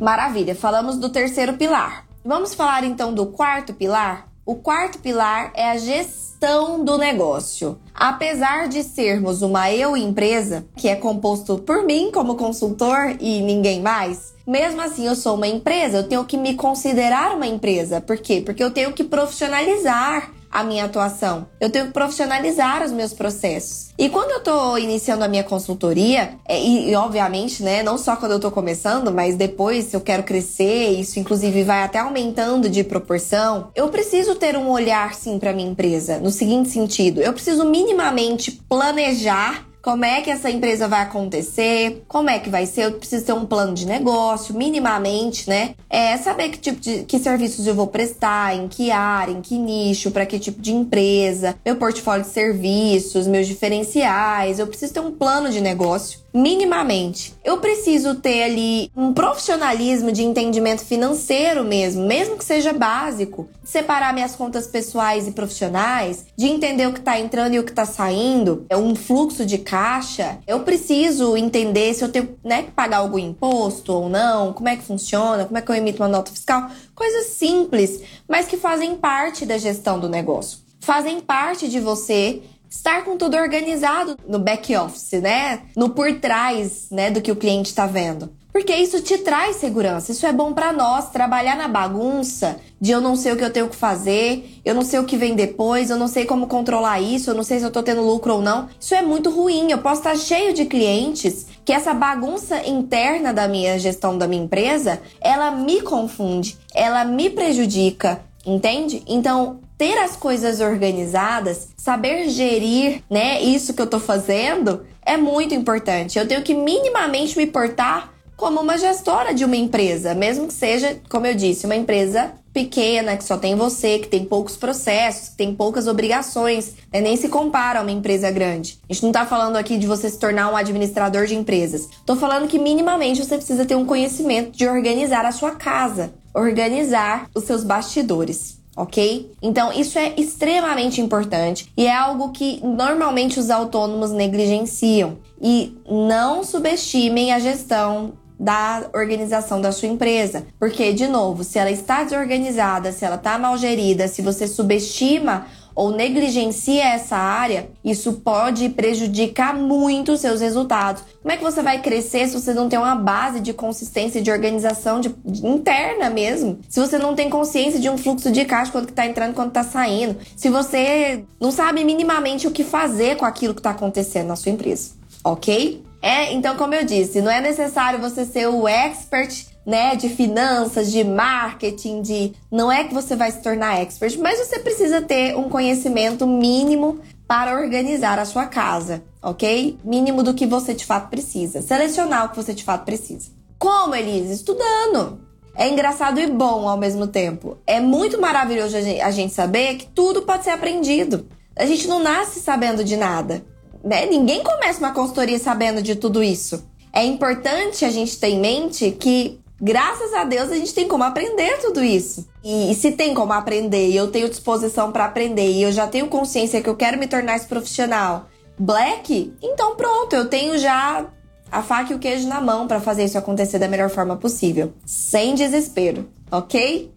Maravilha, 0.00 0.54
falamos 0.54 0.96
do 0.96 1.10
terceiro 1.10 1.58
pilar. 1.58 2.06
Vamos 2.24 2.54
falar 2.54 2.84
então 2.84 3.12
do 3.12 3.26
quarto 3.26 3.74
pilar? 3.74 4.28
O 4.46 4.54
quarto 4.54 4.98
pilar 5.00 5.52
é 5.54 5.68
a 5.68 5.76
gestão 5.76 6.82
do 6.82 6.96
negócio. 6.96 7.78
Apesar 7.94 8.68
de 8.68 8.82
sermos 8.82 9.42
uma 9.42 9.70
eu 9.70 9.94
empresa, 9.94 10.64
que 10.74 10.88
é 10.88 10.96
composto 10.96 11.58
por 11.58 11.84
mim 11.84 12.10
como 12.10 12.36
consultor 12.36 13.14
e 13.20 13.42
ninguém 13.42 13.82
mais, 13.82 14.35
mesmo 14.46 14.80
assim 14.80 15.06
eu 15.06 15.16
sou 15.16 15.34
uma 15.34 15.46
empresa, 15.46 15.98
eu 15.98 16.04
tenho 16.04 16.24
que 16.24 16.36
me 16.36 16.54
considerar 16.54 17.34
uma 17.34 17.46
empresa. 17.46 18.00
Por 18.00 18.16
quê? 18.18 18.42
Porque 18.44 18.62
eu 18.62 18.70
tenho 18.70 18.92
que 18.92 19.04
profissionalizar 19.04 20.30
a 20.56 20.64
minha 20.64 20.86
atuação. 20.86 21.46
Eu 21.60 21.68
tenho 21.68 21.86
que 21.86 21.92
profissionalizar 21.92 22.82
os 22.82 22.90
meus 22.90 23.12
processos. 23.12 23.90
E 23.98 24.08
quando 24.08 24.30
eu 24.30 24.40
tô 24.40 24.78
iniciando 24.78 25.22
a 25.22 25.28
minha 25.28 25.44
consultoria, 25.44 26.34
é, 26.48 26.58
e, 26.58 26.90
e, 26.90 26.94
obviamente, 26.94 27.62
né, 27.62 27.82
não 27.82 27.98
só 27.98 28.16
quando 28.16 28.32
eu 28.32 28.40
tô 28.40 28.50
começando, 28.50 29.12
mas 29.12 29.36
depois 29.36 29.86
se 29.86 29.96
eu 29.96 30.00
quero 30.00 30.22
crescer, 30.22 30.98
isso 30.98 31.18
inclusive 31.18 31.62
vai 31.62 31.82
até 31.82 31.98
aumentando 31.98 32.70
de 32.70 32.82
proporção, 32.82 33.70
eu 33.74 33.88
preciso 33.88 34.34
ter 34.34 34.56
um 34.56 34.70
olhar 34.70 35.12
sim 35.14 35.38
para 35.38 35.52
minha 35.52 35.68
empresa, 35.68 36.18
no 36.18 36.30
seguinte 36.30 36.70
sentido, 36.70 37.20
eu 37.20 37.34
preciso 37.34 37.64
minimamente 37.64 38.52
planejar 38.68 39.65
como 39.86 40.04
é 40.04 40.20
que 40.20 40.28
essa 40.28 40.50
empresa 40.50 40.88
vai 40.88 41.02
acontecer, 41.02 42.02
como 42.08 42.28
é 42.28 42.40
que 42.40 42.50
vai 42.50 42.66
ser, 42.66 42.86
eu 42.86 42.92
preciso 42.94 43.24
ter 43.24 43.32
um 43.32 43.46
plano 43.46 43.72
de 43.72 43.86
negócio, 43.86 44.52
minimamente, 44.52 45.48
né? 45.48 45.76
É 45.88 46.16
saber 46.16 46.48
que 46.48 46.58
tipo 46.58 46.80
de 46.80 47.04
que 47.04 47.20
serviços 47.20 47.68
eu 47.68 47.74
vou 47.76 47.86
prestar, 47.86 48.56
em 48.56 48.66
que 48.66 48.90
área, 48.90 49.30
em 49.30 49.40
que 49.40 49.56
nicho, 49.56 50.10
para 50.10 50.26
que 50.26 50.40
tipo 50.40 50.60
de 50.60 50.74
empresa, 50.74 51.54
meu 51.64 51.76
portfólio 51.76 52.24
de 52.24 52.30
serviços, 52.30 53.28
meus 53.28 53.46
diferenciais, 53.46 54.58
eu 54.58 54.66
preciso 54.66 54.92
ter 54.92 54.98
um 54.98 55.12
plano 55.12 55.50
de 55.50 55.60
negócio 55.60 56.25
minimamente. 56.36 57.34
Eu 57.42 57.56
preciso 57.58 58.16
ter 58.16 58.42
ali 58.42 58.90
um 58.94 59.14
profissionalismo 59.14 60.12
de 60.12 60.22
entendimento 60.22 60.84
financeiro 60.84 61.64
mesmo, 61.64 62.06
mesmo 62.06 62.36
que 62.36 62.44
seja 62.44 62.74
básico. 62.74 63.48
Separar 63.64 64.12
minhas 64.12 64.36
contas 64.36 64.66
pessoais 64.66 65.26
e 65.26 65.32
profissionais, 65.32 66.26
de 66.36 66.46
entender 66.46 66.86
o 66.86 66.92
que 66.92 66.98
está 66.98 67.18
entrando 67.18 67.54
e 67.54 67.58
o 67.58 67.64
que 67.64 67.70
está 67.70 67.86
saindo, 67.86 68.66
é 68.68 68.76
um 68.76 68.94
fluxo 68.94 69.46
de 69.46 69.56
caixa. 69.56 70.38
Eu 70.46 70.60
preciso 70.60 71.38
entender 71.38 71.94
se 71.94 72.04
eu 72.04 72.12
tenho 72.12 72.36
né, 72.44 72.64
que 72.64 72.70
pagar 72.70 72.98
algum 72.98 73.18
imposto 73.18 73.94
ou 73.94 74.08
não, 74.10 74.52
como 74.52 74.68
é 74.68 74.76
que 74.76 74.82
funciona, 74.82 75.46
como 75.46 75.56
é 75.56 75.62
que 75.62 75.70
eu 75.70 75.74
emito 75.74 76.02
uma 76.02 76.08
nota 76.08 76.30
fiscal. 76.30 76.70
Coisas 76.94 77.28
simples, 77.28 78.02
mas 78.28 78.46
que 78.46 78.58
fazem 78.58 78.94
parte 78.96 79.46
da 79.46 79.56
gestão 79.56 79.98
do 79.98 80.08
negócio. 80.08 80.58
Fazem 80.80 81.20
parte 81.20 81.66
de 81.66 81.80
você 81.80 82.42
estar 82.76 83.04
com 83.04 83.16
tudo 83.16 83.36
organizado 83.36 84.16
no 84.28 84.38
back 84.38 84.74
office, 84.76 85.20
né? 85.20 85.62
No 85.76 85.90
por 85.90 86.12
trás, 86.20 86.88
né, 86.90 87.10
do 87.10 87.20
que 87.20 87.32
o 87.32 87.36
cliente 87.36 87.70
está 87.70 87.86
vendo. 87.86 88.30
Porque 88.52 88.74
isso 88.74 89.02
te 89.02 89.18
traz 89.18 89.56
segurança. 89.56 90.12
Isso 90.12 90.24
é 90.24 90.32
bom 90.32 90.54
para 90.54 90.72
nós 90.72 91.10
trabalhar 91.10 91.56
na 91.56 91.68
bagunça 91.68 92.56
de 92.80 92.90
eu 92.90 93.02
não 93.02 93.14
sei 93.14 93.32
o 93.32 93.36
que 93.36 93.44
eu 93.44 93.52
tenho 93.52 93.68
que 93.68 93.76
fazer, 93.76 94.60
eu 94.64 94.74
não 94.74 94.80
sei 94.80 94.98
o 94.98 95.04
que 95.04 95.16
vem 95.16 95.34
depois, 95.34 95.90
eu 95.90 95.98
não 95.98 96.08
sei 96.08 96.24
como 96.24 96.46
controlar 96.46 96.98
isso, 96.98 97.30
eu 97.30 97.34
não 97.34 97.42
sei 97.42 97.58
se 97.58 97.66
eu 97.66 97.70
tô 97.70 97.82
tendo 97.82 98.00
lucro 98.00 98.36
ou 98.36 98.40
não. 98.40 98.68
Isso 98.80 98.94
é 98.94 99.02
muito 99.02 99.28
ruim. 99.28 99.70
Eu 99.70 99.78
posso 99.78 100.00
estar 100.00 100.16
cheio 100.16 100.54
de 100.54 100.64
clientes 100.64 101.46
que 101.66 101.72
essa 101.72 101.92
bagunça 101.92 102.66
interna 102.66 103.30
da 103.30 103.46
minha 103.46 103.78
gestão 103.78 104.16
da 104.16 104.26
minha 104.26 104.44
empresa, 104.44 105.02
ela 105.20 105.50
me 105.50 105.82
confunde, 105.82 106.56
ela 106.74 107.04
me 107.04 107.28
prejudica, 107.28 108.22
entende? 108.46 109.02
Então, 109.06 109.60
ter 109.76 109.98
as 109.98 110.16
coisas 110.16 110.60
organizadas, 110.60 111.68
saber 111.86 112.28
gerir, 112.30 113.00
né, 113.08 113.40
isso 113.40 113.72
que 113.72 113.80
eu 113.80 113.86
tô 113.86 114.00
fazendo, 114.00 114.84
é 115.04 115.16
muito 115.16 115.54
importante. 115.54 116.18
Eu 116.18 116.26
tenho 116.26 116.42
que 116.42 116.52
minimamente 116.52 117.38
me 117.38 117.46
portar 117.46 118.12
como 118.36 118.60
uma 118.60 118.76
gestora 118.76 119.32
de 119.32 119.44
uma 119.44 119.54
empresa, 119.54 120.12
mesmo 120.12 120.48
que 120.48 120.52
seja, 120.52 120.96
como 121.08 121.28
eu 121.28 121.34
disse, 121.36 121.64
uma 121.64 121.76
empresa 121.76 122.32
pequena, 122.52 123.16
que 123.16 123.22
só 123.22 123.36
tem 123.36 123.54
você, 123.54 124.00
que 124.00 124.08
tem 124.08 124.24
poucos 124.24 124.56
processos, 124.56 125.28
que 125.28 125.36
tem 125.36 125.54
poucas 125.54 125.86
obrigações, 125.86 126.74
né? 126.92 127.00
nem 127.00 127.16
se 127.16 127.28
compara 127.28 127.78
a 127.78 127.82
uma 127.82 127.92
empresa 127.92 128.32
grande. 128.32 128.80
A 128.90 128.92
gente 128.92 129.04
não 129.04 129.12
tá 129.12 129.24
falando 129.24 129.54
aqui 129.54 129.78
de 129.78 129.86
você 129.86 130.10
se 130.10 130.18
tornar 130.18 130.50
um 130.50 130.56
administrador 130.56 131.26
de 131.26 131.36
empresas. 131.36 131.88
Tô 132.04 132.16
falando 132.16 132.48
que 132.48 132.58
minimamente 132.58 133.24
você 133.24 133.36
precisa 133.36 133.64
ter 133.64 133.76
um 133.76 133.86
conhecimento 133.86 134.50
de 134.50 134.66
organizar 134.66 135.24
a 135.24 135.30
sua 135.30 135.52
casa, 135.52 136.12
organizar 136.34 137.30
os 137.32 137.44
seus 137.44 137.62
bastidores 137.62 138.56
ok? 138.76 139.32
Então, 139.40 139.72
isso 139.72 139.98
é 139.98 140.12
extremamente 140.16 141.00
importante 141.00 141.72
e 141.76 141.86
é 141.86 141.96
algo 141.96 142.30
que 142.30 142.60
normalmente 142.62 143.40
os 143.40 143.50
autônomos 143.50 144.12
negligenciam. 144.12 145.16
E 145.40 145.76
não 145.90 146.44
subestimem 146.44 147.32
a 147.32 147.38
gestão 147.38 148.12
da 148.38 148.88
organização 148.94 149.60
da 149.60 149.72
sua 149.72 149.88
empresa. 149.88 150.46
Porque, 150.58 150.92
de 150.92 151.06
novo, 151.06 151.42
se 151.42 151.58
ela 151.58 151.70
está 151.70 152.04
desorganizada, 152.04 152.92
se 152.92 153.04
ela 153.04 153.16
está 153.16 153.38
mal 153.38 153.56
gerida, 153.56 154.08
se 154.08 154.20
você 154.22 154.46
subestima 154.46 155.46
ou 155.76 155.90
negligencia 155.90 156.82
essa 156.82 157.16
área, 157.16 157.68
isso 157.84 158.14
pode 158.14 158.70
prejudicar 158.70 159.54
muito 159.54 160.12
os 160.12 160.20
seus 160.20 160.40
resultados. 160.40 161.02
Como 161.20 161.30
é 161.30 161.36
que 161.36 161.44
você 161.44 161.62
vai 161.62 161.82
crescer 161.82 162.26
se 162.26 162.34
você 162.40 162.54
não 162.54 162.68
tem 162.68 162.78
uma 162.78 162.94
base 162.94 163.40
de 163.40 163.52
consistência 163.52 164.22
de 164.22 164.30
organização 164.30 164.98
de, 164.98 165.14
de 165.22 165.46
interna 165.46 166.08
mesmo? 166.08 166.58
Se 166.68 166.80
você 166.80 166.98
não 166.98 167.14
tem 167.14 167.28
consciência 167.28 167.78
de 167.78 167.90
um 167.90 167.98
fluxo 167.98 168.32
de 168.32 168.46
caixa 168.46 168.72
quando 168.72 168.88
está 168.88 169.06
entrando, 169.06 169.34
quando 169.34 169.48
está 169.48 169.62
saindo? 169.62 170.16
Se 170.34 170.48
você 170.48 171.22
não 171.38 171.52
sabe 171.52 171.84
minimamente 171.84 172.46
o 172.46 172.50
que 172.50 172.64
fazer 172.64 173.16
com 173.16 173.26
aquilo 173.26 173.52
que 173.52 173.60
está 173.60 173.70
acontecendo 173.70 174.28
na 174.28 174.36
sua 174.36 174.52
empresa, 174.52 174.92
ok? 175.22 175.84
É, 176.00 176.32
então, 176.32 176.56
como 176.56 176.74
eu 176.74 176.84
disse, 176.84 177.20
não 177.20 177.30
é 177.30 177.40
necessário 177.40 177.98
você 177.98 178.24
ser 178.24 178.46
o 178.46 178.66
expert 178.66 179.46
né, 179.66 179.96
de 179.96 180.08
finanças, 180.08 180.92
de 180.92 181.02
marketing, 181.02 182.00
de 182.00 182.32
não 182.50 182.70
é 182.70 182.84
que 182.84 182.94
você 182.94 183.16
vai 183.16 183.32
se 183.32 183.42
tornar 183.42 183.80
expert, 183.80 184.16
mas 184.18 184.38
você 184.38 184.60
precisa 184.60 185.02
ter 185.02 185.36
um 185.36 185.48
conhecimento 185.48 186.24
mínimo 186.24 187.00
para 187.26 187.60
organizar 187.60 188.20
a 188.20 188.24
sua 188.24 188.46
casa, 188.46 189.02
ok? 189.20 189.76
Mínimo 189.84 190.22
do 190.22 190.34
que 190.34 190.46
você 190.46 190.72
de 190.72 190.84
fato 190.84 191.10
precisa. 191.10 191.60
Selecionar 191.60 192.26
o 192.26 192.28
que 192.28 192.36
você 192.36 192.54
de 192.54 192.62
fato 192.62 192.84
precisa. 192.84 193.30
Como, 193.58 193.96
Elise? 193.96 194.34
Estudando. 194.34 195.18
É 195.56 195.68
engraçado 195.68 196.20
e 196.20 196.26
bom 196.28 196.68
ao 196.68 196.76
mesmo 196.76 197.08
tempo. 197.08 197.56
É 197.66 197.80
muito 197.80 198.20
maravilhoso 198.20 198.76
a 198.76 199.10
gente 199.10 199.32
saber 199.32 199.76
que 199.76 199.86
tudo 199.86 200.22
pode 200.22 200.44
ser 200.44 200.50
aprendido. 200.50 201.26
A 201.56 201.66
gente 201.66 201.88
não 201.88 201.98
nasce 201.98 202.38
sabendo 202.38 202.84
de 202.84 202.96
nada. 202.96 203.44
Né? 203.82 204.06
Ninguém 204.06 204.44
começa 204.44 204.78
uma 204.78 204.92
consultoria 204.92 205.38
sabendo 205.38 205.82
de 205.82 205.96
tudo 205.96 206.22
isso. 206.22 206.62
É 206.92 207.04
importante 207.04 207.84
a 207.84 207.90
gente 207.90 208.18
ter 208.18 208.28
em 208.28 208.38
mente 208.38 208.90
que 208.90 209.40
graças 209.60 210.12
a 210.14 210.24
Deus 210.24 210.50
a 210.50 210.54
gente 210.54 210.74
tem 210.74 210.86
como 210.86 211.04
aprender 211.04 211.58
tudo 211.60 211.82
isso. 211.82 212.28
E, 212.44 212.70
e 212.70 212.74
se 212.74 212.92
tem 212.92 213.14
como 213.14 213.32
aprender, 213.32 213.88
e 213.88 213.96
eu 213.96 214.10
tenho 214.10 214.28
disposição 214.28 214.92
para 214.92 215.04
aprender, 215.04 215.50
e 215.50 215.62
eu 215.62 215.72
já 215.72 215.86
tenho 215.86 216.08
consciência 216.08 216.62
que 216.62 216.68
eu 216.68 216.76
quero 216.76 216.98
me 216.98 217.06
tornar 217.06 217.36
esse 217.36 217.46
profissional 217.46 218.28
black, 218.58 219.34
então 219.42 219.76
pronto, 219.76 220.14
eu 220.14 220.28
tenho 220.28 220.58
já 220.58 221.06
a 221.50 221.62
faca 221.62 221.92
e 221.92 221.96
o 221.96 221.98
queijo 221.98 222.26
na 222.28 222.40
mão 222.40 222.66
para 222.66 222.80
fazer 222.80 223.04
isso 223.04 223.18
acontecer 223.18 223.58
da 223.58 223.68
melhor 223.68 223.90
forma 223.90 224.16
possível, 224.16 224.72
sem 224.84 225.34
desespero, 225.34 226.08
ok? 226.30 226.92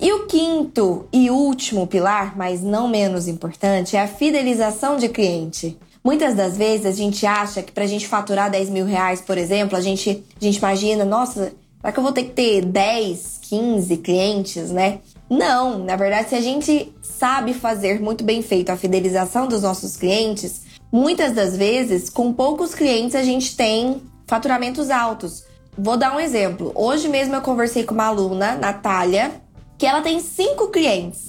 E 0.00 0.12
o 0.12 0.26
quinto 0.26 1.08
e 1.12 1.28
último 1.28 1.86
pilar, 1.86 2.36
mas 2.36 2.62
não 2.62 2.86
menos 2.86 3.26
importante, 3.26 3.96
é 3.96 4.02
a 4.02 4.06
fidelização 4.06 4.96
de 4.96 5.08
cliente. 5.08 5.76
Muitas 6.02 6.34
das 6.34 6.56
vezes 6.56 6.86
a 6.86 6.92
gente 6.92 7.26
acha 7.26 7.62
que 7.62 7.72
para 7.72 7.84
a 7.84 7.86
gente 7.86 8.06
faturar 8.06 8.50
10 8.50 8.70
mil 8.70 8.86
reais, 8.86 9.20
por 9.20 9.36
exemplo, 9.36 9.76
a 9.76 9.80
gente, 9.80 10.24
a 10.40 10.44
gente 10.44 10.56
imagina, 10.56 11.04
nossa, 11.04 11.52
será 11.80 11.92
que 11.92 11.98
eu 11.98 12.02
vou 12.02 12.12
ter 12.12 12.24
que 12.24 12.30
ter 12.30 12.64
10, 12.64 13.40
15 13.42 13.96
clientes, 13.98 14.70
né? 14.70 15.00
Não, 15.28 15.78
na 15.78 15.96
verdade, 15.96 16.30
se 16.30 16.34
a 16.34 16.40
gente 16.40 16.92
sabe 17.02 17.52
fazer 17.52 18.00
muito 18.00 18.24
bem 18.24 18.42
feito 18.42 18.70
a 18.70 18.76
fidelização 18.76 19.46
dos 19.46 19.62
nossos 19.62 19.96
clientes, 19.96 20.62
muitas 20.90 21.32
das 21.34 21.56
vezes, 21.56 22.08
com 22.08 22.32
poucos 22.32 22.74
clientes, 22.74 23.14
a 23.14 23.22
gente 23.22 23.54
tem 23.54 24.00
faturamentos 24.26 24.90
altos. 24.90 25.44
Vou 25.76 25.96
dar 25.96 26.16
um 26.16 26.20
exemplo. 26.20 26.72
Hoje 26.74 27.08
mesmo 27.08 27.34
eu 27.34 27.42
conversei 27.42 27.84
com 27.84 27.94
uma 27.94 28.06
aluna, 28.06 28.56
Natália, 28.56 29.32
que 29.76 29.86
ela 29.86 30.00
tem 30.00 30.18
cinco 30.18 30.68
clientes. 30.68 31.27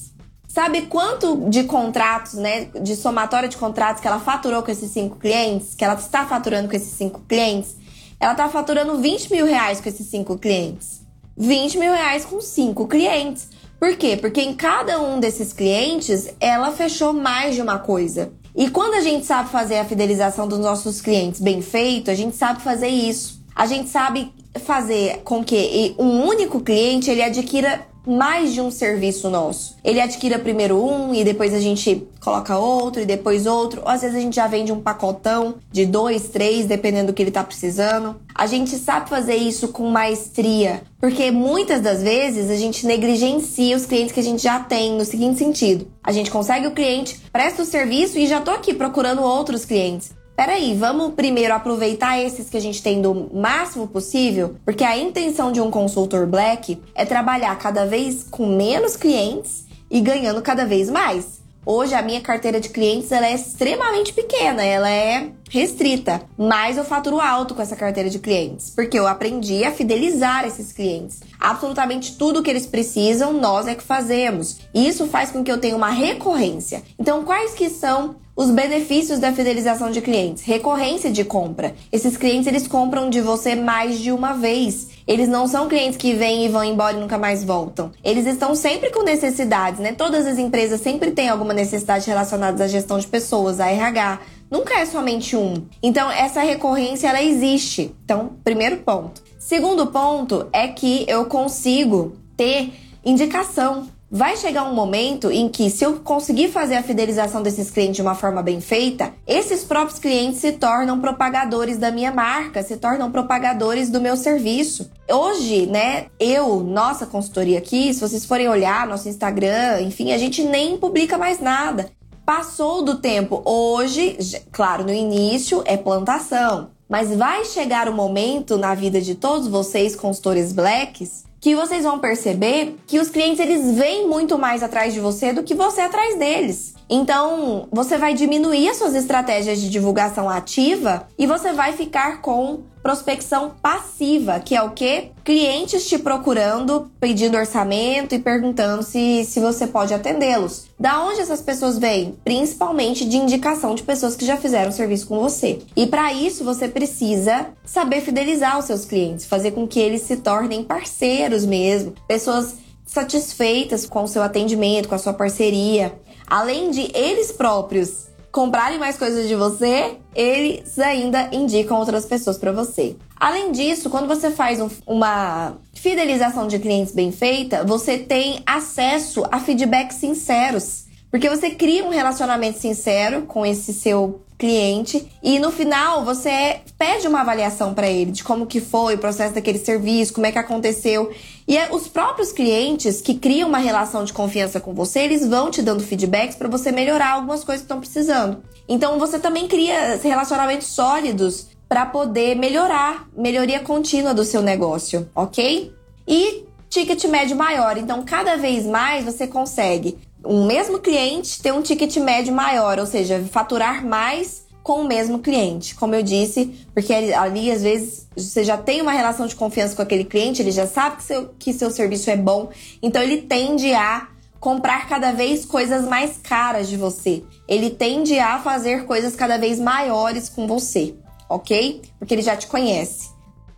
Sabe 0.49 0.87
quanto 0.87 1.47
de 1.47 1.63
contratos, 1.63 2.33
né, 2.33 2.69
de 2.81 2.95
somatória 2.95 3.47
de 3.47 3.55
contratos 3.55 4.01
que 4.01 4.07
ela 4.07 4.19
faturou 4.19 4.63
com 4.63 4.71
esses 4.71 4.89
cinco 4.89 5.17
clientes? 5.17 5.75
Que 5.75 5.85
ela 5.85 5.93
está 5.93 6.25
faturando 6.25 6.67
com 6.67 6.75
esses 6.75 6.91
cinco 6.91 7.21
clientes? 7.29 7.75
Ela 8.19 8.31
está 8.31 8.49
faturando 8.49 8.97
20 8.97 9.31
mil 9.31 9.45
reais 9.45 9.79
com 9.79 9.87
esses 9.87 10.07
cinco 10.07 10.39
clientes. 10.39 11.01
20 11.37 11.77
mil 11.77 11.93
reais 11.93 12.25
com 12.25 12.41
cinco 12.41 12.87
clientes. 12.87 13.47
Por 13.79 13.95
quê? 13.95 14.17
Porque 14.19 14.41
em 14.41 14.55
cada 14.55 14.99
um 14.99 15.19
desses 15.19 15.53
clientes, 15.53 16.27
ela 16.39 16.71
fechou 16.71 17.13
mais 17.13 17.53
de 17.53 17.61
uma 17.61 17.77
coisa. 17.77 18.33
E 18.55 18.71
quando 18.71 18.95
a 18.95 19.01
gente 19.01 19.27
sabe 19.27 19.49
fazer 19.49 19.77
a 19.77 19.85
fidelização 19.85 20.47
dos 20.47 20.59
nossos 20.59 20.99
clientes 20.99 21.39
bem 21.39 21.61
feito, 21.61 22.09
a 22.09 22.15
gente 22.15 22.35
sabe 22.35 22.63
fazer 22.63 22.89
isso. 22.89 23.39
A 23.55 23.67
gente 23.67 23.87
sabe 23.87 24.33
fazer 24.65 25.21
com 25.23 25.43
que 25.43 25.95
um 25.99 26.25
único 26.25 26.59
cliente 26.59 27.11
ele 27.11 27.21
adquira 27.21 27.87
mais 28.05 28.53
de 28.53 28.61
um 28.61 28.71
serviço 28.71 29.29
nosso. 29.29 29.75
Ele 29.83 29.99
adquira 29.99 30.39
primeiro 30.39 30.83
um 30.83 31.13
e 31.13 31.23
depois 31.23 31.53
a 31.53 31.59
gente 31.59 32.07
coloca 32.19 32.57
outro 32.57 33.01
e 33.01 33.05
depois 33.05 33.45
outro. 33.45 33.81
Ou 33.81 33.89
às 33.89 34.01
vezes 34.01 34.15
a 34.15 34.19
gente 34.19 34.35
já 34.35 34.47
vende 34.47 34.71
um 34.71 34.81
pacotão 34.81 35.55
de 35.71 35.85
dois, 35.85 36.29
três, 36.29 36.65
dependendo 36.65 37.07
do 37.07 37.13
que 37.13 37.21
ele 37.21 37.31
tá 37.31 37.43
precisando. 37.43 38.15
A 38.33 38.45
gente 38.45 38.77
sabe 38.77 39.09
fazer 39.09 39.35
isso 39.35 39.69
com 39.69 39.89
maestria, 39.89 40.81
porque 40.99 41.31
muitas 41.31 41.81
das 41.81 42.01
vezes 42.01 42.49
a 42.49 42.55
gente 42.55 42.85
negligencia 42.85 43.75
os 43.75 43.85
clientes 43.85 44.13
que 44.13 44.19
a 44.19 44.23
gente 44.23 44.41
já 44.41 44.59
tem 44.59 44.93
no 44.93 45.05
seguinte 45.05 45.39
sentido: 45.39 45.87
a 46.03 46.11
gente 46.11 46.31
consegue 46.31 46.67
o 46.67 46.71
cliente, 46.71 47.19
presta 47.31 47.63
o 47.63 47.65
serviço 47.65 48.17
e 48.17 48.27
já 48.27 48.41
tô 48.41 48.51
aqui 48.51 48.73
procurando 48.73 49.21
outros 49.21 49.65
clientes 49.65 50.18
peraí, 50.39 50.73
vamos 50.73 51.15
primeiro 51.15 51.53
aproveitar 51.53 52.17
esses 52.17 52.49
que 52.49 52.55
a 52.55 52.61
gente 52.61 52.81
tem 52.81 53.01
do 53.01 53.29
máximo 53.33 53.89
possível, 53.89 54.55
porque 54.63 54.85
a 54.85 54.97
intenção 54.97 55.51
de 55.51 55.59
um 55.59 55.69
consultor 55.69 56.25
black 56.25 56.81
é 56.95 57.03
trabalhar 57.03 57.53
cada 57.57 57.85
vez 57.85 58.23
com 58.23 58.45
menos 58.45 58.95
clientes 58.95 59.65
e 59.91 59.99
ganhando 59.99 60.41
cada 60.41 60.65
vez 60.65 60.89
mais. 60.89 61.38
Hoje 61.65 61.93
a 61.93 62.01
minha 62.01 62.21
carteira 62.21 62.59
de 62.59 62.69
clientes 62.69 63.11
ela 63.11 63.27
é 63.27 63.35
extremamente 63.35 64.13
pequena, 64.13 64.63
ela 64.63 64.89
é 64.89 65.29
restrita, 65.49 66.21
mas 66.37 66.77
eu 66.77 66.85
faturo 66.85 67.19
alto 67.19 67.53
com 67.53 67.61
essa 67.61 67.75
carteira 67.75 68.09
de 68.09 68.17
clientes, 68.17 68.69
porque 68.69 68.97
eu 68.97 69.05
aprendi 69.05 69.63
a 69.63 69.71
fidelizar 69.71 70.45
esses 70.45 70.71
clientes. 70.71 71.19
Absolutamente 71.39 72.15
tudo 72.15 72.41
que 72.41 72.49
eles 72.49 72.65
precisam, 72.65 73.33
nós 73.33 73.67
é 73.67 73.75
que 73.75 73.83
fazemos. 73.83 74.59
Isso 74.73 75.07
faz 75.07 75.31
com 75.31 75.43
que 75.43 75.51
eu 75.51 75.59
tenha 75.59 75.75
uma 75.75 75.89
recorrência. 75.89 76.81
Então, 76.97 77.23
quais 77.23 77.53
que 77.53 77.69
são 77.69 78.15
os 78.39 78.49
benefícios 78.51 79.19
da 79.19 79.33
fidelização 79.33 79.91
de 79.91 79.99
clientes, 79.99 80.43
recorrência 80.43 81.11
de 81.11 81.25
compra. 81.25 81.75
Esses 81.91 82.15
clientes 82.15 82.47
eles 82.47 82.69
compram 82.69 83.09
de 83.09 83.19
você 83.19 83.53
mais 83.53 83.99
de 83.99 84.13
uma 84.13 84.31
vez. 84.31 84.88
Eles 85.09 85.27
não 85.27 85.47
são 85.47 85.67
clientes 85.67 85.97
que 85.97 86.13
vêm 86.13 86.45
e 86.45 86.49
vão 86.49 86.63
embora 86.63 86.95
e 86.95 86.99
nunca 86.99 87.17
mais 87.17 87.43
voltam. 87.43 87.91
Eles 88.03 88.27
estão 88.27 88.53
sempre 88.53 88.91
com 88.91 89.01
necessidades, 89.01 89.79
né? 89.79 89.91
Todas 89.91 90.27
as 90.27 90.37
empresas 90.37 90.81
sempre 90.81 91.09
têm 91.09 91.27
alguma 91.27 91.51
necessidade 91.51 92.05
relacionada 92.05 92.63
à 92.63 92.67
gestão 92.67 92.99
de 92.99 93.07
pessoas, 93.07 93.59
a 93.59 93.71
RH. 93.71 94.19
Nunca 94.51 94.75
é 94.75 94.85
somente 94.85 95.35
um. 95.35 95.65
Então, 95.81 96.11
essa 96.11 96.41
recorrência 96.41 97.07
ela 97.07 97.23
existe. 97.23 97.91
Então, 98.05 98.33
primeiro 98.43 98.77
ponto. 98.77 99.23
Segundo 99.39 99.87
ponto 99.87 100.47
é 100.53 100.67
que 100.67 101.05
eu 101.07 101.25
consigo 101.25 102.13
ter 102.37 102.71
indicação 103.03 103.87
Vai 104.11 104.35
chegar 104.37 104.63
um 104.63 104.73
momento 104.73 105.29
em 105.29 105.47
que, 105.47 105.69
se 105.69 105.85
eu 105.85 105.99
conseguir 105.99 106.47
fazer 106.47 106.75
a 106.75 106.81
fidelização 106.81 107.43
desses 107.43 107.69
clientes 107.69 107.97
de 107.97 108.01
uma 108.01 108.15
forma 108.15 108.41
bem 108.41 108.59
feita, 108.59 109.13
esses 109.27 109.63
próprios 109.63 109.99
clientes 109.99 110.39
se 110.39 110.53
tornam 110.53 110.99
propagadores 110.99 111.77
da 111.77 111.91
minha 111.91 112.11
marca, 112.11 112.63
se 112.63 112.75
tornam 112.77 113.11
propagadores 113.11 113.87
do 113.87 114.01
meu 114.01 114.17
serviço. 114.17 114.89
Hoje, 115.07 115.67
né, 115.67 116.07
eu, 116.19 116.61
nossa 116.61 117.05
consultoria 117.05 117.59
aqui, 117.59 117.93
se 117.93 117.99
vocês 117.99 118.25
forem 118.25 118.49
olhar 118.49 118.87
nosso 118.87 119.07
Instagram, 119.07 119.81
enfim, 119.81 120.11
a 120.11 120.17
gente 120.17 120.41
nem 120.41 120.75
publica 120.75 121.15
mais 121.15 121.39
nada. 121.39 121.91
Passou 122.25 122.81
do 122.81 122.95
tempo. 122.97 123.43
Hoje, 123.45 124.17
claro, 124.51 124.83
no 124.83 124.93
início 124.93 125.61
é 125.65 125.77
plantação. 125.77 126.71
Mas 126.89 127.15
vai 127.15 127.45
chegar 127.45 127.87
o 127.87 127.91
um 127.91 127.95
momento 127.95 128.57
na 128.57 128.73
vida 128.73 128.99
de 128.99 129.13
todos 129.13 129.47
vocês, 129.47 129.95
consultores 129.95 130.51
blacks, 130.51 131.28
que 131.39 131.55
vocês 131.55 131.83
vão 131.83 131.99
perceber 131.99 132.75
que 132.85 132.99
os 132.99 133.09
clientes 133.09 133.39
eles 133.39 133.75
vêm 133.75 134.07
muito 134.07 134.37
mais 134.37 134.61
atrás 134.61 134.93
de 134.93 134.99
você 134.99 135.31
do 135.31 135.43
que 135.43 135.53
você 135.53 135.81
atrás 135.81 136.17
deles. 136.17 136.73
Então, 136.89 137.67
você 137.71 137.97
vai 137.97 138.13
diminuir 138.13 138.69
as 138.69 138.77
suas 138.77 138.95
estratégias 138.95 139.61
de 139.61 139.69
divulgação 139.69 140.27
ativa 140.27 141.07
e 141.17 141.27
você 141.27 141.53
vai 141.53 141.73
ficar 141.73 142.21
com 142.21 142.63
prospecção 142.81 143.51
passiva, 143.61 144.39
que 144.39 144.55
é 144.55 144.61
o 144.61 144.71
que? 144.71 145.11
Clientes 145.23 145.87
te 145.87 145.99
procurando, 145.99 146.89
pedindo 146.99 147.37
orçamento 147.37 148.15
e 148.15 148.19
perguntando 148.19 148.83
se, 148.83 149.23
se 149.25 149.39
você 149.39 149.67
pode 149.67 149.93
atendê-los. 149.93 150.67
Da 150.79 151.03
onde 151.03 151.19
essas 151.19 151.41
pessoas 151.41 151.77
vêm? 151.77 152.15
Principalmente 152.23 153.05
de 153.05 153.17
indicação 153.17 153.75
de 153.75 153.83
pessoas 153.83 154.15
que 154.15 154.25
já 154.25 154.37
fizeram 154.37 154.71
serviço 154.71 155.07
com 155.07 155.19
você. 155.19 155.59
E 155.75 155.85
para 155.85 156.13
isso 156.13 156.43
você 156.43 156.67
precisa 156.67 157.47
saber 157.65 158.01
fidelizar 158.01 158.57
os 158.57 158.65
seus 158.65 158.85
clientes, 158.85 159.25
fazer 159.25 159.51
com 159.51 159.67
que 159.67 159.79
eles 159.79 160.01
se 160.01 160.17
tornem 160.17 160.63
parceiros 160.63 161.45
mesmo, 161.45 161.93
pessoas 162.07 162.55
satisfeitas 162.85 163.85
com 163.85 164.03
o 164.03 164.07
seu 164.07 164.23
atendimento, 164.23 164.89
com 164.89 164.95
a 164.95 164.99
sua 164.99 165.13
parceria. 165.13 165.93
Além 166.29 166.69
de 166.69 166.91
eles 166.93 167.31
próprios 167.31 168.07
comprarem 168.31 168.77
mais 168.77 168.97
coisas 168.97 169.27
de 169.27 169.35
você, 169.35 169.97
eles 170.13 170.77
ainda 170.77 171.29
indicam 171.33 171.77
outras 171.77 172.05
pessoas 172.05 172.37
para 172.37 172.51
você. 172.51 172.95
Além 173.19 173.51
disso, 173.51 173.89
quando 173.89 174.07
você 174.07 174.29
faz 174.29 174.61
um, 174.61 174.69
uma 174.85 175.57
fidelização 175.73 176.47
de 176.47 176.59
clientes 176.59 176.93
bem 176.93 177.11
feita, 177.11 177.63
você 177.65 177.97
tem 177.97 178.41
acesso 178.45 179.25
a 179.31 179.39
feedbacks 179.39 179.97
sinceros. 179.97 180.85
Porque 181.09 181.29
você 181.29 181.49
cria 181.49 181.83
um 181.83 181.89
relacionamento 181.89 182.59
sincero 182.59 183.23
com 183.23 183.45
esse 183.45 183.73
seu 183.73 184.21
cliente 184.39 185.05
e 185.21 185.37
no 185.37 185.51
final 185.51 186.05
você 186.05 186.61
pede 186.77 187.05
uma 187.05 187.19
avaliação 187.19 187.73
para 187.73 187.89
ele 187.89 188.11
de 188.11 188.23
como 188.23 188.47
que 188.47 188.61
foi 188.61 188.95
o 188.95 188.97
processo 188.97 189.35
daquele 189.35 189.59
serviço, 189.59 190.13
como 190.13 190.25
é 190.25 190.31
que 190.31 190.39
aconteceu. 190.39 191.11
E 191.45 191.57
é 191.57 191.67
os 191.71 191.89
próprios 191.89 192.31
clientes 192.31 193.01
que 193.01 193.15
criam 193.15 193.49
uma 193.49 193.57
relação 193.57 194.05
de 194.05 194.13
confiança 194.13 194.59
com 194.59 194.73
você, 194.73 195.01
eles 195.01 195.27
vão 195.27 195.51
te 195.51 195.61
dando 195.61 195.83
feedbacks 195.83 196.37
para 196.37 196.47
você 196.47 196.71
melhorar 196.71 197.11
algumas 197.11 197.43
coisas 197.43 197.61
que 197.61 197.65
estão 197.65 197.81
precisando. 197.81 198.41
Então 198.67 198.97
você 198.97 199.19
também 199.19 199.45
cria 199.47 199.99
relacionamentos 200.01 200.67
sólidos 200.67 201.47
para 201.67 201.85
poder 201.85 202.35
melhorar, 202.35 203.07
melhoria 203.15 203.59
contínua 203.59 204.13
do 204.13 204.23
seu 204.23 204.41
negócio, 204.41 205.07
ok? 205.13 205.71
E 206.07 206.45
ticket 206.69 207.03
médio 207.05 207.35
maior. 207.35 207.77
Então, 207.77 208.03
cada 208.03 208.37
vez 208.37 208.65
mais 208.65 209.03
você 209.03 209.27
consegue 209.27 209.97
um 210.25 210.45
mesmo 210.45 210.79
cliente 210.79 211.41
ter 211.41 211.53
um 211.53 211.61
ticket 211.61 211.95
médio 211.97 212.33
maior, 212.33 212.79
ou 212.79 212.85
seja, 212.85 213.23
faturar 213.31 213.85
mais 213.85 214.47
com 214.61 214.81
o 214.81 214.87
mesmo 214.87 215.19
cliente. 215.19 215.75
Como 215.75 215.95
eu 215.95 216.03
disse, 216.03 216.67
porque 216.73 216.93
ali 216.93 217.51
às 217.51 217.63
vezes 217.63 218.07
você 218.15 218.43
já 218.43 218.57
tem 218.57 218.81
uma 218.81 218.91
relação 218.91 219.25
de 219.25 219.35
confiança 219.35 219.75
com 219.75 219.81
aquele 219.81 220.03
cliente, 220.03 220.41
ele 220.41 220.51
já 220.51 220.67
sabe 220.67 220.97
que 220.97 221.03
seu, 221.03 221.29
que 221.39 221.53
seu 221.53 221.71
serviço 221.71 222.09
é 222.09 222.17
bom, 222.17 222.49
então 222.81 223.01
ele 223.01 223.21
tende 223.21 223.73
a 223.73 224.07
comprar 224.39 224.87
cada 224.87 225.11
vez 225.11 225.45
coisas 225.45 225.85
mais 225.85 226.17
caras 226.17 226.69
de 226.69 226.77
você. 226.77 227.23
Ele 227.47 227.69
tende 227.69 228.17
a 228.19 228.39
fazer 228.39 228.85
coisas 228.85 229.15
cada 229.15 229.37
vez 229.37 229.59
maiores 229.59 230.29
com 230.29 230.47
você, 230.47 230.95
ok? 231.27 231.81
Porque 231.97 232.13
ele 232.13 232.21
já 232.21 232.35
te 232.35 232.47
conhece. 232.47 233.09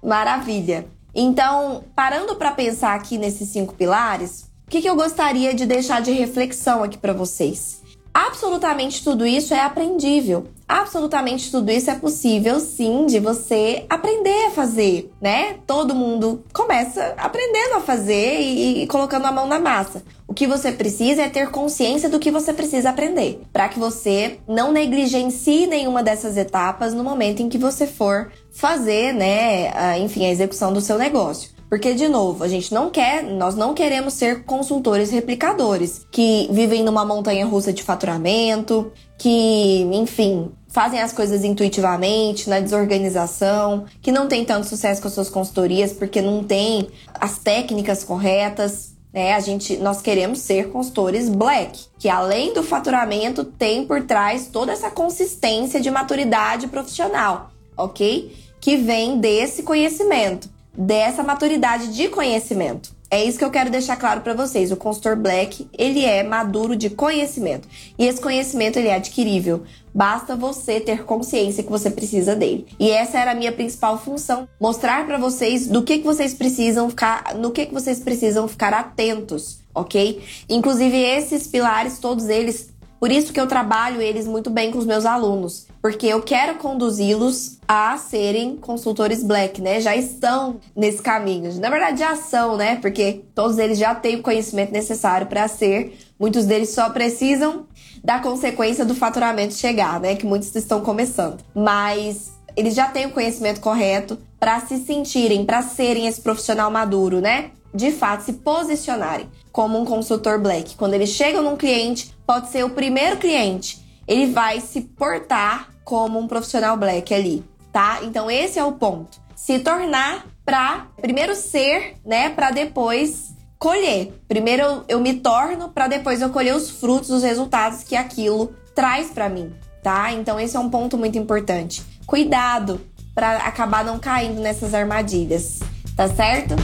Maravilha. 0.02 0.88
Então, 1.14 1.84
parando 1.96 2.36
para 2.36 2.52
pensar 2.52 2.96
aqui 2.96 3.18
nesses 3.18 3.50
cinco 3.50 3.74
pilares, 3.76 4.51
que, 4.72 4.82
que 4.82 4.90
eu 4.90 4.96
gostaria 4.96 5.54
de 5.54 5.66
deixar 5.66 6.02
de 6.02 6.12
reflexão 6.12 6.82
aqui 6.82 6.98
para 6.98 7.12
vocês? 7.12 7.82
Absolutamente 8.14 9.04
tudo 9.04 9.26
isso 9.26 9.54
é 9.54 9.60
aprendível. 9.60 10.48
Absolutamente 10.68 11.52
tudo 11.52 11.70
isso 11.70 11.92
é 11.92 11.96
possível, 11.96 12.58
sim, 12.62 13.06
de 13.06 13.20
você 13.20 13.86
aprender 13.90 14.48
a 14.48 14.52
fazer, 14.52 15.12
né? 15.22 15.58
Todo 15.68 15.94
mundo 15.94 16.44
começa 16.54 17.14
aprendendo 17.18 17.76
a 17.76 17.82
fazer 17.82 18.40
e, 18.40 18.84
e 18.84 18.88
colocando 18.88 19.26
a 19.26 19.32
mão 19.32 19.46
na 19.46 19.60
massa. 19.60 20.04
O 20.26 20.34
que 20.34 20.48
você 20.48 20.72
precisa 20.72 21.24
é 21.24 21.30
ter 21.30 21.52
consciência 21.52 22.08
do 22.08 22.20
que 22.20 22.32
você 22.32 22.54
precisa 22.54 22.92
aprender, 22.92 23.42
para 23.52 23.68
que 23.68 23.80
você 23.80 24.40
não 24.48 24.72
negligencie 24.72 25.68
nenhuma 25.68 26.02
dessas 26.02 26.38
etapas 26.38 26.94
no 26.94 27.04
momento 27.04 27.42
em 27.42 27.50
que 27.50 27.58
você 27.58 27.86
for 27.86 28.32
fazer, 28.52 29.14
né, 29.14 30.00
enfim, 30.00 30.26
a 30.26 30.32
execução 30.32 30.72
do 30.72 30.80
seu 30.80 30.98
negócio. 30.98 31.50
Porque, 31.72 31.94
de 31.94 32.10
novo, 32.10 32.44
a 32.44 32.50
gente 32.50 32.74
não 32.74 32.90
quer, 32.90 33.24
nós 33.24 33.56
não 33.56 33.74
queremos 33.74 34.16
ser 34.16 34.44
consultores 34.44 35.10
replicadores 35.10 36.06
que 36.12 36.50
vivem 36.52 36.84
numa 36.84 37.06
montanha 37.06 37.46
russa 37.46 37.72
de 37.72 37.82
faturamento, 37.82 38.92
que, 39.18 39.88
enfim, 39.94 40.52
fazem 40.68 41.00
as 41.00 41.14
coisas 41.14 41.46
intuitivamente, 41.46 42.50
na 42.50 42.60
desorganização, 42.60 43.86
que 44.02 44.12
não 44.12 44.28
tem 44.28 44.44
tanto 44.44 44.68
sucesso 44.68 45.02
com 45.02 45.08
as 45.08 45.14
suas 45.14 45.30
consultorias 45.30 45.94
porque 45.94 46.22
não 46.22 46.44
tem 46.44 46.90
as 47.14 47.38
técnicas 47.38 48.04
corretas. 48.04 48.94
Né? 49.14 49.34
A 49.34 49.40
gente, 49.40 49.78
nós 49.78 50.02
queremos 50.02 50.40
ser 50.40 50.72
consultores 50.72 51.30
black, 51.30 51.86
que 51.98 52.10
além 52.10 52.54
do 52.54 52.64
faturamento 52.64 53.46
tem 53.46 53.88
por 53.88 54.04
trás 54.04 54.50
toda 54.52 54.74
essa 54.74 54.92
consistência 54.92 55.80
de 55.80 55.90
maturidade 55.90 56.68
profissional, 56.68 57.50
ok? 57.78 58.36
Que 58.60 58.76
vem 58.76 59.20
desse 59.22 59.64
conhecimento 59.64 60.50
dessa 60.78 61.24
maturidade 61.24 61.94
de 61.94 62.08
conhecimento. 62.08 62.96
É 63.10 63.24
isso 63.26 63.38
que 63.38 63.44
eu 63.44 63.52
quero 63.52 63.70
deixar 63.70 63.98
claro 63.98 64.22
para 64.22 64.34
vocês. 64.34 64.72
O 64.72 64.78
consultor 64.78 65.18
Black, 65.18 65.68
ele 65.78 66.06
é 66.06 66.24
maduro 66.24 66.78
de 66.78 66.90
conhecimento. 66.90 67.68
E 68.00 68.06
esse 68.06 68.22
conhecimento 68.22 68.80
ele 68.80 68.88
é 68.88 68.96
adquirível. 68.96 69.64
Basta 69.94 70.34
você 70.34 70.80
ter 70.80 71.04
consciência 71.04 71.62
que 71.62 71.70
você 71.70 71.92
precisa 71.92 72.38
dele. 72.38 72.66
E 72.80 72.90
essa 72.90 73.20
era 73.20 73.32
a 73.32 73.36
minha 73.36 73.52
principal 73.52 73.98
função, 74.00 74.48
mostrar 74.58 75.06
para 75.06 75.18
vocês 75.18 75.68
do 75.68 75.84
que, 75.84 75.98
que 75.98 76.06
vocês 76.06 76.34
precisam 76.34 76.90
ficar, 76.90 77.36
no 77.36 77.52
que, 77.52 77.66
que 77.66 77.74
vocês 77.74 78.00
precisam 78.00 78.48
ficar 78.48 78.74
atentos, 78.74 79.60
OK? 79.76 80.24
Inclusive 80.48 80.98
esses 80.98 81.48
pilares, 81.48 82.00
todos 82.00 82.30
eles 82.30 82.72
por 83.02 83.12
isso 83.12 83.34
que 83.34 83.42
eu 83.42 83.48
trabalho 83.48 84.00
eles 84.00 84.28
muito 84.28 84.52
bem 84.52 84.70
com 84.72 84.78
os 84.78 84.86
meus 84.86 85.08
alunos. 85.08 85.66
Porque 85.82 86.06
eu 86.06 86.22
quero 86.22 86.56
conduzi-los 86.56 87.58
a 87.68 87.98
serem 87.98 88.56
consultores 88.56 89.24
black, 89.24 89.62
né? 89.62 89.82
Já 89.82 89.96
estão 89.96 90.58
nesse 90.76 91.02
caminho. 91.02 91.54
Na 91.60 91.70
verdade, 91.70 92.00
já 92.00 92.16
são, 92.16 92.56
né? 92.56 92.76
Porque 92.76 93.24
todos 93.34 93.58
eles 93.58 93.80
já 93.80 93.96
têm 93.96 94.18
o 94.18 94.22
conhecimento 94.22 94.72
necessário 94.72 95.28
para 95.28 95.48
ser. 95.48 95.98
Muitos 96.20 96.46
deles 96.46 96.70
só 96.70 96.90
precisam 96.92 97.66
da 98.04 98.20
consequência 98.20 98.86
do 98.86 98.94
faturamento 98.94 99.56
chegar, 99.56 100.00
né? 100.00 100.16
Que 100.16 100.26
muitos 100.26 100.54
estão 100.56 100.82
começando. 100.82 101.44
Mas 101.56 102.32
eles 102.56 102.76
já 102.76 102.88
têm 102.88 103.08
o 103.08 103.12
conhecimento 103.12 103.60
correto 103.60 104.20
para 104.40 104.60
se 104.60 104.78
sentirem, 104.78 105.46
para 105.46 105.64
serem 105.64 106.08
esse 106.08 106.22
profissional 106.22 106.70
maduro, 106.70 107.20
né? 107.20 107.52
De 107.74 107.92
fato, 107.92 108.24
se 108.24 108.34
posicionarem 108.34 109.30
como 109.52 109.80
um 109.80 109.86
consultor 109.86 110.40
black. 110.40 110.76
Quando 110.76 110.94
eles 110.94 111.10
chegam 111.10 111.42
num 111.42 111.56
cliente, 111.56 112.14
pode 112.28 112.50
ser 112.50 112.64
o 112.66 112.70
primeiro 112.70 113.18
cliente, 113.18 113.80
ele 114.12 114.34
vai 114.34 114.60
se 114.60 114.82
portar 114.82 115.70
como 115.86 116.20
um 116.20 116.28
profissional 116.28 116.76
black 116.76 117.14
ali, 117.14 117.46
tá? 117.72 118.00
Então 118.04 118.30
esse 118.30 118.60
é 118.60 118.64
o 118.64 118.74
ponto. 118.74 119.22
Se 119.34 119.60
tornar 119.60 120.26
para 120.44 120.88
primeiro 121.00 121.34
ser, 121.34 121.96
né, 122.06 122.30
para 122.30 122.52
depois 122.52 123.34
colher. 123.58 124.12
Primeiro 124.28 124.84
eu, 124.90 125.00
me 125.00 125.14
torno 125.14 125.70
para 125.70 125.88
depois 125.88 126.22
eu 126.22 126.30
colher 126.30 126.54
os 126.54 126.70
frutos, 126.70 127.10
os 127.10 127.24
resultados 127.24 127.84
que 127.84 127.96
aquilo 127.96 128.54
traz 128.76 129.12
para 129.12 129.30
mim, 129.30 129.54
tá? 129.82 130.12
Então 130.12 130.38
esse 130.38 130.58
é 130.58 130.60
um 130.60 130.70
ponto 130.70 130.98
muito 130.98 131.18
importante. 131.18 131.82
Cuidado 132.06 132.82
para 133.16 133.38
acabar 133.38 133.86
não 133.86 133.98
caindo 133.98 134.42
nessas 134.42 134.74
armadilhas, 134.74 135.62
tá 135.96 136.10
certo? 136.10 136.56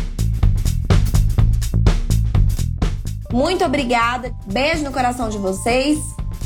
Muito 3.31 3.63
obrigada. 3.63 4.35
Beijo 4.51 4.83
no 4.83 4.91
coração 4.91 5.29
de 5.29 5.37
vocês. 5.37 5.97